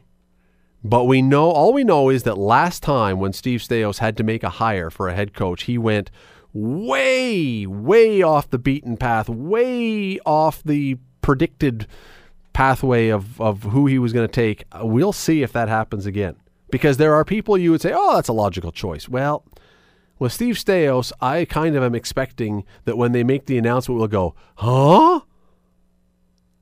but 0.82 1.04
we 1.04 1.22
know 1.22 1.50
all 1.50 1.72
we 1.72 1.84
know 1.84 2.08
is 2.08 2.24
that 2.24 2.38
last 2.38 2.82
time 2.82 3.20
when 3.20 3.32
Steve 3.32 3.60
Staios 3.60 3.98
had 3.98 4.16
to 4.16 4.24
make 4.24 4.42
a 4.42 4.50
hire 4.50 4.90
for 4.90 5.08
a 5.08 5.14
head 5.14 5.34
coach, 5.34 5.64
he 5.64 5.78
went 5.78 6.10
way, 6.52 7.66
way 7.66 8.22
off 8.22 8.50
the 8.50 8.58
beaten 8.58 8.96
path, 8.96 9.28
way 9.28 10.18
off 10.20 10.62
the 10.62 10.98
predicted 11.20 11.86
pathway 12.52 13.08
of, 13.08 13.40
of 13.40 13.62
who 13.64 13.86
he 13.86 13.98
was 13.98 14.12
going 14.12 14.26
to 14.26 14.32
take. 14.32 14.64
Uh, 14.72 14.86
we'll 14.86 15.12
see 15.12 15.42
if 15.42 15.52
that 15.52 15.68
happens 15.68 16.06
again. 16.06 16.36
Because 16.70 16.96
there 16.96 17.14
are 17.14 17.24
people 17.24 17.58
you 17.58 17.70
would 17.70 17.82
say, 17.82 17.92
oh, 17.94 18.14
that's 18.14 18.28
a 18.28 18.32
logical 18.32 18.72
choice. 18.72 19.08
Well, 19.08 19.44
with 20.18 20.32
Steve 20.32 20.54
Staios, 20.54 21.12
I 21.20 21.44
kind 21.44 21.76
of 21.76 21.82
am 21.82 21.94
expecting 21.94 22.64
that 22.84 22.96
when 22.96 23.12
they 23.12 23.24
make 23.24 23.46
the 23.46 23.58
announcement, 23.58 23.98
we'll 23.98 24.08
go, 24.08 24.34
huh? 24.56 25.20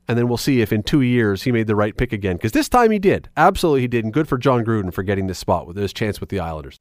And 0.08 0.18
then 0.18 0.26
we'll 0.26 0.38
see 0.38 0.60
if 0.60 0.72
in 0.72 0.82
two 0.82 1.02
years 1.02 1.44
he 1.44 1.52
made 1.52 1.68
the 1.68 1.76
right 1.76 1.96
pick 1.96 2.12
again. 2.12 2.36
Because 2.36 2.50
this 2.50 2.68
time 2.68 2.90
he 2.90 2.98
did. 2.98 3.28
Absolutely 3.36 3.82
he 3.82 3.86
did. 3.86 4.04
And 4.04 4.12
good 4.12 4.26
for 4.26 4.38
John 4.38 4.64
Gruden 4.64 4.92
for 4.92 5.04
getting 5.04 5.28
this 5.28 5.38
spot 5.38 5.68
with 5.68 5.76
his 5.76 5.92
chance 5.92 6.20
with 6.20 6.30
the 6.30 6.40
Islanders. 6.40 6.78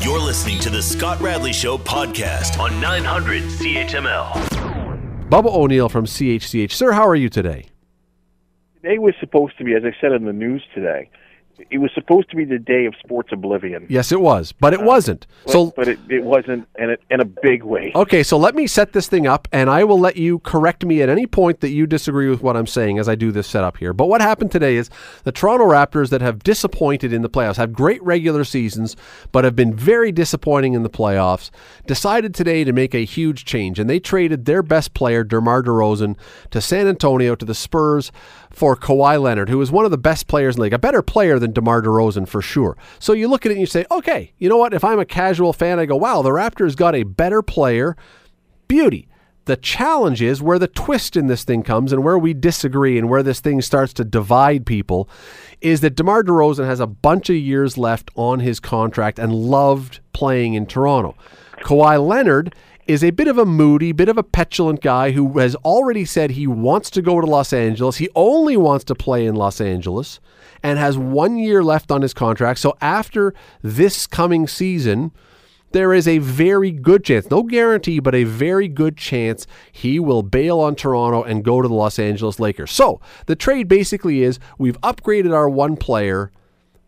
You're 0.00 0.20
listening 0.20 0.58
to 0.60 0.70
the 0.70 0.80
Scott 0.80 1.20
Radley 1.20 1.52
Show 1.52 1.76
podcast 1.76 2.58
on 2.58 2.80
900 2.80 3.42
CHML. 3.42 5.28
Bubba 5.28 5.54
O'Neil 5.54 5.88
from 5.88 6.06
CHCH. 6.06 6.72
Sir, 6.72 6.92
how 6.92 7.06
are 7.06 7.14
you 7.14 7.28
today? 7.28 7.71
Today 8.82 8.98
was 8.98 9.14
supposed 9.20 9.56
to 9.58 9.64
be, 9.64 9.74
as 9.74 9.84
I 9.84 9.94
said 10.00 10.10
in 10.10 10.24
the 10.24 10.32
news 10.32 10.62
today, 10.74 11.08
it 11.70 11.78
was 11.78 11.90
supposed 11.94 12.28
to 12.30 12.36
be 12.36 12.44
the 12.44 12.58
day 12.58 12.86
of 12.86 12.94
sports 12.96 13.28
oblivion. 13.30 13.86
Yes, 13.88 14.10
it 14.10 14.20
was, 14.20 14.52
but 14.52 14.72
it 14.72 14.80
Uh, 14.80 14.84
wasn't. 14.84 15.26
But, 15.44 15.52
So 15.52 15.72
but 15.76 15.86
it, 15.86 15.98
it 16.08 16.24
wasn't 16.24 16.66
in 16.78 16.90
a, 16.90 16.96
in 17.10 17.20
a 17.20 17.24
big 17.24 17.62
way. 17.62 17.92
Okay, 17.94 18.22
so 18.22 18.36
let 18.36 18.54
me 18.54 18.66
set 18.66 18.92
this 18.92 19.06
thing 19.06 19.26
up, 19.26 19.46
and 19.52 19.70
I 19.70 19.84
will 19.84 20.00
let 20.00 20.16
you 20.16 20.40
correct 20.40 20.84
me 20.84 21.02
at 21.02 21.08
any 21.08 21.26
point 21.26 21.60
that 21.60 21.68
you 21.68 21.86
disagree 21.86 22.28
with 22.28 22.42
what 22.42 22.56
I'm 22.56 22.66
saying 22.66 22.98
as 22.98 23.08
I 23.08 23.14
do 23.14 23.30
this 23.30 23.46
setup 23.46 23.76
here. 23.76 23.92
But 23.92 24.08
what 24.08 24.20
happened 24.20 24.50
today 24.50 24.76
is 24.76 24.90
the 25.24 25.30
Toronto 25.30 25.66
Raptors 25.66 26.08
that 26.10 26.22
have 26.22 26.42
disappointed 26.42 27.12
in 27.12 27.22
the 27.22 27.30
playoffs, 27.30 27.56
have 27.56 27.72
great 27.72 28.02
regular 28.02 28.44
seasons, 28.44 28.96
but 29.30 29.44
have 29.44 29.54
been 29.54 29.74
very 29.74 30.10
disappointing 30.10 30.72
in 30.72 30.82
the 30.82 30.90
playoffs, 30.90 31.50
decided 31.86 32.34
today 32.34 32.64
to 32.64 32.72
make 32.72 32.94
a 32.94 33.04
huge 33.04 33.44
change, 33.44 33.78
and 33.78 33.88
they 33.88 34.00
traded 34.00 34.46
their 34.46 34.62
best 34.62 34.94
player, 34.94 35.22
DeMar 35.22 35.62
DeRozan, 35.62 36.16
to 36.50 36.60
San 36.60 36.88
Antonio 36.88 37.34
to 37.36 37.44
the 37.44 37.54
Spurs 37.54 38.10
for 38.52 38.76
Kawhi 38.76 39.20
Leonard, 39.20 39.48
who 39.48 39.60
is 39.60 39.70
one 39.70 39.84
of 39.84 39.90
the 39.90 39.98
best 39.98 40.26
players 40.26 40.54
in 40.54 40.60
the 40.60 40.62
league, 40.64 40.72
a 40.72 40.78
better 40.78 41.02
player 41.02 41.38
than 41.38 41.52
DeMar 41.52 41.82
DeRozan 41.82 42.28
for 42.28 42.42
sure. 42.42 42.76
So 42.98 43.12
you 43.12 43.28
look 43.28 43.46
at 43.46 43.50
it 43.50 43.54
and 43.54 43.60
you 43.60 43.66
say, 43.66 43.86
okay, 43.90 44.32
you 44.38 44.48
know 44.48 44.56
what? 44.56 44.74
If 44.74 44.84
I'm 44.84 44.98
a 44.98 45.04
casual 45.04 45.52
fan, 45.52 45.78
I 45.78 45.86
go, 45.86 45.96
wow, 45.96 46.22
the 46.22 46.30
Raptors 46.30 46.76
got 46.76 46.94
a 46.94 47.02
better 47.02 47.42
player. 47.42 47.96
Beauty. 48.68 49.08
The 49.44 49.56
challenge 49.56 50.22
is 50.22 50.40
where 50.40 50.58
the 50.58 50.68
twist 50.68 51.16
in 51.16 51.26
this 51.26 51.42
thing 51.42 51.64
comes 51.64 51.92
and 51.92 52.04
where 52.04 52.18
we 52.18 52.32
disagree 52.32 52.96
and 52.96 53.08
where 53.08 53.24
this 53.24 53.40
thing 53.40 53.60
starts 53.60 53.92
to 53.94 54.04
divide 54.04 54.66
people 54.66 55.08
is 55.60 55.80
that 55.80 55.96
DeMar 55.96 56.22
DeRozan 56.22 56.66
has 56.66 56.78
a 56.78 56.86
bunch 56.86 57.28
of 57.28 57.36
years 57.36 57.76
left 57.76 58.10
on 58.14 58.38
his 58.38 58.60
contract 58.60 59.18
and 59.18 59.34
loved 59.34 59.98
playing 60.12 60.54
in 60.54 60.66
Toronto. 60.66 61.16
Kawhi 61.58 62.04
Leonard 62.04 62.54
is 62.86 63.04
a 63.04 63.10
bit 63.10 63.28
of 63.28 63.38
a 63.38 63.46
moody, 63.46 63.92
bit 63.92 64.08
of 64.08 64.18
a 64.18 64.22
petulant 64.22 64.80
guy 64.80 65.12
who 65.12 65.38
has 65.38 65.54
already 65.56 66.04
said 66.04 66.32
he 66.32 66.46
wants 66.46 66.90
to 66.90 67.02
go 67.02 67.20
to 67.20 67.26
Los 67.26 67.52
Angeles. 67.52 67.96
He 67.96 68.08
only 68.14 68.56
wants 68.56 68.84
to 68.86 68.94
play 68.94 69.26
in 69.26 69.36
Los 69.36 69.60
Angeles 69.60 70.20
and 70.62 70.78
has 70.78 70.98
one 70.98 71.38
year 71.38 71.62
left 71.62 71.90
on 71.90 72.02
his 72.02 72.14
contract. 72.14 72.58
So 72.58 72.76
after 72.80 73.34
this 73.62 74.06
coming 74.06 74.48
season, 74.48 75.12
there 75.70 75.94
is 75.94 76.06
a 76.06 76.18
very 76.18 76.70
good 76.70 77.04
chance, 77.04 77.30
no 77.30 77.42
guarantee, 77.42 77.98
but 77.98 78.14
a 78.14 78.24
very 78.24 78.68
good 78.68 78.96
chance 78.96 79.46
he 79.70 79.98
will 79.98 80.22
bail 80.22 80.60
on 80.60 80.74
Toronto 80.74 81.22
and 81.22 81.44
go 81.44 81.62
to 81.62 81.68
the 81.68 81.74
Los 81.74 81.98
Angeles 81.98 82.38
Lakers. 82.38 82.70
So 82.70 83.00
the 83.26 83.36
trade 83.36 83.68
basically 83.68 84.22
is 84.22 84.38
we've 84.58 84.80
upgraded 84.82 85.32
our 85.32 85.48
one 85.48 85.76
player, 85.76 86.30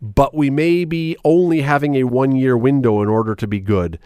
but 0.01 0.35
we 0.35 0.49
may 0.49 0.85
be 0.85 1.17
only 1.23 1.61
having 1.61 1.95
a 1.95 2.03
one 2.03 2.35
year 2.35 2.57
window 2.57 3.01
in 3.01 3.09
order 3.09 3.33
to 3.35 3.47
be 3.47 3.59
good. 3.59 3.97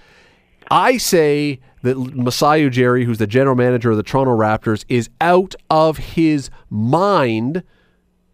I 0.71 0.97
say 0.97 1.60
that 1.81 1.97
Masai 1.97 2.69
Ujiri, 2.69 3.05
who's 3.05 3.17
the 3.17 3.27
general 3.27 3.55
manager 3.55 3.91
of 3.91 3.97
the 3.97 4.03
Toronto 4.03 4.35
Raptors, 4.35 4.85
is 4.89 5.09
out 5.21 5.55
of 5.69 5.97
his 5.97 6.49
mind. 6.69 7.63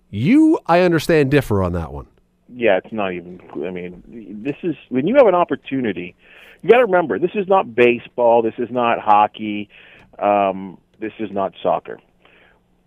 You, 0.10 0.60
I 0.66 0.82
understand, 0.82 1.32
differ 1.32 1.62
on 1.62 1.74
that 1.74 1.92
one. 1.92 2.08
Yeah, 2.50 2.78
it's 2.78 2.94
not 2.94 3.14
even. 3.14 3.42
I 3.66 3.72
mean, 3.72 4.04
this 4.44 4.56
is 4.64 4.76
when 4.90 5.08
you 5.08 5.16
have 5.16 5.28
an 5.28 5.36
opportunity. 5.36 6.16
You 6.62 6.70
got 6.70 6.78
to 6.78 6.86
remember, 6.86 7.20
this 7.20 7.32
is 7.36 7.48
not 7.48 7.76
baseball. 7.76 8.42
This 8.42 8.54
is 8.58 8.70
not 8.72 9.00
hockey. 9.00 9.70
Um, 10.18 10.80
this 11.00 11.14
is 11.20 11.30
not 11.32 11.54
soccer. 11.62 12.00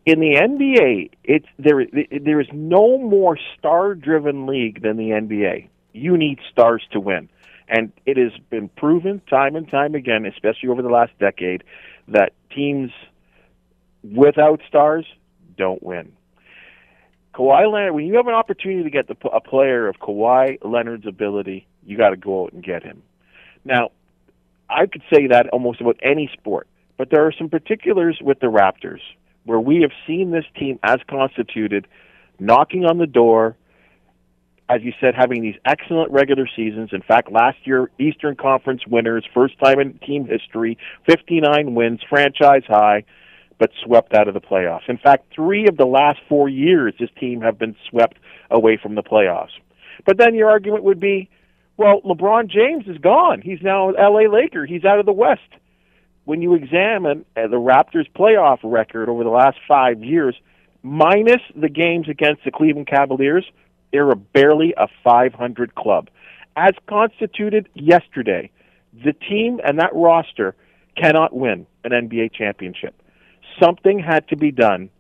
In 0.07 0.21
the 0.21 0.37
NBA, 0.37 1.11
it's 1.25 1.47
there. 1.59 1.85
There 1.85 2.41
is 2.41 2.47
no 2.53 2.99
more 2.99 3.39
star-driven 3.59 4.47
league 4.47 4.83
than 4.83 4.97
the 4.97 5.11
NBA. 5.11 5.69
You 5.93 6.17
need 6.17 6.39
stars 6.51 6.83
to 6.93 7.01
win, 7.01 7.29
and 7.69 7.93
it 8.07 8.17
has 8.17 8.33
been 8.51 8.69
proven 8.69 9.21
time 9.29 9.57
and 9.57 9.69
time 9.69 9.95
again, 9.95 10.25
especially 10.27 10.69
over 10.69 10.83
the 10.83 10.89
last 10.89 11.13
decade, 11.19 11.63
that 12.09 12.33
teams 12.55 12.91
without 14.03 14.61
stars 14.69 15.07
don't 15.57 15.83
win. 15.83 16.13
Kawhi 17.35 17.71
Leonard, 17.71 17.95
when 17.95 18.07
you 18.07 18.17
have 18.17 18.27
an 18.27 18.35
opportunity 18.35 18.83
to 18.83 18.91
get 18.91 19.07
the, 19.07 19.29
a 19.29 19.41
player 19.41 19.87
of 19.87 19.97
Kawhi 19.97 20.59
Leonard's 20.65 21.07
ability, 21.07 21.67
you 21.85 21.97
got 21.97 22.11
to 22.11 22.17
go 22.17 22.45
out 22.45 22.53
and 22.53 22.63
get 22.65 22.83
him. 22.83 23.03
Now, 23.65 23.91
I 24.71 24.87
could 24.87 25.03
say 25.13 25.29
that 25.29 25.49
almost 25.49 25.81
about 25.81 25.99
any 26.03 26.31
sport, 26.33 26.67
but 26.97 27.11
there 27.11 27.27
are 27.27 27.33
some 27.33 27.49
particulars 27.49 28.19
with 28.21 28.41
the 28.41 28.47
Raptors 28.47 29.01
where 29.45 29.61
we 29.61 29.83
have 29.83 29.93
seen 30.07 30.31
this 30.31 30.45
team 30.59 30.79
as 30.83 30.99
constituted 31.09 31.87
knocking 32.39 32.85
on 32.85 32.99
the 32.99 33.07
door, 33.07 33.57
as 34.69 34.83
you 34.83 34.93
said, 35.01 35.15
having 35.15 35.43
these 35.43 35.57
excellent 35.65 36.11
regular 36.13 36.47
seasons. 36.55 36.91
In 36.93 37.03
fact, 37.03 37.33
last 37.33 37.59
year, 37.65 37.91
Eastern 37.99 38.37
Conference 38.37 38.83
winners, 38.87 39.25
first 39.33 39.59
time 39.59 39.81
in 39.81 39.99
team 39.99 40.27
history, 40.27 40.77
59 41.07 41.75
wins, 41.75 42.01
franchise 42.09 42.65
high 42.67 43.05
but 43.59 43.71
swept 43.85 44.15
out 44.15 44.29
of 44.29 44.35
the 44.35 44.41
playoffs. 44.41 44.89
In 44.89 44.99
fact, 44.99 45.33
three 45.35 45.67
of 45.67 45.77
the 45.77 45.85
last 45.85 46.21
four 46.29 46.49
years, 46.49 46.95
this 46.99 47.11
team 47.19 47.41
have 47.41 47.59
been 47.59 47.75
swept 47.91 48.17
away 48.51 48.79
from 48.81 48.95
the 48.95 49.03
playoffs. 49.03 49.51
But 50.07 50.17
then 50.17 50.35
your 50.35 50.49
argument 50.49 50.85
would 50.85 51.01
be, 51.01 51.29
well, 51.77 52.01
LeBron 52.03 52.49
James 52.49 52.87
is 52.87 52.99
gone. 52.99 53.41
He's 53.41 53.61
now 53.63 53.89
an 53.89 53.97
LA 53.99 54.33
Laker. 54.33 54.65
He's 54.65 54.85
out 54.85 54.99
of 54.99 55.07
the 55.07 55.13
West. 55.13 55.41
When 56.25 56.43
you 56.43 56.55
examine 56.55 57.25
uh, 57.37 57.49
the 57.49 57.57
Raptors' 57.57 58.11
playoff 58.17 58.59
record 58.63 59.09
over 59.09 59.25
the 59.25 59.31
last 59.31 59.59
five 59.67 60.03
years, 60.05 60.37
minus 60.83 61.41
the 61.57 61.69
games 61.69 62.09
against 62.09 62.45
the 62.45 62.51
Cleveland 62.51 62.87
Cavaliers, 62.87 63.45
they're 63.93 64.11
a 64.11 64.17
barely 64.17 64.75
a 64.77 64.89
500 65.05 65.75
club. 65.75 66.09
As 66.57 66.73
constituted 66.89 67.69
yesterday, 67.75 68.51
the 68.93 69.13
team 69.13 69.61
and 69.65 69.79
that 69.79 69.95
roster 69.95 70.55
cannot 70.97 71.35
win 71.35 71.67
an 71.85 71.93
NBA 71.93 72.33
championship 72.33 73.01
something 73.61 73.99
had 73.99 74.29
to 74.29 74.37
be 74.37 74.51
done, 74.51 74.91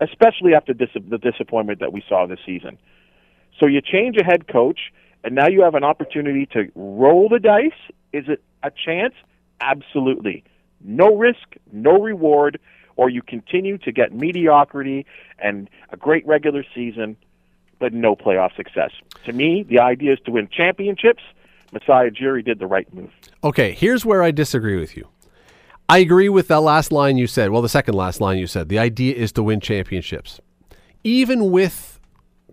especially 0.00 0.54
after 0.54 0.72
dis- 0.72 0.88
the 0.94 1.18
disappointment 1.18 1.80
that 1.80 1.92
we 1.92 2.02
saw 2.08 2.26
this 2.26 2.40
season. 2.44 2.78
So 3.58 3.66
you 3.66 3.80
change 3.80 4.16
a 4.16 4.24
head 4.24 4.48
coach, 4.48 4.92
and 5.24 5.34
now 5.34 5.48
you 5.48 5.62
have 5.62 5.74
an 5.74 5.84
opportunity 5.84 6.46
to 6.46 6.70
roll 6.74 7.28
the 7.28 7.38
dice. 7.38 7.70
Is 8.12 8.24
it 8.28 8.42
a 8.62 8.70
chance? 8.70 9.14
Absolutely. 9.60 10.44
No 10.80 11.14
risk, 11.14 11.56
no 11.70 12.00
reward, 12.00 12.58
or 12.96 13.08
you 13.08 13.22
continue 13.22 13.78
to 13.78 13.92
get 13.92 14.12
mediocrity 14.12 15.06
and 15.38 15.70
a 15.90 15.96
great 15.96 16.26
regular 16.26 16.64
season, 16.74 17.16
but 17.82 17.92
no 17.92 18.14
playoff 18.14 18.54
success. 18.54 18.92
To 19.24 19.32
me, 19.32 19.64
the 19.68 19.80
idea 19.80 20.12
is 20.12 20.20
to 20.26 20.30
win 20.30 20.48
championships. 20.48 21.20
Masai 21.72 22.10
Ujiri 22.10 22.44
did 22.44 22.60
the 22.60 22.66
right 22.68 22.86
move. 22.94 23.10
Okay, 23.42 23.72
here's 23.72 24.06
where 24.06 24.22
I 24.22 24.30
disagree 24.30 24.78
with 24.78 24.96
you. 24.96 25.08
I 25.88 25.98
agree 25.98 26.28
with 26.28 26.46
that 26.46 26.60
last 26.60 26.92
line 26.92 27.16
you 27.16 27.26
said. 27.26 27.50
Well, 27.50 27.60
the 27.60 27.68
second 27.68 27.94
last 27.94 28.20
line 28.20 28.38
you 28.38 28.46
said. 28.46 28.68
The 28.68 28.78
idea 28.78 29.16
is 29.16 29.32
to 29.32 29.42
win 29.42 29.58
championships. 29.58 30.40
Even 31.02 31.50
with 31.50 31.91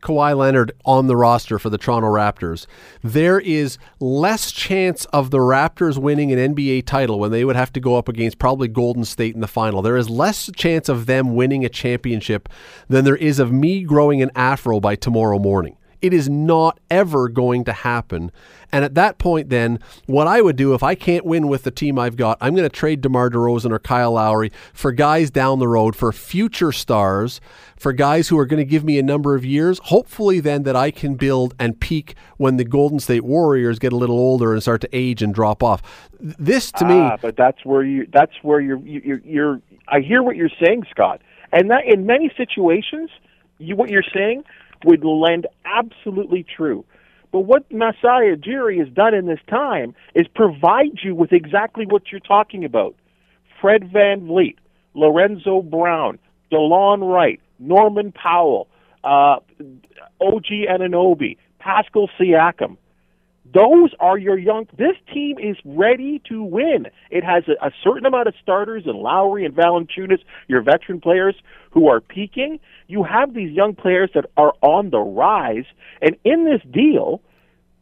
Kawhi 0.02 0.36
Leonard 0.36 0.72
on 0.86 1.08
the 1.08 1.16
roster 1.16 1.60
for 1.60 1.70
the 1.70 1.78
Toronto 1.78 2.08
Raptors, 2.08 2.66
there 3.04 3.40
is 3.40 3.78
less 4.00 4.52
chance 4.52 5.06
of 5.06 5.32
the 5.32 5.38
Raptors 5.40 5.98
winning 5.98 6.32
an 6.32 6.56
NBA 6.56 6.86
title 6.86 7.20
when 7.20 7.32
they 7.32 7.46
would 7.46 7.56
have 7.56 7.74
to 7.74 7.80
go 7.80 7.98
up 7.98 8.08
against 8.08 8.40
probably 8.40 8.68
Golden 8.68 9.06
State 9.06 9.36
in 9.36 9.42
the 9.42 9.48
final. 9.48 9.82
There 9.82 9.98
is 9.98 10.10
less 10.10 10.50
chance 10.56 10.90
of 10.90 11.06
them 11.06 11.36
winning 11.36 11.66
a 11.66 11.70
championship 11.70 12.50
than 12.88 13.06
there 13.06 13.16
is 13.16 13.40
of 13.40 13.52
me 13.52 13.84
growing 13.84 14.22
an 14.22 14.32
afro 14.36 14.80
by 14.80 14.96
tomorrow 14.96 15.40
morning. 15.40 15.78
It 16.02 16.14
is 16.14 16.30
not 16.30 16.80
ever 16.90 17.28
going 17.28 17.66
to 17.66 17.74
happen. 17.74 18.32
And 18.72 18.86
at 18.86 18.96
that 18.96 19.18
point, 19.18 19.50
then, 19.50 19.80
what 20.06 20.28
I 20.28 20.42
would 20.42 20.56
do 20.56 20.74
if 20.74 20.84
I 20.84 20.96
can't 20.96 21.26
win 21.26 21.48
with 21.48 21.64
the 21.64 21.72
team 21.72 21.98
I've 21.98 22.16
got, 22.16 22.38
I'm 22.40 22.54
going 22.54 22.70
to 22.70 22.76
trade 22.76 23.02
DeMar 23.02 23.32
DeRozan 23.32 23.72
or 23.72 23.80
Kyle 23.80 24.12
Lowry 24.12 24.52
for 24.74 24.92
guys 24.92 25.32
down 25.32 25.60
the 25.60 25.68
road, 25.68 25.96
for 25.96 26.12
future 26.12 26.72
stars, 26.72 27.42
for 27.78 27.94
guys 27.94 28.28
who 28.28 28.38
are 28.38 28.46
going 28.46 28.60
to 28.60 28.66
give 28.66 28.84
me 28.84 29.00
a 29.00 29.04
number 29.04 29.36
of 29.36 29.44
years. 29.44 29.80
Hopefully, 29.86 30.40
then, 30.40 30.64
that 30.64 30.76
I 30.76 30.92
can 30.92 31.16
build 31.16 31.56
and 31.60 31.80
peak 31.80 32.16
when 32.38 32.58
the 32.58 32.64
Golden 32.64 33.00
State 33.00 33.24
Warriors 33.24 33.80
get 33.80 33.92
a 33.92 33.98
little 33.98 34.18
older 34.18 34.54
and 34.54 34.62
start 34.62 34.82
to 34.82 34.90
age 34.94 35.24
and 35.24 35.34
drop 35.34 35.64
off. 35.64 35.82
This, 36.20 36.72
to 36.74 36.86
ah, 36.86 36.88
me, 36.88 37.18
but 37.22 37.36
that's 37.36 37.66
where 37.66 37.84
you. 37.84 38.08
That's 38.12 38.34
where 38.44 38.60
you're. 38.60 38.80
You're. 38.80 39.22
you're 39.26 39.62
I 39.88 40.02
hear 40.02 40.22
what 40.22 40.36
you're 40.36 40.52
saying, 40.64 40.86
Scott, 40.92 41.22
and 41.52 41.72
that 41.72 41.86
in 41.86 42.06
many 42.06 42.32
situations, 42.38 43.10
you 43.58 43.76
what 43.76 43.90
you're 43.90 44.04
saying 44.14 44.44
would 44.86 45.04
lend 45.04 45.48
absolutely 45.66 46.44
true. 46.44 46.86
But 47.32 47.42
what 47.42 47.72
Masai 47.72 48.36
Ujiri 48.36 48.80
has 48.80 48.90
done 48.94 49.14
in 49.14 49.28
this 49.28 49.40
time 49.50 49.94
is 50.16 50.28
provide 50.34 51.00
you 51.04 51.14
with 51.14 51.32
exactly 51.32 51.86
what 51.86 52.12
you're 52.12 52.20
talking 52.20 52.66
about. 52.66 52.96
Fred 53.62 53.92
Van 53.92 54.22
VanVleet, 54.22 54.56
Lorenzo 54.96 55.62
Brown, 55.62 56.18
DeLon 56.52 57.08
Wright, 57.08 57.40
Norman 57.60 58.12
Powell, 58.12 58.68
uh, 59.04 59.38
OG 60.22 60.46
Anunoby, 60.70 61.38
Pascal 61.60 62.10
Siakam. 62.20 62.78
Those 63.54 63.92
are 64.00 64.18
your 64.18 64.38
young. 64.38 64.68
This 64.78 64.96
team 65.12 65.38
is 65.40 65.58
ready 65.66 66.22
to 66.30 66.44
win. 66.44 66.88
It 67.10 67.24
has 67.24 67.44
a, 67.48 67.66
a 67.66 67.72
certain 67.84 68.06
amount 68.06 68.28
of 68.28 68.36
starters 68.42 68.84
and 68.86 68.98
Lowry 69.00 69.46
and 69.46 69.56
Valanciunas, 69.56 70.20
your 70.48 70.62
veteran 70.62 71.02
players 71.02 71.36
who 71.72 71.88
are 71.88 72.00
peaking. 72.00 72.60
You 72.88 73.04
have 73.04 73.34
these 73.34 73.52
young 73.52 73.76
players 73.76 74.12
that 74.14 74.26
are 74.38 74.54
on 74.62 74.90
the 74.92 75.00
rise, 75.00 75.66
and 76.02 76.16
in 76.24 76.46
this 76.46 76.62
deal, 76.72 77.22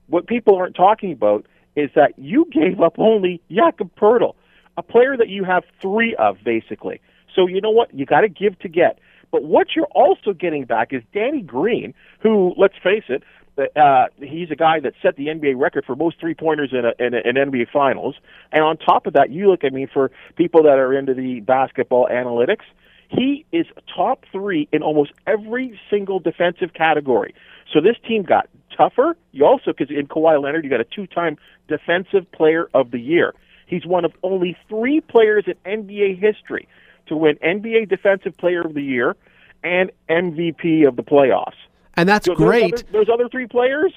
what 0.07 0.27
people 0.27 0.55
aren't 0.55 0.75
talking 0.75 1.11
about 1.11 1.45
is 1.75 1.89
that 1.95 2.13
you 2.17 2.47
gave 2.51 2.79
up 2.81 2.95
only 2.97 3.41
Jakob 3.51 3.91
Poeltl, 3.95 4.35
a 4.77 4.83
player 4.83 5.17
that 5.17 5.27
you 5.29 5.43
have 5.43 5.63
three 5.81 6.15
of 6.15 6.37
basically. 6.43 7.01
So 7.35 7.47
you 7.47 7.61
know 7.61 7.69
what? 7.71 7.93
You 7.93 8.05
got 8.05 8.21
to 8.21 8.29
give 8.29 8.57
to 8.59 8.69
get. 8.69 8.99
But 9.31 9.43
what 9.43 9.75
you're 9.75 9.87
also 9.87 10.33
getting 10.33 10.65
back 10.65 10.93
is 10.93 11.03
Danny 11.13 11.41
Green, 11.41 11.93
who, 12.21 12.53
let's 12.57 12.75
face 12.81 13.03
it, 13.09 13.23
uh, 13.57 14.05
he's 14.17 14.51
a 14.51 14.55
guy 14.55 14.79
that 14.79 14.93
set 15.01 15.15
the 15.15 15.27
NBA 15.27 15.59
record 15.59 15.85
for 15.85 15.95
most 15.95 16.19
three 16.19 16.33
pointers 16.33 16.71
in, 16.71 16.85
a, 16.85 16.93
in, 17.03 17.13
a, 17.13 17.17
in 17.17 17.35
NBA 17.35 17.69
Finals. 17.71 18.15
And 18.51 18.63
on 18.63 18.77
top 18.77 19.07
of 19.07 19.13
that, 19.13 19.31
you 19.31 19.49
look 19.49 19.63
at 19.63 19.73
me 19.73 19.87
for 19.91 20.11
people 20.35 20.63
that 20.63 20.77
are 20.77 20.93
into 20.93 21.13
the 21.13 21.41
basketball 21.41 22.07
analytics. 22.11 22.63
He 23.09 23.45
is 23.51 23.65
top 23.95 24.25
three 24.31 24.67
in 24.71 24.83
almost 24.83 25.11
every 25.25 25.79
single 25.89 26.19
defensive 26.19 26.73
category. 26.73 27.33
So 27.73 27.81
this 27.81 27.95
team 28.07 28.23
got 28.23 28.49
tougher. 28.75 29.15
You 29.31 29.45
also, 29.45 29.73
because 29.73 29.89
in 29.89 30.07
Kawhi 30.07 30.41
Leonard, 30.41 30.63
you 30.63 30.69
got 30.69 30.81
a 30.81 30.85
two-time 30.85 31.37
Defensive 31.67 32.31
Player 32.31 32.69
of 32.73 32.91
the 32.91 32.99
Year. 32.99 33.33
He's 33.65 33.85
one 33.85 34.05
of 34.05 34.13
only 34.23 34.57
three 34.69 35.01
players 35.01 35.45
in 35.47 35.55
NBA 35.65 36.19
history 36.19 36.67
to 37.07 37.15
win 37.15 37.35
NBA 37.37 37.89
Defensive 37.89 38.37
Player 38.37 38.61
of 38.61 38.73
the 38.73 38.81
Year 38.81 39.15
and 39.63 39.91
MVP 40.09 40.87
of 40.87 40.95
the 40.95 41.03
playoffs. 41.03 41.57
And 41.97 42.07
that's 42.07 42.27
great. 42.27 42.71
Those 42.71 42.81
other, 42.81 42.91
those 42.91 43.09
other, 43.13 43.29
three 43.29 43.47
players, 43.47 43.91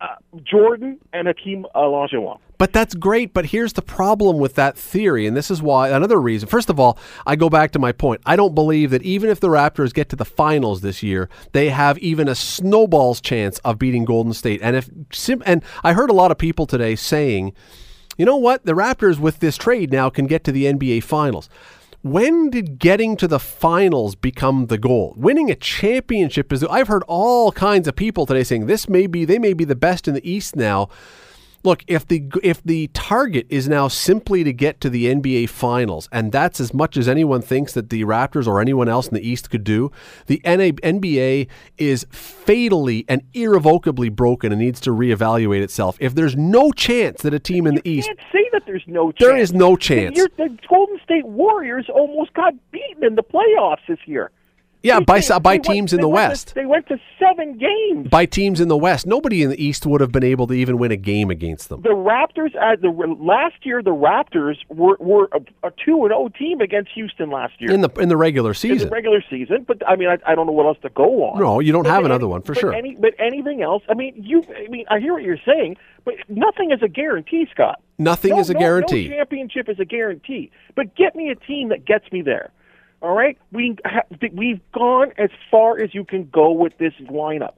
uh, 0.00 0.16
Jordan 0.42 0.98
and 1.12 1.26
Hakeem 1.26 1.66
Olajuwon. 1.74 2.38
But 2.58 2.72
that's 2.72 2.94
great. 2.94 3.32
But 3.32 3.46
here's 3.46 3.72
the 3.72 3.82
problem 3.82 4.38
with 4.38 4.54
that 4.54 4.76
theory, 4.76 5.26
and 5.26 5.36
this 5.36 5.50
is 5.50 5.60
why 5.60 5.88
another 5.88 6.20
reason. 6.20 6.48
First 6.48 6.70
of 6.70 6.78
all, 6.78 6.98
I 7.26 7.34
go 7.36 7.48
back 7.48 7.72
to 7.72 7.78
my 7.78 7.92
point. 7.92 8.20
I 8.26 8.36
don't 8.36 8.54
believe 8.54 8.90
that 8.90 9.02
even 9.02 9.30
if 9.30 9.40
the 9.40 9.48
Raptors 9.48 9.92
get 9.92 10.08
to 10.10 10.16
the 10.16 10.24
finals 10.24 10.80
this 10.80 11.02
year, 11.02 11.28
they 11.52 11.70
have 11.70 11.98
even 11.98 12.28
a 12.28 12.34
snowball's 12.34 13.20
chance 13.20 13.58
of 13.60 13.78
beating 13.78 14.04
Golden 14.04 14.32
State. 14.32 14.60
And 14.62 14.76
if 14.76 14.88
and 15.44 15.64
I 15.82 15.94
heard 15.94 16.10
a 16.10 16.14
lot 16.14 16.30
of 16.30 16.38
people 16.38 16.66
today 16.66 16.94
saying, 16.94 17.52
you 18.16 18.24
know 18.24 18.36
what, 18.36 18.64
the 18.64 18.72
Raptors 18.72 19.18
with 19.18 19.40
this 19.40 19.56
trade 19.56 19.90
now 19.90 20.08
can 20.10 20.26
get 20.26 20.44
to 20.44 20.52
the 20.52 20.64
NBA 20.64 21.02
finals 21.02 21.48
when 22.04 22.50
did 22.50 22.78
getting 22.78 23.16
to 23.16 23.26
the 23.26 23.38
finals 23.38 24.14
become 24.14 24.66
the 24.66 24.76
goal? 24.76 25.14
Winning 25.16 25.50
a 25.50 25.54
championship 25.54 26.52
is. 26.52 26.62
I've 26.62 26.88
heard 26.88 27.02
all 27.08 27.50
kinds 27.50 27.88
of 27.88 27.96
people 27.96 28.26
today 28.26 28.44
saying 28.44 28.66
this 28.66 28.90
may 28.90 29.06
be 29.06 29.24
they 29.24 29.38
may 29.38 29.54
be 29.54 29.64
the 29.64 29.74
best 29.74 30.06
in 30.06 30.12
the 30.12 30.30
East 30.30 30.54
now 30.54 30.90
look, 31.64 31.82
if 31.86 32.06
the 32.06 32.30
if 32.42 32.62
the 32.62 32.88
target 32.88 33.46
is 33.48 33.68
now 33.68 33.88
simply 33.88 34.44
to 34.44 34.52
get 34.52 34.80
to 34.82 34.90
the 34.90 35.06
NBA 35.06 35.48
Finals, 35.48 36.08
and 36.12 36.30
that's 36.30 36.60
as 36.60 36.72
much 36.72 36.96
as 36.96 37.08
anyone 37.08 37.42
thinks 37.42 37.72
that 37.72 37.90
the 37.90 38.04
Raptors 38.04 38.46
or 38.46 38.60
anyone 38.60 38.88
else 38.88 39.08
in 39.08 39.14
the 39.14 39.26
East 39.26 39.50
could 39.50 39.64
do, 39.64 39.90
the 40.26 40.40
NBA 40.44 41.48
is 41.78 42.06
fatally 42.10 43.04
and 43.08 43.22
irrevocably 43.32 44.10
broken 44.10 44.52
and 44.52 44.60
needs 44.60 44.80
to 44.80 44.90
reevaluate 44.90 45.62
itself. 45.62 45.96
If 45.98 46.14
there's 46.14 46.36
no 46.36 46.70
chance 46.70 47.22
that 47.22 47.34
a 47.34 47.40
team 47.40 47.66
in 47.66 47.74
the 47.76 47.88
East, 47.88 48.08
can't 48.08 48.20
say 48.30 48.48
that 48.52 48.62
there's 48.66 48.84
no 48.86 49.10
chance. 49.10 49.20
There 49.20 49.36
is 49.36 49.52
no 49.52 49.76
chance. 49.76 50.16
The 50.16 50.58
Golden 50.68 51.00
State 51.02 51.26
Warriors 51.26 51.88
almost 51.88 52.34
got 52.34 52.54
beaten 52.70 53.04
in 53.04 53.14
the 53.14 53.22
playoffs 53.22 53.86
this 53.88 53.98
year. 54.06 54.30
Yeah, 54.84 55.00
by 55.00 55.20
they, 55.20 55.38
by 55.38 55.56
they 55.56 55.62
teams 55.62 55.92
went, 55.92 55.94
in 55.94 56.00
the 56.02 56.08
West. 56.08 56.48
To, 56.48 56.54
they 56.54 56.66
went 56.66 56.86
to 56.88 56.98
seven 57.18 57.56
games. 57.56 58.08
By 58.10 58.26
teams 58.26 58.60
in 58.60 58.68
the 58.68 58.76
West, 58.76 59.06
nobody 59.06 59.42
in 59.42 59.48
the 59.48 59.62
East 59.62 59.86
would 59.86 60.02
have 60.02 60.12
been 60.12 60.22
able 60.22 60.46
to 60.48 60.52
even 60.52 60.76
win 60.76 60.92
a 60.92 60.96
game 60.96 61.30
against 61.30 61.70
them. 61.70 61.80
The 61.80 61.88
Raptors, 61.88 62.54
uh, 62.54 62.76
the 62.76 62.90
last 63.18 63.54
year, 63.62 63.82
the 63.82 63.94
Raptors 63.94 64.56
were 64.68 64.98
were 65.00 65.30
a, 65.32 65.40
a 65.66 65.72
two 65.82 66.04
and 66.04 66.10
zero 66.10 66.28
team 66.38 66.60
against 66.60 66.90
Houston 66.92 67.30
last 67.30 67.54
year 67.60 67.72
in 67.72 67.80
the 67.80 67.88
in 67.94 68.10
the 68.10 68.16
regular 68.18 68.52
season. 68.52 68.82
In 68.82 68.88
the 68.90 68.94
regular 68.94 69.24
season, 69.30 69.64
but 69.66 69.82
I 69.88 69.96
mean, 69.96 70.08
I, 70.08 70.18
I 70.26 70.34
don't 70.34 70.46
know 70.46 70.52
what 70.52 70.66
else 70.66 70.78
to 70.82 70.90
go 70.90 71.24
on. 71.24 71.40
No, 71.40 71.60
you 71.60 71.72
don't 71.72 71.84
but 71.84 71.90
have 71.90 72.00
any, 72.00 72.06
another 72.06 72.28
one 72.28 72.42
for 72.42 72.54
sure. 72.54 72.74
Any, 72.74 72.94
but 72.94 73.14
anything 73.18 73.62
else? 73.62 73.82
I 73.88 73.94
mean, 73.94 74.12
you. 74.22 74.44
I 74.54 74.68
mean, 74.68 74.84
I 74.90 75.00
hear 75.00 75.14
what 75.14 75.22
you're 75.22 75.38
saying, 75.46 75.78
but 76.04 76.14
nothing 76.28 76.72
is 76.72 76.82
a 76.82 76.88
guarantee, 76.88 77.46
Scott. 77.50 77.80
Nothing 77.96 78.32
no, 78.32 78.40
is 78.40 78.50
a 78.50 78.52
no, 78.52 78.58
guarantee. 78.58 79.08
No 79.08 79.16
championship 79.16 79.70
is 79.70 79.80
a 79.80 79.86
guarantee. 79.86 80.50
But 80.74 80.94
get 80.94 81.16
me 81.16 81.30
a 81.30 81.36
team 81.36 81.70
that 81.70 81.86
gets 81.86 82.12
me 82.12 82.20
there. 82.20 82.52
All 83.04 83.14
right, 83.14 83.36
we 83.52 83.76
we've 84.32 84.60
gone 84.72 85.12
as 85.18 85.28
far 85.50 85.78
as 85.78 85.94
you 85.94 86.06
can 86.06 86.26
go 86.32 86.52
with 86.52 86.72
this 86.78 86.94
lineup, 87.02 87.56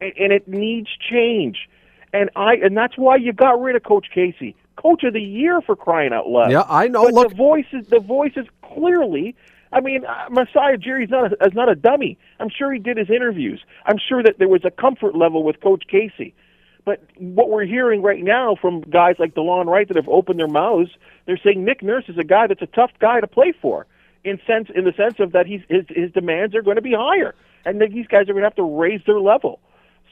and, 0.00 0.12
and 0.16 0.32
it 0.32 0.46
needs 0.46 0.88
change. 1.10 1.68
And 2.12 2.30
I 2.36 2.54
and 2.62 2.76
that's 2.76 2.96
why 2.96 3.16
you 3.16 3.32
got 3.32 3.60
rid 3.60 3.74
of 3.74 3.82
Coach 3.82 4.06
Casey, 4.14 4.54
Coach 4.76 5.02
of 5.02 5.12
the 5.12 5.20
Year 5.20 5.60
for 5.62 5.74
crying 5.74 6.12
out 6.12 6.28
loud. 6.28 6.52
Yeah, 6.52 6.62
I 6.68 6.86
know. 6.86 7.06
But 7.06 7.14
Look, 7.14 7.30
the 7.30 7.34
voices, 7.34 7.88
the 7.88 7.98
voices 7.98 8.46
clearly. 8.62 9.34
I 9.72 9.80
mean, 9.80 10.04
uh, 10.04 10.28
Masai 10.30 10.76
Ujiri's 10.78 11.10
not 11.10 11.32
a, 11.32 11.44
is 11.44 11.54
not 11.54 11.68
a 11.68 11.74
dummy. 11.74 12.16
I'm 12.38 12.48
sure 12.48 12.72
he 12.72 12.78
did 12.78 12.96
his 12.96 13.10
interviews. 13.10 13.64
I'm 13.86 13.98
sure 13.98 14.22
that 14.22 14.38
there 14.38 14.46
was 14.46 14.64
a 14.64 14.70
comfort 14.70 15.16
level 15.16 15.42
with 15.42 15.60
Coach 15.60 15.82
Casey. 15.88 16.36
But 16.84 17.02
what 17.18 17.50
we're 17.50 17.64
hearing 17.64 18.00
right 18.00 18.22
now 18.22 18.54
from 18.60 18.82
guys 18.82 19.16
like 19.18 19.34
DeLon 19.34 19.66
Wright 19.66 19.88
that 19.88 19.96
have 19.96 20.08
opened 20.08 20.38
their 20.38 20.46
mouths, 20.46 20.90
they're 21.26 21.40
saying 21.42 21.64
Nick 21.64 21.82
Nurse 21.82 22.04
is 22.06 22.16
a 22.16 22.22
guy 22.22 22.46
that's 22.46 22.62
a 22.62 22.66
tough 22.66 22.92
guy 23.00 23.20
to 23.20 23.26
play 23.26 23.52
for 23.60 23.86
in 24.24 24.40
sense 24.46 24.68
in 24.74 24.84
the 24.84 24.92
sense 24.96 25.16
of 25.20 25.32
that 25.32 25.46
he's 25.46 25.60
his 25.68 25.84
his 25.88 26.10
demands 26.12 26.54
are 26.54 26.62
going 26.62 26.76
to 26.76 26.82
be 26.82 26.94
higher, 26.96 27.34
and 27.64 27.80
these 27.80 28.06
guys 28.06 28.22
are 28.22 28.32
going 28.32 28.42
to 28.42 28.46
have 28.46 28.56
to 28.56 28.62
raise 28.62 29.00
their 29.06 29.20
level. 29.20 29.60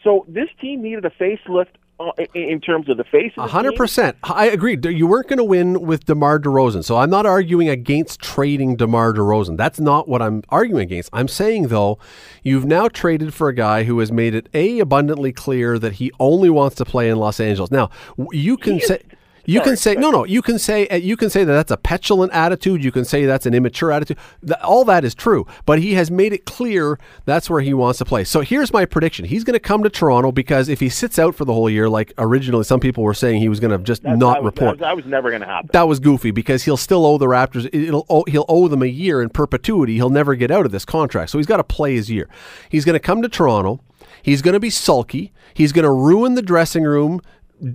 So 0.05 0.25
this 0.29 0.49
team 0.61 0.83
needed 0.83 1.05
a 1.05 1.11
facelift 1.11 1.69
uh, 2.01 2.11
in 2.35 2.61
terms 2.61 2.89
of 2.89 2.97
the 2.97 3.05
face. 3.05 3.33
A 3.37 3.47
hundred 3.47 3.77
percent, 3.77 4.17
I 4.25 4.47
agree. 4.47 4.77
You 4.83 5.07
weren't 5.07 5.29
going 5.29 5.39
to 5.39 5.45
win 5.45 5.83
with 5.83 6.05
Demar 6.05 6.39
Derozan, 6.39 6.85
so 6.85 6.97
I'm 6.97 7.11
not 7.11 7.27
arguing 7.27 7.69
against 7.69 8.21
trading 8.21 8.77
Demar 8.77 9.13
Derozan. 9.13 9.57
That's 9.57 9.79
not 9.79 10.09
what 10.09 10.21
I'm 10.21 10.43
arguing 10.49 10.83
against. 10.83 11.11
I'm 11.13 11.29
saying 11.29 11.69
though, 11.69 11.99
you've 12.43 12.65
now 12.65 12.89
traded 12.89 13.33
for 13.33 13.49
a 13.49 13.55
guy 13.55 13.85
who 13.85 13.99
has 14.01 14.11
made 14.11 14.35
it 14.35 14.49
a 14.53 14.81
abundantly 14.81 15.33
clear 15.33 15.79
that 15.79 15.95
he 15.95 16.11
only 16.19 16.51
wants 16.51 16.77
to 16.77 16.85
play 16.85 17.09
in 17.09 17.17
Los 17.19 17.41
Angeles. 17.41 17.71
Now 17.71 17.91
you 18.33 18.57
can 18.57 18.81
say. 18.81 19.01
You 19.45 19.59
Sorry, 19.59 19.65
can 19.65 19.77
say 19.77 19.95
no, 19.95 20.11
no. 20.11 20.25
You 20.25 20.43
can 20.43 20.59
say 20.59 20.87
uh, 20.89 20.97
you 20.97 21.17
can 21.17 21.31
say 21.31 21.45
that 21.45 21.53
that's 21.53 21.71
a 21.71 21.77
petulant 21.77 22.33
attitude. 22.33 22.85
You 22.85 22.93
can 22.93 23.05
say 23.05 23.27
that's 23.27 23.47
an 23.47 23.55
immature 23.55 23.91
attitude. 23.91 24.19
all 24.63 24.85
that 24.85 25.05
is 25.05 25.15
true, 25.15 25.47
but 25.67 25.81
he 25.81 25.95
has 25.95 26.11
made 26.11 26.33
it 26.33 26.45
clear 26.45 26.99
that's 27.25 27.51
where 27.51 27.61
he 27.61 27.75
wants 27.75 27.99
to 27.99 28.05
play. 28.05 28.25
So 28.25 28.41
here's 28.41 28.73
my 28.73 28.85
prediction: 28.85 29.25
he's 29.25 29.45
going 29.45 29.55
to 29.55 29.61
come 29.61 29.83
to 29.83 29.91
Toronto 29.91 30.33
because 30.33 30.69
if 30.69 30.81
he 30.81 30.89
sits 30.89 31.19
out 31.19 31.35
for 31.35 31.45
the 31.45 31.53
whole 31.53 31.69
year, 31.69 31.89
like 31.89 32.13
originally 32.19 32.65
some 32.65 32.81
people 32.81 33.03
were 33.03 33.15
saying, 33.15 33.41
he 33.41 33.49
was 33.49 33.61
going 33.61 33.77
to 33.77 33.83
just 33.83 34.03
that's, 34.03 34.19
not 34.19 34.43
was, 34.43 34.53
report. 34.53 34.79
That 34.79 34.95
was, 34.95 35.05
was 35.05 35.11
never 35.11 35.31
going 35.31 35.43
to 35.43 35.47
happen. 35.47 35.71
That 35.73 35.89
was 35.89 35.99
goofy 35.99 36.31
because 36.31 36.63
he'll 36.65 36.77
still 36.77 37.05
owe 37.05 37.19
the 37.19 37.27
Raptors. 37.27 37.69
It'll 37.73 38.07
owe, 38.09 38.25
he'll 38.29 38.47
owe 38.49 38.69
them 38.69 38.83
a 38.83 38.87
year 38.87 39.23
in 39.23 39.31
perpetuity. 39.31 39.95
He'll 39.95 40.11
never 40.11 40.35
get 40.35 40.51
out 40.51 40.67
of 40.67 40.73
this 40.73 40.85
contract, 40.85 41.31
so 41.31 41.39
he's 41.39 41.47
got 41.47 41.57
to 41.57 41.65
play 41.65 41.95
his 41.95 42.11
year. 42.11 42.29
He's 42.69 42.85
going 42.85 42.95
to 42.95 43.01
come 43.01 43.23
to 43.23 43.29
Toronto. 43.29 43.81
He's 44.23 44.41
going 44.41 44.55
to 44.55 44.61
be 44.61 44.71
sulky. 44.71 45.33
He's 45.55 45.73
going 45.73 45.85
to 45.85 45.91
ruin 45.91 46.35
the 46.35 46.43
dressing 46.43 46.85
room 46.85 47.21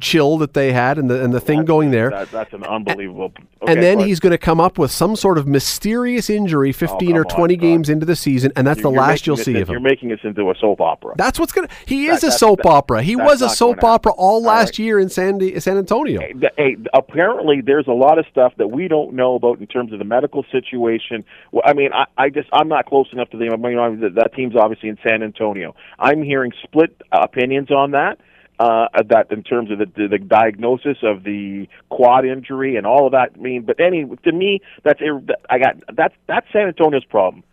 chill 0.02 0.38
that 0.40 0.54
they 0.54 0.74
had 0.74 0.98
and 0.98 1.10
the 1.10 1.24
and 1.24 1.34
the 1.34 1.40
thing 1.40 1.64
going 1.66 1.92
there. 1.92 2.10
That, 2.10 2.32
that's 2.32 2.54
an 2.54 2.64
unbelievable. 2.64 3.32
Okay, 3.62 3.72
and 3.74 3.82
then 3.82 3.98
but 4.00 4.08
he's 4.08 4.20
going 4.20 4.32
to 4.32 4.38
come 4.38 4.60
up 4.60 4.78
with 4.78 4.92
some 4.92 5.16
sort 5.16 5.38
of 5.38 5.48
mysterious 5.48 6.30
injury 6.30 6.72
15 6.72 7.16
or 7.16 7.22
Oh, 7.22 7.24
come 7.24 7.32
on, 7.32 7.38
20 7.38 7.56
God. 7.56 7.62
games 7.62 7.90
into 7.90 8.06
the 8.06 8.16
season, 8.16 8.52
and 8.56 8.68
that's 8.68 8.80
you're- 8.80 8.92
the 8.92 8.94
you're 8.94 9.02
last 9.08 9.26
you'll 9.28 9.38
see 9.38 9.58
of 9.60 9.70
You're 9.70 9.80
making 9.80 10.10
this 10.10 10.20
into 10.24 10.50
a 10.52 10.56
soap 10.56 10.82
opera. 10.82 11.14
That's 11.18 11.40
what's 11.40 11.52
going 11.52 11.68
to. 11.68 11.74
He 11.86 12.08
That- 12.08 12.16
is 12.16 12.24
a 12.26 12.32
soap 12.32 12.66
opera. 12.66 13.02
He 13.02 13.16
was 13.16 13.42
a 13.42 13.50
soap 13.50 13.84
opera 13.84 14.12
all 14.14 14.42
last 14.42 14.72
right. 14.72 14.80
year 14.80 15.00
in 15.00 15.10
San, 15.10 15.40
San 15.60 15.78
Antonio. 15.78 16.20
Hey, 16.22 16.34
the- 16.34 16.52
hey, 16.58 16.78
apparently 16.94 17.62
there's 17.62 17.88
a 17.88 17.92
lot 17.94 18.20
of 18.20 18.26
stuff 18.30 18.54
that 18.58 18.68
we 18.68 18.88
don't 18.88 19.14
know 19.14 19.36
about 19.36 19.60
in 19.60 19.68
terms 19.68 19.94
of 19.94 20.00
the 20.00 20.06
medical 20.06 20.46
situation. 20.52 21.24
Well, 21.52 21.64
I 21.66 21.74
mean, 21.74 21.92
I, 21.94 22.06
I 22.18 22.30
just 22.30 22.50
I'm 22.54 22.68
not 22.68 22.86
close 22.86 23.08
enough 23.14 23.30
to 23.32 23.38
the. 23.38 23.46
I 23.52 23.56
mean, 23.56 23.72
you 23.72 23.78
know, 23.78 23.96
that, 23.98 24.16
that 24.16 24.34
team's 24.36 24.56
obviously 24.56 24.90
in 24.90 24.98
San 25.08 25.24
Antonio. 25.24 25.76
I'm 26.00 26.22
hearing 26.22 26.52
split 26.64 27.02
opinions 27.12 27.72
on 27.72 27.92
that. 27.92 28.20
Uh, 28.60 28.88
that 29.08 29.32
in 29.32 29.44
terms 29.44 29.70
of 29.70 29.78
the, 29.78 29.86
the 29.86 30.08
the 30.08 30.18
diagnosis 30.18 30.98
of 31.04 31.24
the 31.24 31.68
quad 31.90 32.26
injury 32.26 32.76
and 32.76 32.88
all 32.88 33.06
of 33.06 33.12
that. 33.12 33.40
Mean, 33.40 33.62
but 33.62 33.80
any 33.80 34.04
to 34.24 34.32
me 34.32 34.62
that's 34.84 35.00
I 35.48 35.60
got 35.60 35.76
that's 35.96 36.16
that's 36.26 36.48
San 36.52 36.68
Antonio's 36.68 37.06
problem. 37.06 37.44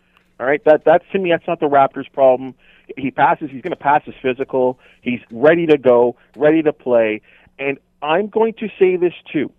All 0.40 0.46
right, 0.46 0.64
that 0.64 0.82
that's 0.86 1.04
to 1.12 1.18
me 1.18 1.30
that's 1.30 1.46
not 1.46 1.60
the 1.60 1.68
Raptors' 1.68 2.10
problem. 2.10 2.54
He 2.96 3.10
passes. 3.10 3.50
He's 3.50 3.62
going 3.62 3.72
to 3.72 3.76
pass 3.76 4.02
his 4.04 4.14
physical. 4.22 4.78
He's 5.02 5.20
ready 5.30 5.66
to 5.66 5.78
go, 5.78 6.16
ready 6.36 6.62
to 6.62 6.72
play. 6.72 7.20
And 7.58 7.78
I'm 8.02 8.28
going 8.28 8.54
to 8.54 8.68
say 8.78 8.96
this 8.96 9.14
too. 9.32 9.52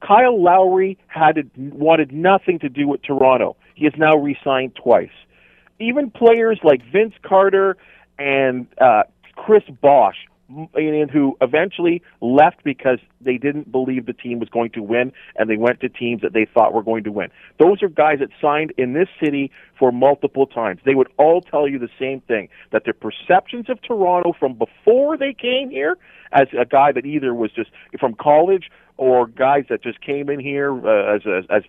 Kyle 0.00 0.42
Lowry 0.42 0.98
had 1.06 1.50
wanted 1.56 2.12
nothing 2.12 2.58
to 2.60 2.68
do 2.68 2.86
with 2.88 3.02
Toronto. 3.02 3.56
He 3.74 3.84
has 3.84 3.94
now 3.96 4.16
re-signed 4.16 4.76
twice. 4.76 5.10
Even 5.78 6.10
players 6.10 6.58
like 6.62 6.82
Vince 6.90 7.14
Carter 7.22 7.76
and 8.18 8.66
uh, 8.80 9.04
Chris 9.34 9.64
Bosh, 9.80 10.16
and 10.48 11.10
who 11.10 11.36
eventually 11.40 12.02
left 12.20 12.62
because 12.64 12.98
they 13.20 13.36
didn't 13.36 13.70
believe 13.72 14.06
the 14.06 14.12
team 14.12 14.38
was 14.38 14.48
going 14.48 14.70
to 14.70 14.82
win, 14.82 15.12
and 15.36 15.50
they 15.50 15.56
went 15.56 15.80
to 15.80 15.88
teams 15.88 16.22
that 16.22 16.32
they 16.32 16.44
thought 16.44 16.72
were 16.72 16.82
going 16.82 17.04
to 17.04 17.12
win. 17.12 17.30
Those 17.58 17.82
are 17.82 17.88
guys 17.88 18.18
that 18.20 18.28
signed 18.40 18.72
in 18.78 18.92
this 18.92 19.08
city 19.22 19.50
for 19.78 19.90
multiple 19.90 20.46
times. 20.46 20.80
They 20.84 20.94
would 20.94 21.08
all 21.16 21.40
tell 21.40 21.68
you 21.68 21.78
the 21.78 21.88
same 21.98 22.20
thing: 22.20 22.48
that 22.70 22.84
their 22.84 22.94
perceptions 22.94 23.68
of 23.68 23.80
Toronto 23.82 24.32
from 24.38 24.54
before 24.54 25.16
they 25.16 25.34
came 25.34 25.70
here, 25.70 25.96
as 26.32 26.48
a 26.58 26.64
guy 26.64 26.92
that 26.92 27.06
either 27.06 27.34
was 27.34 27.50
just 27.52 27.70
from 27.98 28.14
college 28.14 28.70
or 28.96 29.26
guys 29.26 29.64
that 29.68 29.82
just 29.82 30.00
came 30.00 30.28
in 30.30 30.40
here 30.40 30.72
uh, 30.86 31.16
as, 31.16 31.22
as 31.26 31.44
as 31.50 31.62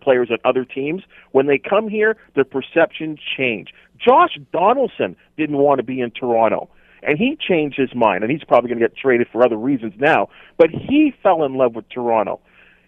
players 0.00 0.30
on 0.30 0.38
other 0.44 0.64
teams. 0.64 1.02
When 1.32 1.46
they 1.46 1.58
come 1.58 1.88
here, 1.88 2.16
their 2.34 2.44
perception 2.44 3.16
change. 3.36 3.72
Josh 3.98 4.38
Donaldson 4.52 5.16
didn't 5.36 5.56
want 5.56 5.78
to 5.78 5.82
be 5.82 6.00
in 6.00 6.10
Toronto, 6.10 6.68
and 7.02 7.18
he 7.18 7.36
changed 7.36 7.78
his 7.78 7.94
mind, 7.94 8.22
and 8.22 8.32
he's 8.32 8.44
probably 8.44 8.68
going 8.68 8.80
to 8.80 8.88
get 8.88 8.96
traded 8.96 9.28
for 9.30 9.44
other 9.44 9.56
reasons 9.56 9.94
now. 9.98 10.28
But 10.56 10.70
he 10.70 11.14
fell 11.22 11.44
in 11.44 11.54
love 11.54 11.74
with 11.74 11.88
Toronto. 11.88 12.40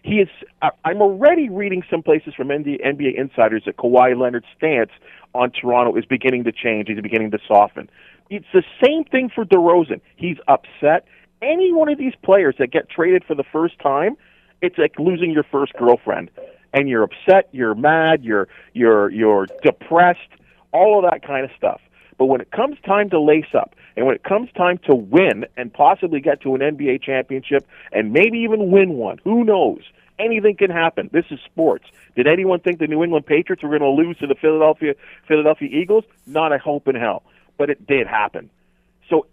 He 0.03 0.15
is. 0.15 0.29
I'm 0.83 1.01
already 1.01 1.49
reading 1.49 1.83
some 1.89 2.01
places 2.01 2.33
from 2.35 2.47
NBA 2.47 3.15
insiders 3.15 3.63
that 3.65 3.77
Kawhi 3.77 4.19
Leonard's 4.19 4.47
stance 4.57 4.89
on 5.33 5.51
Toronto 5.51 5.95
is 5.95 6.05
beginning 6.05 6.43
to 6.45 6.51
change. 6.51 6.87
He's 6.87 6.99
beginning 7.01 7.31
to 7.31 7.39
soften. 7.47 7.89
It's 8.29 8.47
the 8.53 8.63
same 8.83 9.03
thing 9.03 9.29
for 9.33 9.45
DeRozan. 9.45 10.01
He's 10.15 10.37
upset. 10.47 11.05
Any 11.41 11.71
one 11.73 11.89
of 11.89 11.97
these 11.97 12.13
players 12.23 12.55
that 12.59 12.71
get 12.71 12.89
traded 12.89 13.23
for 13.25 13.35
the 13.35 13.43
first 13.51 13.77
time, 13.79 14.15
it's 14.61 14.77
like 14.77 14.97
losing 14.97 15.31
your 15.31 15.43
first 15.43 15.73
girlfriend, 15.73 16.31
and 16.73 16.87
you're 16.87 17.03
upset, 17.03 17.49
you're 17.51 17.75
mad, 17.75 18.23
you're 18.23 18.47
you're 18.73 19.11
you're 19.11 19.47
depressed, 19.63 20.19
all 20.71 21.03
of 21.03 21.11
that 21.11 21.25
kind 21.25 21.45
of 21.45 21.51
stuff. 21.57 21.81
But 22.17 22.25
when 22.25 22.41
it 22.41 22.51
comes 22.51 22.77
time 22.85 23.09
to 23.11 23.19
lace 23.19 23.53
up, 23.53 23.75
and 23.95 24.05
when 24.05 24.15
it 24.15 24.23
comes 24.23 24.49
time 24.53 24.79
to 24.85 24.95
win 24.95 25.45
and 25.57 25.73
possibly 25.73 26.21
get 26.21 26.41
to 26.41 26.55
an 26.55 26.61
NBA 26.61 27.03
championship 27.03 27.67
and 27.91 28.13
maybe 28.13 28.39
even 28.39 28.71
win 28.71 28.93
one, 28.93 29.19
who 29.23 29.43
knows? 29.43 29.81
Anything 30.19 30.55
can 30.55 30.69
happen. 30.69 31.09
This 31.11 31.25
is 31.31 31.39
sports. 31.45 31.85
Did 32.15 32.27
anyone 32.27 32.59
think 32.59 32.79
the 32.79 32.87
New 32.87 33.03
England 33.03 33.25
Patriots 33.25 33.63
were 33.63 33.69
going 33.69 33.81
to 33.81 33.89
lose 33.89 34.17
to 34.19 34.27
the 34.27 34.35
Philadelphia 34.35 34.93
Philadelphia 35.27 35.69
Eagles? 35.71 36.03
Not 36.27 36.53
a 36.53 36.59
hope 36.59 36.87
in 36.87 36.95
hell. 36.95 37.23
But 37.57 37.69
it 37.69 37.87
did 37.87 38.07
happen. 38.07 38.49
So 39.09 39.25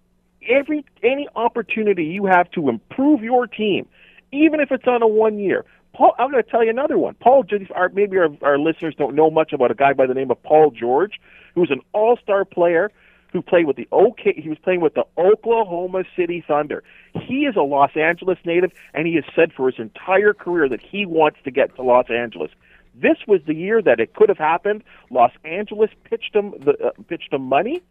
every 0.49 0.85
any 1.03 1.29
opportunity 1.37 2.05
you 2.05 2.26
have 2.26 2.51
to 2.53 2.68
improve 2.68 3.22
your 3.22 3.47
team, 3.47 3.87
even 4.33 4.61
if 4.61 4.70
it's 4.70 4.87
on 4.87 5.03
a 5.03 5.09
one 5.09 5.39
year. 5.39 5.64
Paul, 5.95 6.14
I'm 6.18 6.31
going 6.31 6.43
to 6.43 6.49
tell 6.49 6.62
you 6.62 6.70
another 6.70 6.99
one. 6.99 7.14
Paul, 7.14 7.45
maybe 7.93 8.18
our, 8.18 8.29
our 8.43 8.59
listeners 8.59 8.95
don't 8.97 9.14
know 9.14 9.31
much 9.31 9.53
about 9.53 9.70
a 9.70 9.74
guy 9.74 9.95
by 9.95 10.07
the 10.07 10.14
name 10.14 10.31
of 10.31 10.41
Paul 10.43 10.70
George, 10.70 11.20
who's 11.59 11.70
an 11.70 11.80
all-star 11.92 12.44
player 12.44 12.90
who 13.32 13.42
played 13.42 13.66
with 13.66 13.76
the 13.76 13.88
OK. 13.92 14.34
He 14.36 14.48
was 14.48 14.59
playing 14.59 14.80
with 14.80 14.94
the 14.94 15.04
Oklahoma 15.18 16.04
City 16.16 16.42
Thunder. 16.46 16.82
He 17.14 17.44
is 17.44 17.56
a 17.56 17.62
Los 17.62 17.90
Angeles 17.94 18.38
native, 18.44 18.72
and 18.94 19.06
he 19.06 19.14
has 19.16 19.24
said 19.34 19.52
for 19.52 19.70
his 19.70 19.78
entire 19.78 20.32
career 20.32 20.68
that 20.68 20.80
he 20.80 21.04
wants 21.04 21.38
to 21.44 21.50
get 21.50 21.74
to 21.76 21.82
Los 21.82 22.11
Angeles. 22.11 22.50
This 22.94 23.18
was 23.26 23.40
the 23.46 23.54
year 23.54 23.82
that 23.82 24.00
it 24.00 24.14
could 24.14 24.28
have 24.28 24.38
happened. 24.38 24.82
Los 25.11 25.32
Angeles 25.44 25.90
pitched 26.04 26.34
him 26.34 26.54
the 26.64 26.72
uh, 26.82 26.90
pitched 27.06 27.32
him 27.32 27.42
money, 27.42 27.82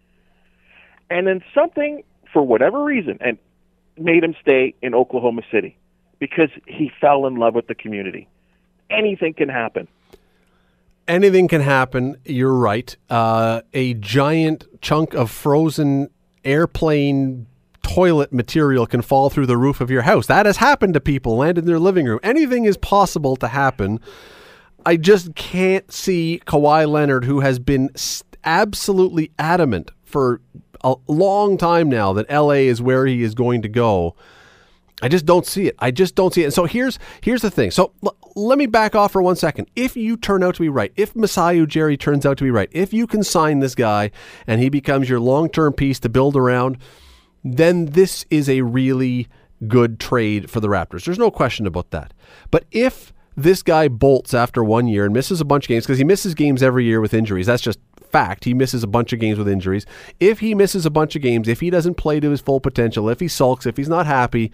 and 1.09 1.28
then 1.28 1.43
something 1.53 2.03
for 2.34 2.41
whatever 2.41 2.84
reason 2.84 3.18
and 3.22 3.38
made 3.97 4.24
him 4.24 4.36
stay 4.41 4.74
in 4.82 4.93
Oklahoma 4.93 5.43
City 5.51 5.78
because 6.20 6.49
he 6.68 6.91
fell 6.99 7.26
in 7.26 7.36
love 7.36 7.55
with 7.55 7.68
the 7.68 7.76
community. 7.76 8.28
Anything 8.89 9.34
can 9.34 9.49
happen. 9.49 9.88
Anything 11.08 11.47
can 11.47 11.62
happen. 11.62 12.18
You're 12.26 12.53
right. 12.53 12.95
Uh, 13.10 13.62
a 13.74 13.93
giant 13.95 14.66
chunk 14.82 15.14
of 15.14 15.32
frozen 15.32 16.10
airplane 16.43 17.47
toilet 17.82 18.34
material 18.34 18.86
can 18.86 19.01
fall 19.01 19.30
through 19.30 19.45
the 19.45 19.58
roof 19.58 19.80
of 19.80 19.89
your 19.89 20.01
house. 20.01 20.28
That 20.28 20.45
has 20.45 20.58
happened 20.58 20.93
to 20.95 20.99
people, 20.99 21.38
land 21.38 21.58
in 21.58 21.66
their 21.66 21.80
living 21.80 22.05
room. 22.05 22.20
Anything 22.24 22.66
is 22.66 22.78
possible 22.78 23.36
to 23.38 23.47
happen. 23.47 23.99
I 24.86 24.97
just 24.97 25.36
can't 25.36 25.91
see 25.91 26.41
Kawhi 26.45 26.88
Leonard, 26.89 27.26
who 27.26 27.39
has 27.39 27.60
been 27.60 27.89
absolutely 28.43 29.32
adamant 29.39 29.91
for 30.03 30.41
a 30.84 30.95
long 31.08 31.58
time 31.58 31.89
now 31.89 32.14
that 32.14 32.30
LA 32.30 32.68
is 32.70 32.82
where 32.82 33.05
he 33.05 33.24
is 33.24 33.34
going 33.34 33.62
to 33.62 33.70
go. 33.70 34.16
I 35.01 35.10
just 35.10 35.26
don't 35.26 35.45
see 35.45 35.68
it. 35.68 35.76
I 35.80 35.91
just 35.91 36.16
don't 36.16 36.34
see 36.34 36.41
it. 36.41 36.45
And 36.45 36.53
so 36.53 36.66
here's 36.66 36.97
here's 37.22 37.41
the 37.41 37.51
thing. 37.51 37.72
So 37.72 37.93
let 38.38 38.60
me 38.60 38.68
back 38.68 38.94
off 38.94 39.12
for 39.12 39.22
one 39.22 39.36
second. 39.36 39.68
If 39.76 39.98
you 39.98 40.16
turn 40.16 40.44
out 40.44 40.56
to 40.56 40.62
be 40.62 40.70
right, 40.70 40.92
if 40.96 41.16
Masai 41.16 41.58
Ujiri 41.58 42.00
turns 42.00 42.26
out 42.26 42.38
to 42.38 42.44
be 42.44 42.52
right, 42.52 42.70
if 42.72 42.94
you 42.94 43.08
can 43.08 43.24
sign 43.24 43.60
this 43.60 43.74
guy 43.74 44.12
and 44.46 44.62
he 44.62 44.70
becomes 44.70 45.10
your 45.10 45.20
long 45.20 45.50
term 45.50 45.74
piece 45.74 46.00
to 46.02 46.10
build 46.10 46.36
around, 46.36 46.78
then 47.44 47.88
this 47.88 48.26
is 48.30 48.48
a 48.48 48.62
really 48.62 49.28
good 49.68 50.00
trade 50.00 50.52
for 50.52 50.60
the 50.60 50.68
Raptors. 50.68 51.06
There's 51.06 51.18
no 51.18 51.32
question 51.32 51.66
about 51.66 51.90
that. 51.92 52.14
But 52.52 52.66
if 52.72 53.12
this 53.36 53.64
guy 53.64 53.88
bolts 53.88 54.36
after 54.36 54.64
one 54.64 54.88
year 54.88 55.06
and 55.06 55.14
misses 55.14 55.42
a 55.42 55.46
bunch 55.46 55.66
of 55.66 55.70
games 55.70 55.86
because 55.86 55.98
he 55.98 56.04
misses 56.04 56.36
games 56.36 56.62
every 56.62 56.86
year 56.86 57.02
with 57.02 57.16
injuries, 57.16 57.48
that's 57.48 57.64
just 57.64 57.80
fact. 58.12 58.46
He 58.46 58.54
misses 58.54 58.84
a 58.84 58.88
bunch 58.88 59.14
of 59.14 59.20
games 59.20 59.40
with 59.40 59.48
injuries. 59.48 59.86
If 60.20 60.40
he 60.40 60.54
misses 60.54 60.86
a 60.86 60.92
bunch 60.92 61.16
of 61.16 61.24
games, 61.24 61.48
if 61.48 61.60
he 61.60 61.72
doesn't 61.72 61.96
play 61.96 62.20
to 62.20 62.30
his 62.30 62.42
full 62.42 62.60
potential, 62.60 63.10
if 63.10 63.20
he 63.20 63.28
sulks, 63.28 63.66
if 63.66 63.78
he's 63.78 63.90
not 63.90 64.06
happy, 64.06 64.52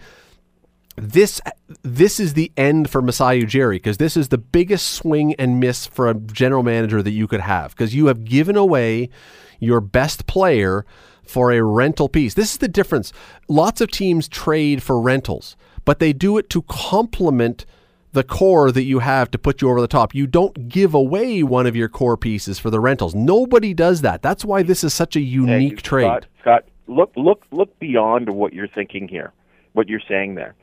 this 0.96 1.40
this 1.82 2.20
is 2.20 2.34
the 2.34 2.52
end 2.56 2.88
for 2.88 3.02
Masai 3.02 3.42
Ujiri 3.42 3.76
because 3.76 3.96
this 3.96 4.16
is 4.16 4.28
the 4.28 4.38
biggest 4.38 4.88
swing 4.92 5.34
and 5.34 5.58
miss 5.58 5.86
for 5.86 6.08
a 6.08 6.14
general 6.14 6.62
manager 6.62 7.02
that 7.02 7.10
you 7.10 7.26
could 7.26 7.40
have 7.40 7.72
because 7.72 7.94
you 7.94 8.06
have 8.06 8.24
given 8.24 8.56
away 8.56 9.10
your 9.58 9.80
best 9.80 10.26
player 10.26 10.84
for 11.24 11.52
a 11.52 11.62
rental 11.62 12.08
piece. 12.08 12.34
This 12.34 12.52
is 12.52 12.58
the 12.58 12.68
difference. 12.68 13.12
Lots 13.48 13.80
of 13.80 13.90
teams 13.90 14.28
trade 14.28 14.82
for 14.82 15.00
rentals, 15.00 15.56
but 15.84 15.98
they 15.98 16.12
do 16.12 16.38
it 16.38 16.48
to 16.50 16.62
complement 16.62 17.66
the 18.12 18.22
core 18.22 18.70
that 18.70 18.84
you 18.84 19.00
have 19.00 19.30
to 19.32 19.38
put 19.38 19.60
you 19.60 19.68
over 19.68 19.80
the 19.80 19.88
top. 19.88 20.14
You 20.14 20.28
don't 20.28 20.68
give 20.68 20.94
away 20.94 21.42
one 21.42 21.66
of 21.66 21.74
your 21.74 21.88
core 21.88 22.16
pieces 22.16 22.60
for 22.60 22.70
the 22.70 22.78
rentals. 22.78 23.14
Nobody 23.14 23.74
does 23.74 24.02
that. 24.02 24.22
That's 24.22 24.44
why 24.44 24.62
this 24.62 24.84
is 24.84 24.94
such 24.94 25.16
a 25.16 25.20
unique 25.20 25.78
Hey, 25.78 25.82
trade. 25.82 26.04
Scott, 26.04 26.26
Scott, 26.40 26.64
look, 26.86 27.12
look, 27.16 27.44
look 27.50 27.76
beyond 27.80 28.30
what 28.30 28.52
you're 28.52 28.68
thinking 28.68 29.08
here. 29.08 29.32
What 29.72 29.88
you're 29.88 30.00
saying 30.06 30.36
there. 30.36 30.54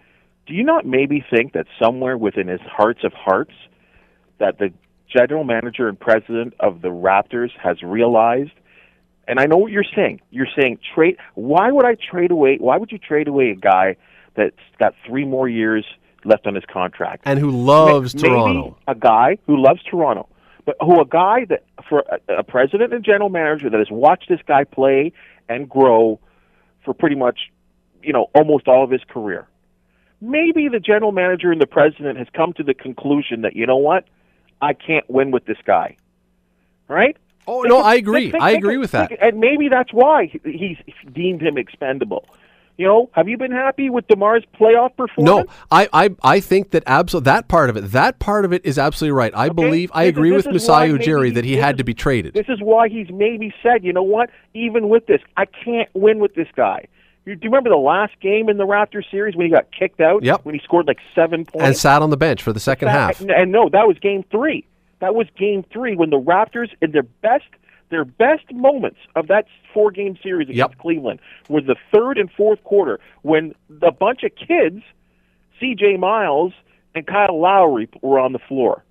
Do 0.51 0.57
you 0.57 0.65
not 0.65 0.85
maybe 0.85 1.23
think 1.33 1.53
that 1.53 1.65
somewhere 1.81 2.17
within 2.17 2.49
his 2.49 2.59
hearts 2.59 3.05
of 3.05 3.13
hearts, 3.13 3.53
that 4.37 4.59
the 4.59 4.73
general 5.07 5.45
manager 5.45 5.87
and 5.87 5.97
president 5.97 6.55
of 6.59 6.81
the 6.81 6.89
Raptors 6.89 7.51
has 7.63 7.81
realized? 7.81 8.51
And 9.29 9.39
I 9.39 9.45
know 9.45 9.55
what 9.55 9.71
you're 9.71 9.85
saying. 9.95 10.19
You're 10.29 10.49
saying 10.59 10.79
trade. 10.93 11.15
Why 11.35 11.71
would 11.71 11.85
I 11.85 11.95
trade 11.95 12.31
away? 12.31 12.57
Why 12.59 12.75
would 12.75 12.91
you 12.91 12.97
trade 12.97 13.29
away 13.29 13.51
a 13.51 13.55
guy 13.55 13.95
that's 14.35 14.57
got 14.77 14.93
three 15.07 15.23
more 15.23 15.47
years 15.47 15.85
left 16.25 16.45
on 16.45 16.55
his 16.55 16.65
contract? 16.65 17.21
and 17.23 17.39
who 17.39 17.51
loves 17.51 18.13
Maybe 18.13 18.27
Toronto. 18.27 18.77
a 18.89 18.95
guy 18.95 19.37
who 19.47 19.55
loves 19.55 19.81
Toronto, 19.89 20.27
but 20.65 20.75
who 20.81 20.99
a 20.99 21.05
guy 21.05 21.45
that 21.45 21.63
for 21.87 22.03
a, 22.27 22.39
a 22.39 22.43
president 22.43 22.93
and 22.93 23.05
general 23.05 23.29
manager 23.29 23.69
that 23.69 23.79
has 23.79 23.89
watched 23.89 24.27
this 24.27 24.41
guy 24.45 24.65
play 24.65 25.13
and 25.47 25.69
grow 25.69 26.19
for 26.83 26.93
pretty 26.93 27.15
much, 27.15 27.39
you 28.03 28.11
know, 28.11 28.29
almost 28.35 28.67
all 28.67 28.83
of 28.83 28.91
his 28.91 29.01
career. 29.07 29.47
Maybe 30.22 30.67
the 30.67 30.80
general 30.80 31.11
manager 31.11 31.51
and 31.51 31.59
the 31.59 31.67
president 31.67 32.17
has 32.19 32.28
come 32.36 32.53
to 32.53 32.63
the 32.63 32.74
conclusion 32.76 33.41
that 33.41 33.55
you 33.55 33.65
know 33.65 33.78
what, 33.78 34.05
I 34.61 34.74
can't 34.74 35.09
win 35.09 35.32
with 35.32 35.45
this 35.45 35.57
guy. 35.65 35.97
Right? 36.88 37.17
Oh 37.47 37.63
no, 37.63 37.80
I 37.80 37.95
agree. 37.95 38.32
I 38.34 38.51
agree 38.51 38.78
with 38.78 38.91
that. 38.91 39.11
and 39.19 39.39
maybe 39.39 39.67
that's 39.67 39.91
why 39.91 40.32
he's 40.43 40.78
deemed 41.11 41.41
him 41.41 41.57
expendable. 41.57 42.26
You 42.78 42.88
know, 42.88 43.09
have 43.13 43.28
you 43.28 43.38
been 43.38 43.51
happy 43.51 43.89
with 43.89 44.07
Demar's 44.07 44.43
playoff 44.59 44.95
performance? 44.95 45.47
No, 45.47 45.53
I, 45.69 45.88
I, 45.93 46.09
I 46.24 46.39
think 46.39 46.72
that 46.72 46.84
absolutely 46.88 47.26
that 47.26 47.47
part 47.47 47.69
of 47.69 47.78
it, 47.78 47.82
that 47.91 48.17
part 48.17 48.45
of 48.45 48.53
it 48.53 48.65
is 48.65 48.80
absolutely 48.80 49.11
right. 49.11 49.32
I 49.36 49.49
believe, 49.49 49.91
I 49.93 50.05
This 50.05 50.09
agree 50.09 50.32
with 50.32 50.47
Masai 50.47 50.89
Ujiri 50.89 51.34
that 51.36 51.45
he 51.45 51.57
had 51.57 51.78
to 51.78 51.84
be 51.84 51.93
traded. 51.93 52.34
This 52.34 52.47
is 52.49 52.59
why 52.61 52.89
he's 52.89 53.09
maybe 53.11 53.53
said, 53.61 53.84
you 53.84 53.93
know 53.93 54.01
what? 54.01 54.32
Even 54.53 54.89
with 54.89 55.05
this, 55.05 55.22
I 55.38 55.45
can't 55.45 55.89
win 55.93 56.19
with 56.19 56.34
this 56.34 56.47
guy. 56.55 56.88
You, 57.26 57.36
do 57.36 57.45
you 57.45 57.49
remember 57.51 57.69
the 57.69 57.76
last 57.78 58.13
game 58.19 58.49
in 58.49 58.57
the 58.57 58.65
Raptors 58.65 59.09
series 59.11 59.36
when 59.36 59.45
he 59.45 59.51
got 59.51 59.67
kicked 59.72 59.99
out? 60.01 60.24
Yep. 60.24 60.43
When 60.43 60.55
he 60.55 60.61
scored 60.63 60.88
like 60.88 60.97
seven 61.13 61.45
points 61.45 61.65
and 61.65 61.78
sat 61.78 62.01
on 62.01 62.09
the 62.09 62.17
bench 62.17 62.41
for 62.41 62.51
the 62.53 62.59
second 62.59 62.88
That- 62.88 63.17
half. 63.17 63.22
And, 63.22 63.51
no, 63.51 63.69
that 63.69 63.88
was 63.88 63.97
game 63.99 64.24
three. 64.32 64.65
That 64.99 65.13
was 65.15 65.28
game 65.38 65.63
three 65.72 65.95
when 65.95 66.09
the 66.09 66.19
Raptors, 66.19 66.69
in 66.82 66.91
their 66.91 67.03
best, 67.03 67.45
their 67.89 68.05
best 68.05 68.51
moments 68.51 68.97
of 69.15 69.28
that 69.28 69.45
four-game 69.74 70.17
series 70.24 70.49
against 70.49 70.72
Yep. 70.72 70.78
Cleveland, 70.80 71.19
was 71.49 71.63
the 71.65 71.76
third 71.93 72.17
and 72.17 72.32
fourth 72.32 72.63
quarter 72.63 72.99
when 73.22 73.53
the 73.69 73.91
bunch 73.91 74.24
of 74.24 74.32
kids, 74.36 74.82
C.J. 75.59 75.97
Miles 75.97 76.53
and 76.95 77.05
Kyle 77.05 77.39
Lowry, 77.39 77.88
were 78.01 78.19
on 78.19 78.34
the 78.34 78.39
floor. 78.39 78.84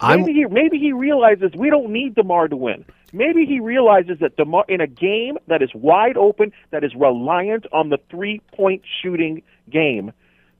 I'm 0.00 0.20
Maybe 0.20 0.32
he 0.32 0.46
maybe 0.46 0.78
he 0.78 0.92
realizes 0.92 1.50
we 1.56 1.70
don't 1.70 1.90
need 1.90 2.14
Demar 2.14 2.48
to 2.48 2.56
win. 2.56 2.84
Maybe 3.12 3.46
he 3.46 3.60
realizes 3.60 4.18
that 4.20 4.36
Demar 4.36 4.64
in 4.68 4.80
a 4.80 4.86
game 4.86 5.38
that 5.46 5.62
is 5.62 5.70
wide 5.74 6.16
open, 6.16 6.52
that 6.70 6.84
is 6.84 6.94
reliant 6.94 7.66
on 7.72 7.88
the 7.88 7.98
three 8.10 8.40
point 8.52 8.82
shooting 9.02 9.42
game, 9.70 10.12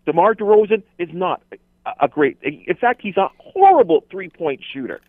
Demar 0.07 0.34
Derozan 0.34 0.82
is 0.99 1.09
not 1.12 1.43
a, 1.86 1.91
a 2.03 2.09
great. 2.09 2.39
In 2.43 2.76
fact, 2.76 3.01
he's 3.03 3.16
a 3.16 3.28
horrible 3.39 4.05
three 4.11 4.30
point 4.30 4.61
shooter. 4.72 5.01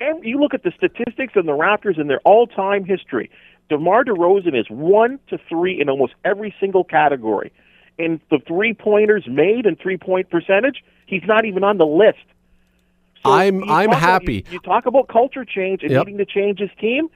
And 0.00 0.24
you 0.24 0.38
look 0.38 0.52
at 0.52 0.62
the 0.62 0.72
statistics 0.76 1.34
in 1.36 1.46
the 1.46 1.52
Raptors 1.52 1.98
in 1.98 2.06
their 2.06 2.20
all 2.20 2.46
time 2.46 2.84
history. 2.84 3.30
DeMar 3.68 4.04
DeRozan 4.04 4.58
is 4.58 4.66
one 4.70 5.18
to 5.28 5.38
three 5.48 5.80
in 5.80 5.88
almost 5.88 6.14
every 6.24 6.54
single 6.60 6.84
category. 6.84 7.52
In 7.98 8.20
the 8.30 8.38
three 8.46 8.74
pointers 8.74 9.24
made 9.26 9.66
and 9.66 9.78
three 9.78 9.96
point 9.96 10.30
percentage, 10.30 10.84
he's 11.06 11.24
not 11.26 11.44
even 11.44 11.64
on 11.64 11.78
the 11.78 11.86
list. 11.86 12.24
So 13.24 13.30
I'm- 13.30 13.62
I'm 13.64 13.68
talk 13.68 13.84
about- 13.86 14.00
happy. 14.00 14.34
you, 14.34 14.42
you 14.52 14.58
talk 14.60 14.86
about 14.86 15.08
culture 15.08 15.44
change 15.44 15.82
and 15.82 15.90
Yep. 15.92 16.06
needing 16.06 16.18
to 16.18 16.24
change 16.26 16.58
his 16.58 16.70
team. 16.80 17.08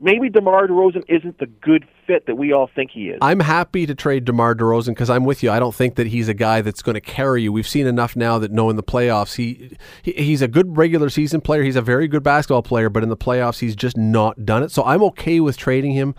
Maybe 0.00 0.28
DeMar 0.30 0.66
DeRozan 0.66 1.04
isn't 1.08 1.38
the 1.38 1.46
good 1.46 1.84
fit 2.08 2.26
that 2.26 2.34
we 2.36 2.52
all 2.52 2.68
think 2.74 2.90
he 2.90 3.10
is. 3.10 3.18
I'm 3.22 3.38
happy 3.38 3.86
to 3.86 3.94
trade 3.94 4.24
DeMar 4.24 4.56
DeRozan 4.56 4.88
because 4.88 5.08
I'm 5.08 5.24
with 5.24 5.44
you. 5.44 5.50
I 5.52 5.60
don't 5.60 5.74
think 5.74 5.94
that 5.94 6.08
he's 6.08 6.28
a 6.28 6.34
guy 6.34 6.60
that's 6.60 6.82
going 6.82 6.94
to 6.94 7.00
carry 7.00 7.42
you. 7.42 7.52
We've 7.52 7.68
seen 7.68 7.86
enough 7.86 8.16
now 8.16 8.36
that 8.40 8.50
knowing 8.50 8.74
the 8.74 8.82
playoffs 8.82 9.36
he, 9.36 9.76
he 10.02 10.10
he's 10.12 10.42
a 10.42 10.48
good 10.48 10.76
regular 10.76 11.08
season 11.08 11.40
player. 11.40 11.62
He's 11.62 11.76
a 11.76 11.82
very 11.82 12.08
good 12.08 12.24
basketball 12.24 12.62
player, 12.62 12.88
but 12.88 13.04
in 13.04 13.10
the 13.10 13.16
playoffs 13.16 13.60
he's 13.60 13.76
just 13.76 13.96
not 13.96 14.44
done 14.44 14.64
it. 14.64 14.72
So 14.72 14.82
I'm 14.82 15.02
okay 15.04 15.38
with 15.38 15.56
trading 15.56 15.92
him. 15.92 16.16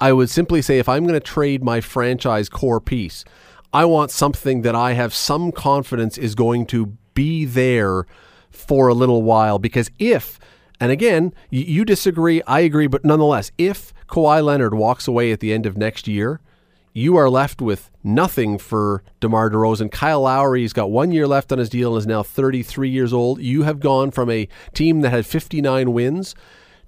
I 0.00 0.12
would 0.14 0.30
simply 0.30 0.62
say 0.62 0.78
if 0.78 0.88
I'm 0.88 1.02
going 1.04 1.14
to 1.14 1.20
trade 1.20 1.62
my 1.62 1.82
franchise 1.82 2.48
core 2.48 2.80
piece, 2.80 3.22
I 3.70 3.84
want 3.84 4.10
something 4.12 4.62
that 4.62 4.74
I 4.74 4.92
have 4.94 5.12
some 5.12 5.52
confidence 5.52 6.16
is 6.16 6.34
going 6.34 6.64
to 6.66 6.94
be 7.12 7.44
there 7.44 8.06
for 8.56 8.88
a 8.88 8.94
little 8.94 9.22
while 9.22 9.58
because 9.58 9.90
if 9.98 10.38
and 10.80 10.92
again, 10.92 11.32
you, 11.50 11.84
disagree, 11.84 12.42
I 12.42 12.60
agree, 12.60 12.86
but 12.86 13.04
nonetheless, 13.04 13.50
if 13.56 13.94
Kawhi 14.08 14.44
Leonard 14.44 14.74
walks 14.74 15.08
away 15.08 15.32
at 15.32 15.40
the 15.40 15.52
end 15.52 15.64
of 15.64 15.76
next 15.76 16.06
year, 16.06 16.40
you 16.92 17.16
are 17.16 17.30
left 17.30 17.62
with 17.62 17.90
nothing 18.04 18.58
for 18.58 19.02
DeMar 19.20 19.50
DeRozan. 19.50 19.90
Kyle 19.90 20.22
Lowry, 20.22 20.62
he's 20.62 20.72
got 20.72 20.90
one 20.90 21.12
year 21.12 21.26
left 21.26 21.52
on 21.52 21.58
his 21.58 21.68
deal 21.68 21.94
and 21.94 22.00
is 22.00 22.06
now 22.06 22.22
33 22.22 22.88
years 22.88 23.12
old. 23.12 23.40
You 23.40 23.62
have 23.62 23.80
gone 23.80 24.10
from 24.10 24.30
a 24.30 24.48
team 24.74 25.00
that 25.00 25.10
had 25.10 25.26
59 25.26 25.92
wins 25.92 26.34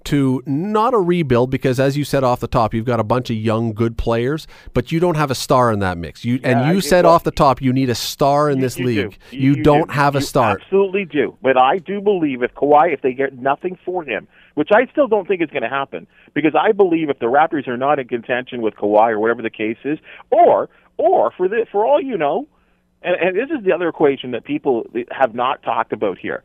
to 0.05 0.41
not 0.45 0.93
a 0.93 0.97
rebuild 0.97 1.49
because, 1.51 1.79
as 1.79 1.97
you 1.97 2.03
said 2.03 2.23
off 2.23 2.39
the 2.39 2.47
top, 2.47 2.73
you've 2.73 2.85
got 2.85 2.99
a 2.99 3.03
bunch 3.03 3.29
of 3.29 3.35
young, 3.35 3.73
good 3.73 3.97
players, 3.97 4.47
but 4.73 4.91
you 4.91 4.99
don't 4.99 5.15
have 5.15 5.29
a 5.29 5.35
star 5.35 5.71
in 5.71 5.79
that 5.79 5.97
mix. 5.97 6.23
You 6.23 6.35
Yeah, 6.41 6.59
and 6.65 6.73
you 6.75 6.81
said 6.81 7.05
well, 7.05 7.13
off 7.13 7.23
the 7.23 7.31
top 7.31 7.61
you 7.61 7.73
need 7.73 7.89
a 7.89 7.95
star 7.95 8.49
in 8.49 8.57
You- 8.57 8.61
this 8.61 8.79
you 8.79 8.85
league. 8.85 9.17
do. 9.29 9.37
You, 9.37 9.63
don't 9.63 9.87
do. 9.89 9.93
have 9.93 10.15
a 10.15 10.19
You 10.19 10.25
star. 10.25 10.51
Absolutely 10.61 11.05
do. 11.05 11.35
But 11.41 11.57
I 11.57 11.77
do 11.77 12.01
believe 12.01 12.41
if 12.43 12.53
Kawhi, 12.55 12.93
if 12.93 13.01
they 13.01 13.13
get 13.13 13.37
nothing 13.37 13.77
for 13.85 14.03
him, 14.03 14.27
which 14.55 14.69
I 14.71 14.85
still 14.91 15.07
don't 15.07 15.27
think 15.27 15.41
is 15.41 15.49
going 15.49 15.63
to 15.63 15.69
happen, 15.69 16.07
because 16.33 16.53
I 16.59 16.71
believe 16.71 17.09
if 17.09 17.19
the 17.19 17.27
Raptors 17.27 17.67
are 17.67 17.77
not 17.77 17.99
in 17.99 18.07
contention 18.07 18.61
with 18.61 18.75
Kawhi 18.75 19.11
or 19.11 19.19
whatever 19.19 19.41
the 19.41 19.49
case 19.49 19.77
is, 19.83 19.99
or 20.31 20.69
or 20.97 21.31
for 21.37 21.47
the 21.47 21.65
for 21.71 21.85
all 21.85 22.01
you 22.01 22.17
know, 22.17 22.47
and, 23.01 23.15
and 23.15 23.37
this 23.37 23.49
is 23.57 23.63
the 23.65 23.71
other 23.73 23.87
equation 23.87 24.31
that 24.31 24.43
people 24.43 24.85
have 25.11 25.33
not 25.35 25.61
talked 25.63 25.93
about 25.93 26.17
here. 26.17 26.43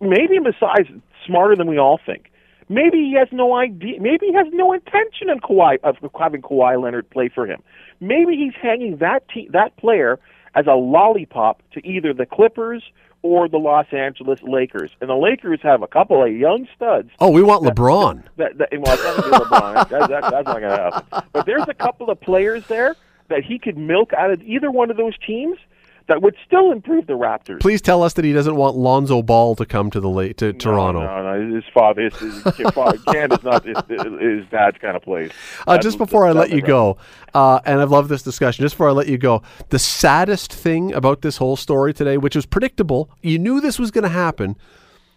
Maybe 0.00 0.38
Masai's 0.38 0.88
smarter 1.26 1.56
than 1.56 1.66
we 1.66 1.78
all 1.78 1.98
think. 2.04 2.29
Maybe 2.70 2.98
he 2.98 3.16
has 3.18 3.26
no 3.32 3.56
idea. 3.56 4.00
Maybe 4.00 4.26
he 4.28 4.32
has 4.34 4.46
no 4.52 4.72
intention 4.72 5.28
in 5.28 5.40
Kawhi 5.40 5.78
of 5.82 5.96
having 6.18 6.40
Kawhi 6.40 6.80
Leonard 6.80 7.10
play 7.10 7.28
for 7.28 7.44
him. 7.44 7.60
Maybe 8.00 8.36
he's 8.36 8.54
hanging 8.62 8.98
that 8.98 9.28
te- 9.28 9.48
that 9.52 9.76
player 9.76 10.20
as 10.54 10.66
a 10.68 10.74
lollipop 10.74 11.62
to 11.72 11.84
either 11.84 12.14
the 12.14 12.26
Clippers 12.26 12.84
or 13.22 13.48
the 13.48 13.58
Los 13.58 13.86
Angeles 13.92 14.40
Lakers. 14.44 14.92
And 15.00 15.10
the 15.10 15.14
Lakers 15.16 15.58
have 15.64 15.82
a 15.82 15.88
couple 15.88 16.24
of 16.24 16.32
young 16.32 16.66
studs 16.74 17.10
Oh, 17.18 17.30
we 17.30 17.42
want 17.42 17.64
LeBron. 17.64 18.22
that, 18.36 18.56
that 18.58 18.68
well, 18.72 18.96
LeBron. 18.96 19.74
That, 19.90 20.08
that, 20.08 20.30
that's 20.30 20.46
not 20.46 20.60
going 20.60 20.62
to 20.62 20.68
happen. 20.70 21.22
But 21.32 21.46
there's 21.46 21.68
a 21.68 21.74
couple 21.74 22.08
of 22.08 22.20
players 22.20 22.64
there 22.68 22.94
that 23.28 23.42
he 23.44 23.58
could 23.58 23.76
milk 23.76 24.12
out 24.12 24.30
of 24.30 24.40
either 24.42 24.70
one 24.70 24.90
of 24.92 24.96
those 24.96 25.18
teams 25.26 25.58
that 26.08 26.22
would 26.22 26.36
still 26.46 26.72
improve 26.72 27.06
the 27.06 27.12
Raptors. 27.14 27.60
Please 27.60 27.80
tell 27.80 28.02
us 28.02 28.14
that 28.14 28.24
he 28.24 28.32
doesn't 28.32 28.56
want 28.56 28.76
Lonzo 28.76 29.22
Ball 29.22 29.54
to 29.56 29.64
come 29.64 29.90
to 29.90 30.00
the 30.00 30.08
late 30.08 30.36
to 30.38 30.52
Toronto. 30.52 31.00
No, 31.00 31.22
no, 31.22 31.42
no. 31.42 31.54
His 31.54 31.64
father, 31.72 32.02
his, 32.02 32.14
his 32.56 32.70
father, 32.70 32.98
Canada's 33.12 33.44
not 33.44 33.64
his, 33.64 33.76
his 33.88 34.46
dad's 34.50 34.78
kind 34.78 34.96
of 34.96 35.02
place. 35.02 35.30
Uh, 35.66 35.78
just 35.78 35.98
before 35.98 36.26
I 36.26 36.32
let 36.32 36.50
you 36.50 36.62
go, 36.62 36.96
uh, 37.34 37.60
and 37.64 37.80
I've 37.80 37.90
loved 37.90 38.08
this 38.08 38.22
discussion. 38.22 38.62
Just 38.62 38.74
before 38.74 38.88
I 38.88 38.92
let 38.92 39.08
you 39.08 39.18
go, 39.18 39.42
the 39.68 39.78
saddest 39.78 40.52
thing 40.52 40.92
about 40.92 41.22
this 41.22 41.36
whole 41.36 41.56
story 41.56 41.94
today, 41.94 42.16
which 42.16 42.36
was 42.36 42.46
predictable, 42.46 43.10
you 43.22 43.38
knew 43.38 43.60
this 43.60 43.78
was 43.78 43.90
going 43.90 44.04
to 44.04 44.08
happen, 44.10 44.56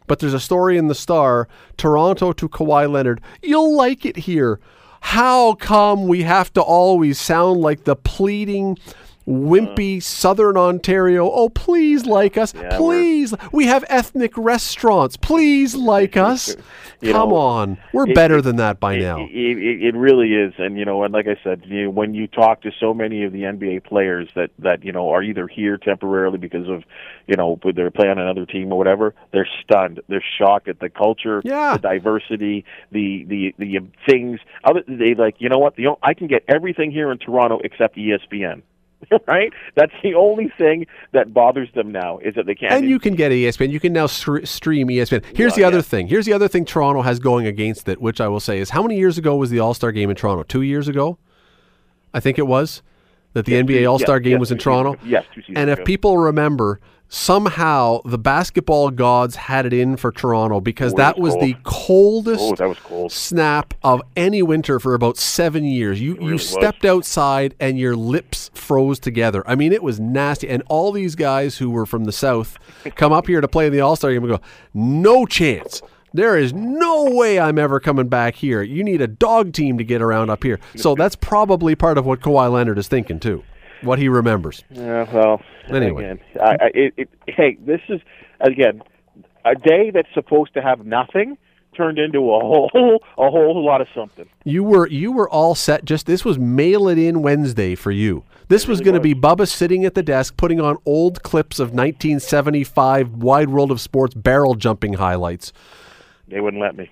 but 0.08 0.20
there's 0.20 0.34
a 0.34 0.40
story 0.40 0.78
in 0.78 0.88
the 0.88 0.96
Star: 0.96 1.48
Toronto 1.78 2.34
to 2.34 2.50
Kawhi 2.50 2.92
Leonard. 2.92 3.22
You'll 3.42 3.76
like 3.76 4.06
it 4.06 4.18
here. 4.18 4.60
How 5.02 5.56
come 5.56 6.08
we 6.08 6.24
have 6.24 6.54
to 6.54 6.62
always 6.62 7.20
sound 7.20 7.60
like 7.60 7.84
the 7.84 7.96
pleading? 7.96 8.78
Wimpy 9.28 9.98
uh. 9.98 10.02
Southern 10.02 10.58
Ontario. 10.58 11.30
Oh, 11.30 11.50
please 11.50 12.06
like 12.06 12.38
us. 12.38 12.54
we're- 12.54 12.70
please. 12.78 13.34
We 13.52 13.66
have 13.68 13.86
ethnic 13.90 14.38
restaurants. 14.38 15.18
Please 15.18 15.76
like 15.76 16.18
us. 16.18 16.56
Come 17.02 17.30
know, 17.30 17.36
on. 17.36 17.78
We're 17.94 18.08
it- 18.10 18.16
better 18.16 18.42
than 18.42 18.56
that 18.58 18.80
by 18.80 18.94
It, 18.96 19.02
now. 19.02 19.20
it, 19.30 19.30
it, 19.32 19.96
really 19.96 20.34
is, 20.34 20.54
and 20.58 20.78
you 20.78 20.86
know, 20.86 21.04
and 21.04 21.14
like 21.14 21.28
I 21.28 21.36
said, 21.44 21.64
you 21.66 21.90
when 21.92 22.14
you 22.14 22.28
talk 22.28 22.62
to 22.62 22.72
so 22.80 22.94
many 22.94 23.24
of 23.24 23.34
the 23.34 23.42
NBA 23.42 23.84
players 23.84 24.30
that 24.36 24.52
that 24.60 24.84
you 24.86 24.92
know 24.94 25.10
are 25.10 25.22
either 25.22 25.48
here 25.48 25.78
temporarily 25.78 26.38
because 26.38 26.70
of, 26.70 26.84
you 27.28 27.36
know, 27.36 27.60
they're 27.76 27.92
playing 27.92 28.18
another 28.20 28.46
team 28.46 28.72
or 28.72 28.78
whatever, 28.78 29.14
they're 29.32 29.48
stunned, 29.64 30.00
they're 30.08 30.24
shocked 30.38 30.68
at 30.70 30.80
the 30.80 30.90
culture, 30.90 31.42
Yeah. 31.44 31.74
the 31.74 31.80
diversity, 31.80 32.64
the 32.92 33.26
the 33.28 33.56
the 33.58 33.80
things. 34.10 34.40
Other 34.64 34.84
they 34.88 35.14
like, 35.14 35.36
you 35.40 35.50
know 35.50 35.60
what? 35.60 35.76
The 35.76 35.88
I 36.02 36.14
can 36.14 36.28
get 36.28 36.44
everything 36.48 36.92
here 36.92 37.12
in 37.12 37.18
Toronto 37.18 37.60
except 37.64 37.98
ESPN. 37.98 38.62
right? 39.28 39.52
That's 39.76 39.94
the 40.02 40.16
only 40.16 40.52
thing 40.58 40.86
that 41.12 41.34
bothers 41.34 41.70
them 41.74 41.92
now 41.92 42.20
is 42.20 42.36
that 42.36 42.46
they 42.46 42.56
can't. 42.56 42.74
And 42.74 42.90
you 42.90 43.00
can 43.00 43.16
get 43.16 43.32
ESPN. 43.32 43.72
You 43.72 43.80
can 43.80 43.94
now 43.94 44.08
stream 44.08 44.88
ESPN. 44.88 45.24
Here's 45.36 45.56
the 45.56 45.64
other 45.64 45.78
yeah. 45.78 45.82
thing. 45.82 46.08
Here's 46.08 46.26
the 46.26 46.34
other 46.34 46.48
thing 46.48 46.66
Toronto 46.66 47.02
has 47.02 47.20
going 47.20 47.48
against 47.48 47.88
it, 47.88 48.02
which 48.02 48.22
I 48.22 48.28
will 48.28 48.40
say 48.40 48.60
is 48.60 48.72
how 48.72 48.82
many 48.82 48.98
years 48.98 49.18
ago 49.18 49.36
was 49.36 49.50
the 49.50 49.60
All 49.60 49.74
Star 49.74 49.92
game 49.92 50.10
in 50.10 50.16
Toronto? 50.16 50.44
Two 50.44 50.62
years 50.62 50.88
ago, 50.88 51.18
I 52.14 52.20
think 52.20 52.38
it 52.38 52.48
was 52.48 52.82
that 53.34 53.46
the 53.46 53.54
NBA 53.54 53.90
All 53.90 54.00
Star 54.00 54.18
yes, 54.18 54.24
game 54.24 54.32
yes, 54.34 54.40
was 54.40 54.52
in 54.52 54.58
Toronto. 54.58 54.96
Yes, 55.04 55.26
And 55.56 55.70
if 55.70 55.84
people 55.86 56.18
remember, 56.18 56.80
somehow 57.14 58.02
the 58.06 58.18
basketball 58.18 58.90
gods 58.90 59.36
had 59.36 59.68
it 59.68 59.72
in 59.74 59.96
for 59.96 60.12
Toronto 60.12 60.60
because 60.60 60.96
that 60.96 61.20
was 61.20 61.36
was 61.36 61.44
the 61.44 61.56
coldest 61.64 62.42
Oh, 62.42 62.56
that 62.56 62.68
was 62.68 62.80
cold. 62.80 63.12
snap 63.12 63.76
of 63.84 64.02
any 64.16 64.42
winter 64.42 64.80
for 64.80 64.96
about 64.96 65.18
seven 65.18 65.64
years. 65.64 66.02
You 66.02 66.16
really 66.16 66.26
you 66.26 66.32
was. 66.34 66.50
stepped 66.50 66.86
outside 66.86 67.54
and 67.60 67.78
your 67.78 67.96
lips 67.96 68.50
froze 68.56 69.00
together. 69.00 69.44
I 69.48 69.54
mean, 69.54 69.72
it 69.74 69.84
was 69.84 70.00
nasty. 70.00 70.50
And 70.50 70.64
all 70.68 70.92
these 70.92 71.14
guys 71.16 71.60
who 71.60 71.70
were 71.70 71.86
from 71.86 72.06
the 72.06 72.12
south 72.12 72.58
come 72.96 73.14
up 73.14 73.28
here 73.28 73.42
to 73.42 73.48
play 73.48 73.68
in 73.68 73.74
the 73.74 73.82
All 73.82 73.96
Star 73.96 74.12
game 74.12 74.24
and 74.24 74.32
go, 74.34 74.42
no 74.74 75.26
chance. 75.28 75.82
There 76.16 76.36
is 76.38 76.52
no 76.52 77.06
way 77.12 77.40
I'm 77.40 77.58
ever 77.60 77.80
coming 77.80 78.08
back 78.08 78.36
here. 78.36 78.62
You 78.64 78.84
need 78.84 79.02
a 79.02 79.08
dog 79.08 79.54
team 79.54 79.78
to 79.78 79.84
get 79.84 80.02
around 80.02 80.30
up 80.32 80.44
here. 80.44 80.60
So 80.76 80.96
that's 80.98 81.16
probably 81.16 81.76
part 81.76 81.98
of 82.00 82.06
what 82.08 82.22
Kawhi 82.22 82.52
Leonard 82.52 82.80
is 82.80 82.88
thinking 82.88 83.20
too, 83.20 83.44
what 83.82 84.00
he 84.00 84.10
remembers. 84.10 84.64
Yeah, 84.72 85.12
well, 85.14 85.42
Anyway. 85.70 86.04
again, 86.04 86.20
I, 86.42 86.50
I, 86.50 86.72
it, 86.74 86.94
it, 86.98 87.10
hey, 87.28 87.58
this 87.62 87.82
is 87.90 88.02
again 88.42 88.82
a 89.46 89.56
day 89.56 89.92
that's 89.92 90.14
supposed 90.14 90.54
to 90.56 90.62
have 90.62 90.86
nothing 90.86 91.38
turned 91.76 91.98
into 91.98 92.20
a 92.20 92.40
whole 92.40 92.70
a 93.18 93.30
whole 93.30 93.64
lot 93.64 93.82
of 93.82 93.88
something. 93.96 94.28
You 94.44 94.64
were 94.64 94.88
you 94.88 95.12
were 95.12 95.30
all 95.30 95.56
set. 95.56 95.86
Just 95.86 96.06
this 96.06 96.24
was 96.24 96.38
mail 96.38 96.88
it 96.88 96.98
in 96.98 97.22
Wednesday 97.22 97.76
for 97.76 97.92
you. 97.92 98.24
This 98.48 98.68
was 98.68 98.82
going 98.82 98.94
to 98.94 99.00
be. 99.00 99.16
Bubba 99.16 99.48
sitting 99.48 99.86
at 99.86 99.96
the 99.96 100.04
desk 100.04 100.38
putting 100.38 100.60
on 100.60 100.78
old 100.86 101.24
clips 101.24 101.60
of 101.60 101.70
1975 101.70 103.12
Wide 103.14 103.50
World 103.50 103.72
of 103.72 103.80
Sports 103.80 104.14
barrel 104.14 104.56
jumping 104.56 104.94
highlights. 104.94 105.54
They 106.28 106.40
wouldn't 106.40 106.62
let 106.62 106.76
me. 106.76 106.92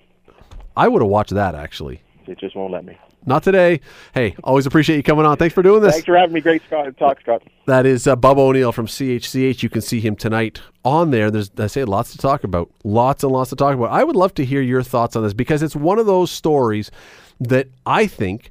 I 0.76 0.88
would 0.88 1.02
have 1.02 1.10
watched 1.10 1.34
that 1.34 1.54
actually. 1.54 2.02
They 2.26 2.34
just 2.34 2.56
won't 2.56 2.72
let 2.72 2.84
me. 2.84 2.98
Not 3.24 3.42
today. 3.42 3.80
Hey, 4.14 4.34
always 4.42 4.66
appreciate 4.66 4.96
you 4.96 5.02
coming 5.02 5.24
on. 5.24 5.36
Thanks 5.36 5.54
for 5.54 5.62
doing 5.62 5.80
this. 5.80 5.92
Thanks 5.92 6.06
for 6.06 6.16
having 6.16 6.34
me. 6.34 6.40
Great 6.40 6.62
Scott. 6.66 6.96
talk, 6.96 7.20
Scott. 7.20 7.42
That 7.66 7.86
is 7.86 8.06
uh, 8.06 8.16
Bub 8.16 8.38
O'Neil 8.38 8.72
from 8.72 8.86
CHCH. 8.86 9.62
You 9.62 9.68
can 9.68 9.80
see 9.80 10.00
him 10.00 10.16
tonight 10.16 10.60
on 10.84 11.10
there. 11.10 11.30
There's, 11.30 11.50
I 11.56 11.68
say, 11.68 11.84
lots 11.84 12.12
to 12.12 12.18
talk 12.18 12.42
about. 12.42 12.70
Lots 12.82 13.22
and 13.22 13.32
lots 13.32 13.50
to 13.50 13.56
talk 13.56 13.74
about. 13.74 13.90
I 13.90 14.02
would 14.02 14.16
love 14.16 14.34
to 14.34 14.44
hear 14.44 14.60
your 14.60 14.82
thoughts 14.82 15.14
on 15.14 15.22
this 15.22 15.34
because 15.34 15.62
it's 15.62 15.76
one 15.76 15.98
of 15.98 16.06
those 16.06 16.30
stories 16.30 16.90
that 17.40 17.68
I 17.86 18.06
think 18.06 18.50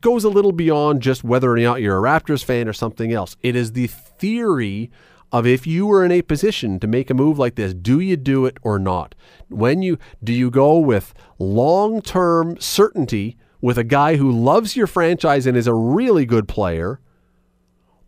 goes 0.00 0.24
a 0.24 0.28
little 0.28 0.52
beyond 0.52 1.02
just 1.02 1.22
whether 1.22 1.52
or 1.52 1.58
not 1.58 1.80
you're 1.80 1.98
a 1.98 2.00
Raptors 2.00 2.42
fan 2.42 2.68
or 2.68 2.72
something 2.72 3.12
else. 3.12 3.36
It 3.42 3.54
is 3.54 3.72
the 3.72 3.86
theory 3.86 4.90
of 5.32 5.46
if 5.46 5.66
you 5.66 5.86
were 5.86 6.04
in 6.04 6.12
a 6.12 6.22
position 6.22 6.78
to 6.80 6.86
make 6.86 7.10
a 7.10 7.14
move 7.14 7.38
like 7.38 7.56
this, 7.56 7.74
do 7.74 8.00
you 8.00 8.16
do 8.16 8.46
it 8.46 8.58
or 8.62 8.78
not? 8.78 9.14
When 9.48 9.82
you 9.82 9.98
do 10.22 10.32
you 10.32 10.50
go 10.50 10.78
with 10.78 11.14
long-term 11.38 12.58
certainty 12.60 13.36
with 13.60 13.78
a 13.78 13.84
guy 13.84 14.16
who 14.16 14.30
loves 14.30 14.76
your 14.76 14.86
franchise 14.86 15.46
and 15.46 15.56
is 15.56 15.66
a 15.66 15.74
really 15.74 16.26
good 16.26 16.48
player 16.48 17.00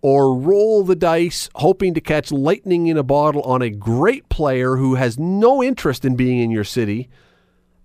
or 0.01 0.37
roll 0.37 0.85
the 0.85 0.95
dice 0.95 1.51
hoping 1.57 1.95
to 1.95 2.01
catch 2.01 2.31
lightning 2.31 2.87
in 2.87 2.97
a 2.97 3.03
bottle 3.03 3.43
on 3.43 3.63
a 3.63 3.71
great 3.71 4.29
player 4.29 4.77
who 4.77 4.95
has 4.95 5.19
no 5.19 5.63
interest 5.63 6.05
in 6.05 6.15
being 6.15 6.39
in 6.39 6.51
your 6.51 6.65
city 6.65 7.09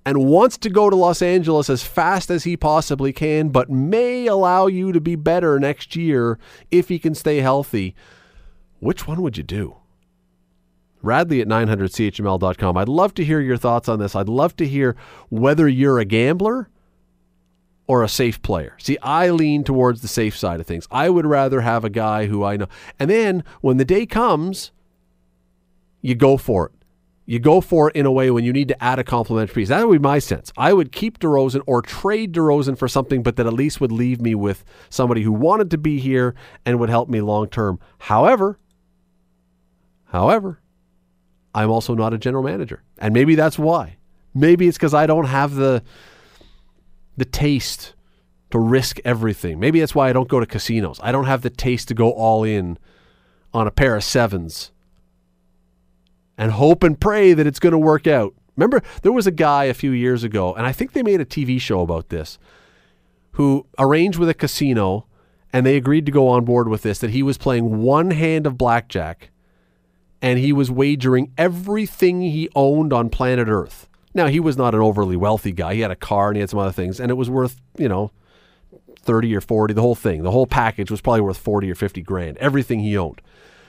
and 0.05 0.25
wants 0.25 0.57
to 0.57 0.69
go 0.69 0.89
to 0.89 0.95
Los 0.95 1.21
Angeles 1.21 1.69
as 1.69 1.83
fast 1.83 2.29
as 2.29 2.43
he 2.43 2.57
possibly 2.57 3.13
can, 3.13 3.49
but 3.49 3.69
may 3.69 4.27
allow 4.27 4.67
you 4.67 4.91
to 4.91 4.99
be 4.99 5.15
better 5.15 5.59
next 5.59 5.95
year 5.95 6.37
if 6.71 6.89
he 6.89 6.99
can 6.99 7.15
stay 7.15 7.37
healthy. 7.37 7.95
Which 8.83 9.07
one 9.07 9.21
would 9.21 9.37
you 9.37 9.43
do? 9.43 9.77
Radley 11.01 11.39
at 11.39 11.47
900CHML.com. 11.47 12.75
I'd 12.75 12.89
love 12.89 13.13
to 13.13 13.23
hear 13.23 13.39
your 13.39 13.55
thoughts 13.55 13.87
on 13.87 13.99
this. 13.99 14.13
I'd 14.13 14.27
love 14.27 14.57
to 14.57 14.67
hear 14.67 14.97
whether 15.29 15.69
you're 15.69 15.99
a 15.99 16.05
gambler 16.05 16.69
or 17.87 18.03
a 18.03 18.09
safe 18.09 18.41
player. 18.41 18.75
See, 18.79 18.97
I 19.01 19.29
lean 19.29 19.63
towards 19.63 20.01
the 20.01 20.09
safe 20.09 20.35
side 20.37 20.59
of 20.59 20.67
things. 20.67 20.85
I 20.91 21.09
would 21.09 21.25
rather 21.25 21.61
have 21.61 21.85
a 21.85 21.89
guy 21.89 22.25
who 22.25 22.43
I 22.43 22.57
know. 22.57 22.67
And 22.99 23.09
then 23.09 23.45
when 23.61 23.77
the 23.77 23.85
day 23.85 24.05
comes, 24.05 24.73
you 26.01 26.13
go 26.13 26.35
for 26.35 26.65
it. 26.65 26.71
You 27.25 27.39
go 27.39 27.61
for 27.61 27.89
it 27.89 27.95
in 27.95 28.05
a 28.05 28.11
way 28.11 28.31
when 28.31 28.43
you 28.43 28.51
need 28.51 28.67
to 28.67 28.83
add 28.83 28.99
a 28.99 29.03
complementary 29.05 29.61
piece. 29.61 29.69
That 29.69 29.87
would 29.87 30.01
be 30.01 30.05
my 30.05 30.19
sense. 30.19 30.51
I 30.57 30.73
would 30.73 30.91
keep 30.91 31.19
DeRozan 31.19 31.61
or 31.65 31.81
trade 31.81 32.33
DeRozan 32.33 32.77
for 32.77 32.89
something, 32.89 33.23
but 33.23 33.37
that 33.37 33.47
at 33.47 33.53
least 33.53 33.79
would 33.79 33.93
leave 33.93 34.19
me 34.19 34.35
with 34.35 34.65
somebody 34.89 35.21
who 35.21 35.31
wanted 35.31 35.71
to 35.71 35.77
be 35.77 35.99
here 36.01 36.35
and 36.65 36.79
would 36.79 36.89
help 36.89 37.07
me 37.07 37.21
long 37.21 37.47
term. 37.47 37.79
However, 37.97 38.59
however, 40.13 40.61
I'm 41.53 41.69
also 41.69 41.93
not 41.93 42.13
a 42.13 42.17
general 42.17 42.43
manager. 42.43 42.83
And 42.97 43.13
maybe 43.13 43.35
that's 43.35 43.59
why. 43.59 43.97
Maybe 44.33 44.67
it's 44.67 44.77
because 44.77 44.93
I 44.93 45.05
don't 45.05 45.25
have 45.25 45.55
the 45.55 45.83
the 47.17 47.25
taste 47.25 47.93
to 48.49 48.59
risk 48.59 48.99
everything. 49.05 49.59
Maybe 49.59 49.79
that's 49.79 49.93
why 49.93 50.09
I 50.09 50.13
don't 50.13 50.29
go 50.29 50.39
to 50.39 50.45
casinos. 50.45 50.99
I 51.03 51.11
don't 51.11 51.25
have 51.25 51.41
the 51.41 51.49
taste 51.49 51.89
to 51.89 51.93
go 51.93 52.11
all 52.11 52.43
in 52.43 52.79
on 53.53 53.67
a 53.67 53.71
pair 53.71 53.95
of 53.95 54.03
sevens 54.03 54.71
and 56.37 56.51
hope 56.51 56.81
and 56.81 56.99
pray 56.99 57.33
that 57.33 57.45
it's 57.45 57.59
going 57.59 57.73
to 57.73 57.77
work 57.77 58.07
out. 58.07 58.33
Remember, 58.55 58.81
there 59.03 59.11
was 59.11 59.27
a 59.27 59.31
guy 59.31 59.65
a 59.65 59.73
few 59.75 59.91
years 59.91 60.23
ago, 60.23 60.53
and 60.55 60.65
I 60.65 60.71
think 60.71 60.93
they 60.93 61.03
made 61.03 61.21
a 61.21 61.25
TV 61.25 61.61
show 61.61 61.81
about 61.81 62.09
this, 62.09 62.39
who 63.33 63.67
arranged 63.77 64.17
with 64.17 64.29
a 64.29 64.33
casino 64.33 65.05
and 65.51 65.63
they 65.63 65.77
agreed 65.77 66.07
to 66.07 66.11
go 66.11 66.27
on 66.27 66.45
board 66.45 66.67
with 66.67 66.81
this 66.81 66.97
that 66.99 67.11
he 67.11 67.21
was 67.21 67.37
playing 67.37 67.83
one 67.83 68.09
hand 68.09 68.47
of 68.47 68.57
blackjack 68.57 69.29
and 70.23 70.39
he 70.39 70.53
was 70.53 70.71
wagering 70.71 71.31
everything 71.37 72.21
he 72.21 72.49
owned 72.55 72.93
on 72.93 73.09
planet 73.09 73.49
Earth. 73.49 73.89
Now, 74.15 74.27
he 74.27 74.39
was 74.39 74.55
not 74.55 74.73
an 74.73 74.79
overly 74.79 75.17
wealthy 75.17 75.51
guy. 75.51 75.75
He 75.75 75.81
had 75.81 75.91
a 75.91 75.97
car 75.97 76.29
and 76.29 76.37
he 76.37 76.39
had 76.39 76.49
some 76.49 76.59
other 76.59 76.71
things, 76.71 76.99
and 76.99 77.11
it 77.11 77.15
was 77.15 77.29
worth, 77.29 77.61
you 77.77 77.89
know, 77.89 78.11
30 78.99 79.35
or 79.35 79.41
40, 79.41 79.73
the 79.73 79.81
whole 79.81 79.95
thing. 79.95 80.23
The 80.23 80.31
whole 80.31 80.47
package 80.47 80.89
was 80.89 81.01
probably 81.01 81.21
worth 81.21 81.37
40 81.37 81.69
or 81.69 81.75
50 81.75 82.01
grand, 82.03 82.37
everything 82.37 82.79
he 82.79 82.97
owned. 82.97 83.21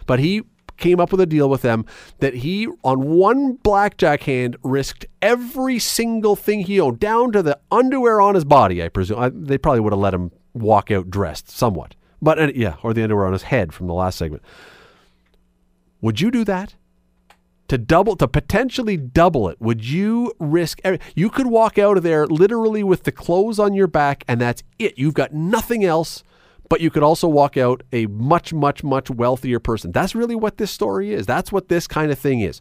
But 0.06 0.20
he 0.20 0.42
came 0.76 1.00
up 1.00 1.10
with 1.10 1.20
a 1.20 1.26
deal 1.26 1.48
with 1.50 1.62
them 1.62 1.86
that 2.20 2.34
he, 2.34 2.68
on 2.84 3.02
one 3.02 3.54
blackjack 3.54 4.22
hand, 4.22 4.56
risked 4.62 5.06
every 5.20 5.80
single 5.80 6.36
thing 6.36 6.60
he 6.60 6.78
owned, 6.78 7.00
down 7.00 7.32
to 7.32 7.42
the 7.42 7.58
underwear 7.72 8.20
on 8.20 8.36
his 8.36 8.44
body, 8.44 8.80
I 8.80 8.90
presume. 8.90 9.18
I, 9.18 9.30
they 9.30 9.58
probably 9.58 9.80
would 9.80 9.92
have 9.92 10.00
let 10.00 10.14
him 10.14 10.30
walk 10.52 10.92
out 10.92 11.10
dressed 11.10 11.50
somewhat. 11.50 11.96
But 12.22 12.38
uh, 12.38 12.52
yeah, 12.54 12.76
or 12.84 12.94
the 12.94 13.02
underwear 13.02 13.26
on 13.26 13.32
his 13.32 13.42
head 13.42 13.72
from 13.72 13.88
the 13.88 13.94
last 13.94 14.18
segment. 14.18 14.44
Would 16.04 16.20
you 16.20 16.30
do 16.30 16.44
that? 16.44 16.74
To 17.68 17.78
double, 17.78 18.14
to 18.16 18.28
potentially 18.28 18.98
double 18.98 19.48
it, 19.48 19.58
would 19.58 19.82
you 19.86 20.34
risk? 20.38 20.82
You 21.14 21.30
could 21.30 21.46
walk 21.46 21.78
out 21.78 21.96
of 21.96 22.02
there 22.02 22.26
literally 22.26 22.82
with 22.82 23.04
the 23.04 23.10
clothes 23.10 23.58
on 23.58 23.72
your 23.72 23.86
back, 23.86 24.22
and 24.28 24.38
that's 24.38 24.62
it. 24.78 24.98
You've 24.98 25.14
got 25.14 25.32
nothing 25.32 25.82
else 25.82 26.22
but 26.68 26.82
you 26.82 26.90
could 26.90 27.02
also 27.02 27.26
walk 27.26 27.56
out 27.56 27.82
a 27.90 28.04
much, 28.04 28.52
much, 28.52 28.84
much 28.84 29.08
wealthier 29.08 29.58
person. 29.58 29.92
That's 29.92 30.14
really 30.14 30.34
what 30.34 30.58
this 30.58 30.70
story 30.70 31.14
is. 31.14 31.24
That's 31.24 31.50
what 31.50 31.68
this 31.68 31.86
kind 31.86 32.12
of 32.12 32.18
thing 32.18 32.40
is. 32.40 32.60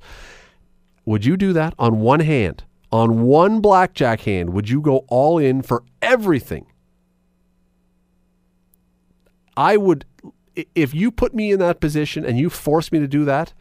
Would 1.04 1.26
you 1.26 1.36
do 1.36 1.52
that 1.52 1.74
on 1.78 2.00
one 2.00 2.22
hand? 2.22 2.64
On 2.94 3.24
one 3.24 3.60
blackjack 3.60 4.22
hand, 4.22 4.52
would 4.54 4.70
you 4.70 4.80
go 4.80 5.00
all 5.10 5.38
in 5.38 5.64
for 5.64 5.84
everything? 6.02 6.66
I 9.58 9.76
would, 9.76 10.06
if 10.76 10.94
you 10.94 11.12
put 11.12 11.34
me 11.34 11.52
in 11.52 11.60
that 11.60 11.80
position 11.80 12.26
and 12.26 12.38
you 12.38 12.50
force 12.50 12.92
me 12.92 13.00
to 13.00 13.08
do 13.08 13.26
that, 13.26 13.54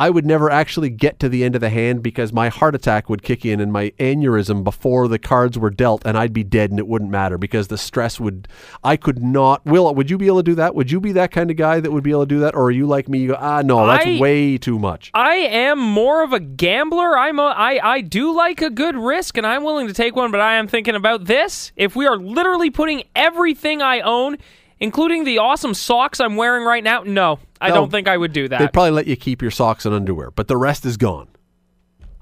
I 0.00 0.08
would 0.08 0.24
never 0.24 0.48
actually 0.50 0.88
get 0.88 1.20
to 1.20 1.28
the 1.28 1.44
end 1.44 1.54
of 1.54 1.60
the 1.60 1.68
hand 1.68 2.02
because 2.02 2.32
my 2.32 2.48
heart 2.48 2.74
attack 2.74 3.10
would 3.10 3.22
kick 3.22 3.44
in 3.44 3.60
and 3.60 3.70
my 3.70 3.90
aneurysm 4.00 4.64
before 4.64 5.08
the 5.08 5.18
cards 5.18 5.58
were 5.58 5.68
dealt 5.68 6.06
and 6.06 6.16
I'd 6.16 6.32
be 6.32 6.42
dead 6.42 6.70
and 6.70 6.78
it 6.78 6.88
wouldn't 6.88 7.10
matter 7.10 7.36
because 7.36 7.68
the 7.68 7.76
stress 7.76 8.18
would 8.18 8.48
I 8.82 8.96
could 8.96 9.22
not 9.22 9.62
Will, 9.66 9.94
would 9.94 10.08
you 10.08 10.16
be 10.16 10.26
able 10.26 10.38
to 10.38 10.42
do 10.42 10.54
that? 10.54 10.74
Would 10.74 10.90
you 10.90 11.00
be 11.00 11.12
that 11.12 11.32
kind 11.32 11.50
of 11.50 11.58
guy 11.58 11.80
that 11.80 11.92
would 11.92 12.02
be 12.02 12.12
able 12.12 12.22
to 12.22 12.34
do 12.34 12.40
that? 12.40 12.54
Or 12.54 12.64
are 12.64 12.70
you 12.70 12.86
like 12.86 13.10
me, 13.10 13.18
you 13.18 13.28
go, 13.28 13.36
ah 13.38 13.60
no, 13.60 13.86
that's 13.86 14.06
I, 14.06 14.18
way 14.18 14.56
too 14.56 14.78
much. 14.78 15.10
I 15.12 15.34
am 15.34 15.78
more 15.78 16.22
of 16.22 16.32
a 16.32 16.40
gambler. 16.40 17.18
I'm 17.18 17.38
a, 17.38 17.52
I, 17.54 17.96
I 17.96 18.00
do 18.00 18.34
like 18.34 18.62
a 18.62 18.70
good 18.70 18.96
risk 18.96 19.36
and 19.36 19.46
I'm 19.46 19.64
willing 19.64 19.86
to 19.86 19.92
take 19.92 20.16
one, 20.16 20.30
but 20.30 20.40
I 20.40 20.54
am 20.54 20.66
thinking 20.66 20.94
about 20.94 21.26
this. 21.26 21.72
If 21.76 21.94
we 21.94 22.06
are 22.06 22.16
literally 22.16 22.70
putting 22.70 23.02
everything 23.14 23.82
I 23.82 24.00
own 24.00 24.38
including 24.80 25.24
the 25.24 25.38
awesome 25.38 25.74
socks 25.74 26.20
I'm 26.20 26.36
wearing 26.36 26.64
right 26.64 26.82
now? 26.82 27.02
No, 27.02 27.38
I 27.60 27.68
no, 27.68 27.76
don't 27.76 27.90
think 27.90 28.08
I 28.08 28.16
would 28.16 28.32
do 28.32 28.48
that. 28.48 28.58
They'd 28.58 28.72
probably 28.72 28.92
let 28.92 29.06
you 29.06 29.16
keep 29.16 29.42
your 29.42 29.50
socks 29.50 29.86
and 29.86 29.94
underwear, 29.94 30.30
but 30.30 30.48
the 30.48 30.56
rest 30.56 30.84
is 30.84 30.96
gone. 30.96 31.28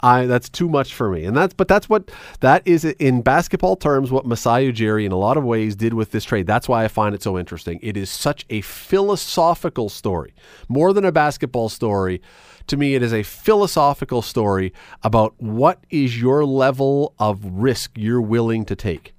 I 0.01 0.27
that's 0.27 0.49
too 0.49 0.69
much 0.69 0.95
for 0.95 1.11
me. 1.11 1.25
And 1.25 1.37
that's 1.37 1.55
but 1.55 1.69
that's 1.69 1.89
what 1.89 2.11
that 2.41 2.63
is 2.67 2.85
in 2.85 3.23
basketball 3.23 3.77
terms 3.77 4.11
what 4.11 4.27
Masai 4.27 4.73
Ujiri 4.73 5.05
in 5.05 5.13
a 5.13 5.17
lot 5.17 5.37
of 5.37 5.45
ways 5.45 5.75
did 5.75 5.95
with 5.95 6.13
this 6.13 6.25
trade. 6.25 6.47
That's 6.47 6.69
why 6.69 6.85
I 6.85 6.89
find 6.89 7.15
it 7.15 7.23
so 7.23 7.39
interesting. 7.39 7.81
It 7.83 7.97
is 7.97 8.11
such 8.11 8.47
a 8.49 8.61
philosophical 8.61 9.89
story. 9.89 10.35
More 10.69 10.93
than 10.93 11.05
a 11.05 11.13
basketball 11.13 11.69
story. 11.69 12.23
To 12.69 12.77
me, 12.77 12.95
it 12.95 13.03
is 13.03 13.15
a 13.15 13.23
philosophical 13.23 14.21
story 14.21 14.75
about 15.03 15.35
what 15.39 15.83
is 15.89 16.21
your 16.21 16.45
level 16.45 17.15
of 17.19 17.43
risk 17.45 17.93
you're 17.97 18.21
willing 18.21 18.67
to 18.67 18.77
take. 18.77 19.15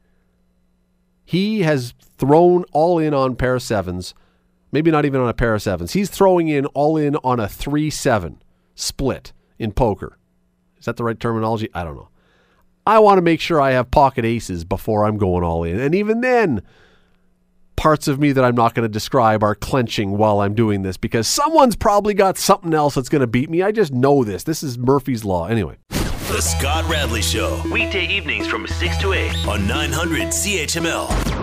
He 1.26 1.62
has 1.62 1.94
thrown 2.20 2.66
all 2.72 3.00
in 3.00 3.14
on 3.14 3.36
pair 3.36 3.56
of 3.56 3.64
sevens, 3.64 4.14
maybe 4.72 4.92
not 4.92 5.06
even 5.06 5.22
on 5.22 5.30
a 5.30 5.34
pair 5.34 5.56
of 5.56 5.62
sevens. 5.62 5.94
He's 5.94 6.10
throwing 6.10 6.48
in 6.50 6.66
all 6.68 6.98
in 6.98 7.16
on 7.18 7.40
a 7.40 7.48
3 7.48 7.90
7 7.90 8.42
split 8.76 9.34
in 9.58 9.72
poker. 9.72 10.18
Is 10.78 10.86
that 10.86 10.98
the 10.98 11.04
right 11.04 11.20
terminology? 11.20 11.70
I 11.74 11.84
don't 11.84 11.96
know. 11.96 12.10
I 12.86 13.00
want 13.00 13.18
to 13.18 13.22
make 13.22 13.42
sure 13.42 13.62
I 13.62 13.72
have 13.72 13.92
pocket 13.92 14.26
aces 14.26 14.64
before 14.64 15.06
I'm 15.06 15.18
going 15.18 15.44
all 15.44 15.64
in. 15.64 15.80
And 15.80 15.94
even 15.94 16.22
then, 16.22 16.62
parts 17.76 18.08
of 18.08 18.20
me 18.20 18.32
that 18.32 18.44
I'm 18.44 18.56
not 18.56 18.74
going 18.74 18.84
to 18.84 18.92
describe 18.92 19.44
are 19.44 19.56
clenching 19.56 20.18
while 20.18 20.40
I'm 20.40 20.56
doing 20.56 20.82
this 20.82 20.98
because 20.98 21.28
someone's 21.28 21.76
probably 21.76 22.14
got 22.14 22.38
something 22.38 22.74
else 22.74 22.96
that's 22.96 23.10
going 23.10 23.22
to 23.22 23.28
beat 23.28 23.50
me. 23.50 23.62
I 23.62 23.72
just 23.72 23.94
know 23.94 24.24
this. 24.24 24.44
This 24.44 24.64
is 24.64 24.78
Murphy's 24.78 25.24
Law. 25.24 25.48
Anyway. 25.48 25.78
The 25.90 26.42
Scott 26.42 26.90
Radley 26.90 27.22
Show. 27.22 27.62
Weekday 27.72 28.08
evenings 28.08 28.48
from 28.48 28.66
6 28.68 28.98
to 29.00 29.14
8 29.14 29.48
on 29.48 29.68
900 29.68 30.28
CHML. 30.28 31.39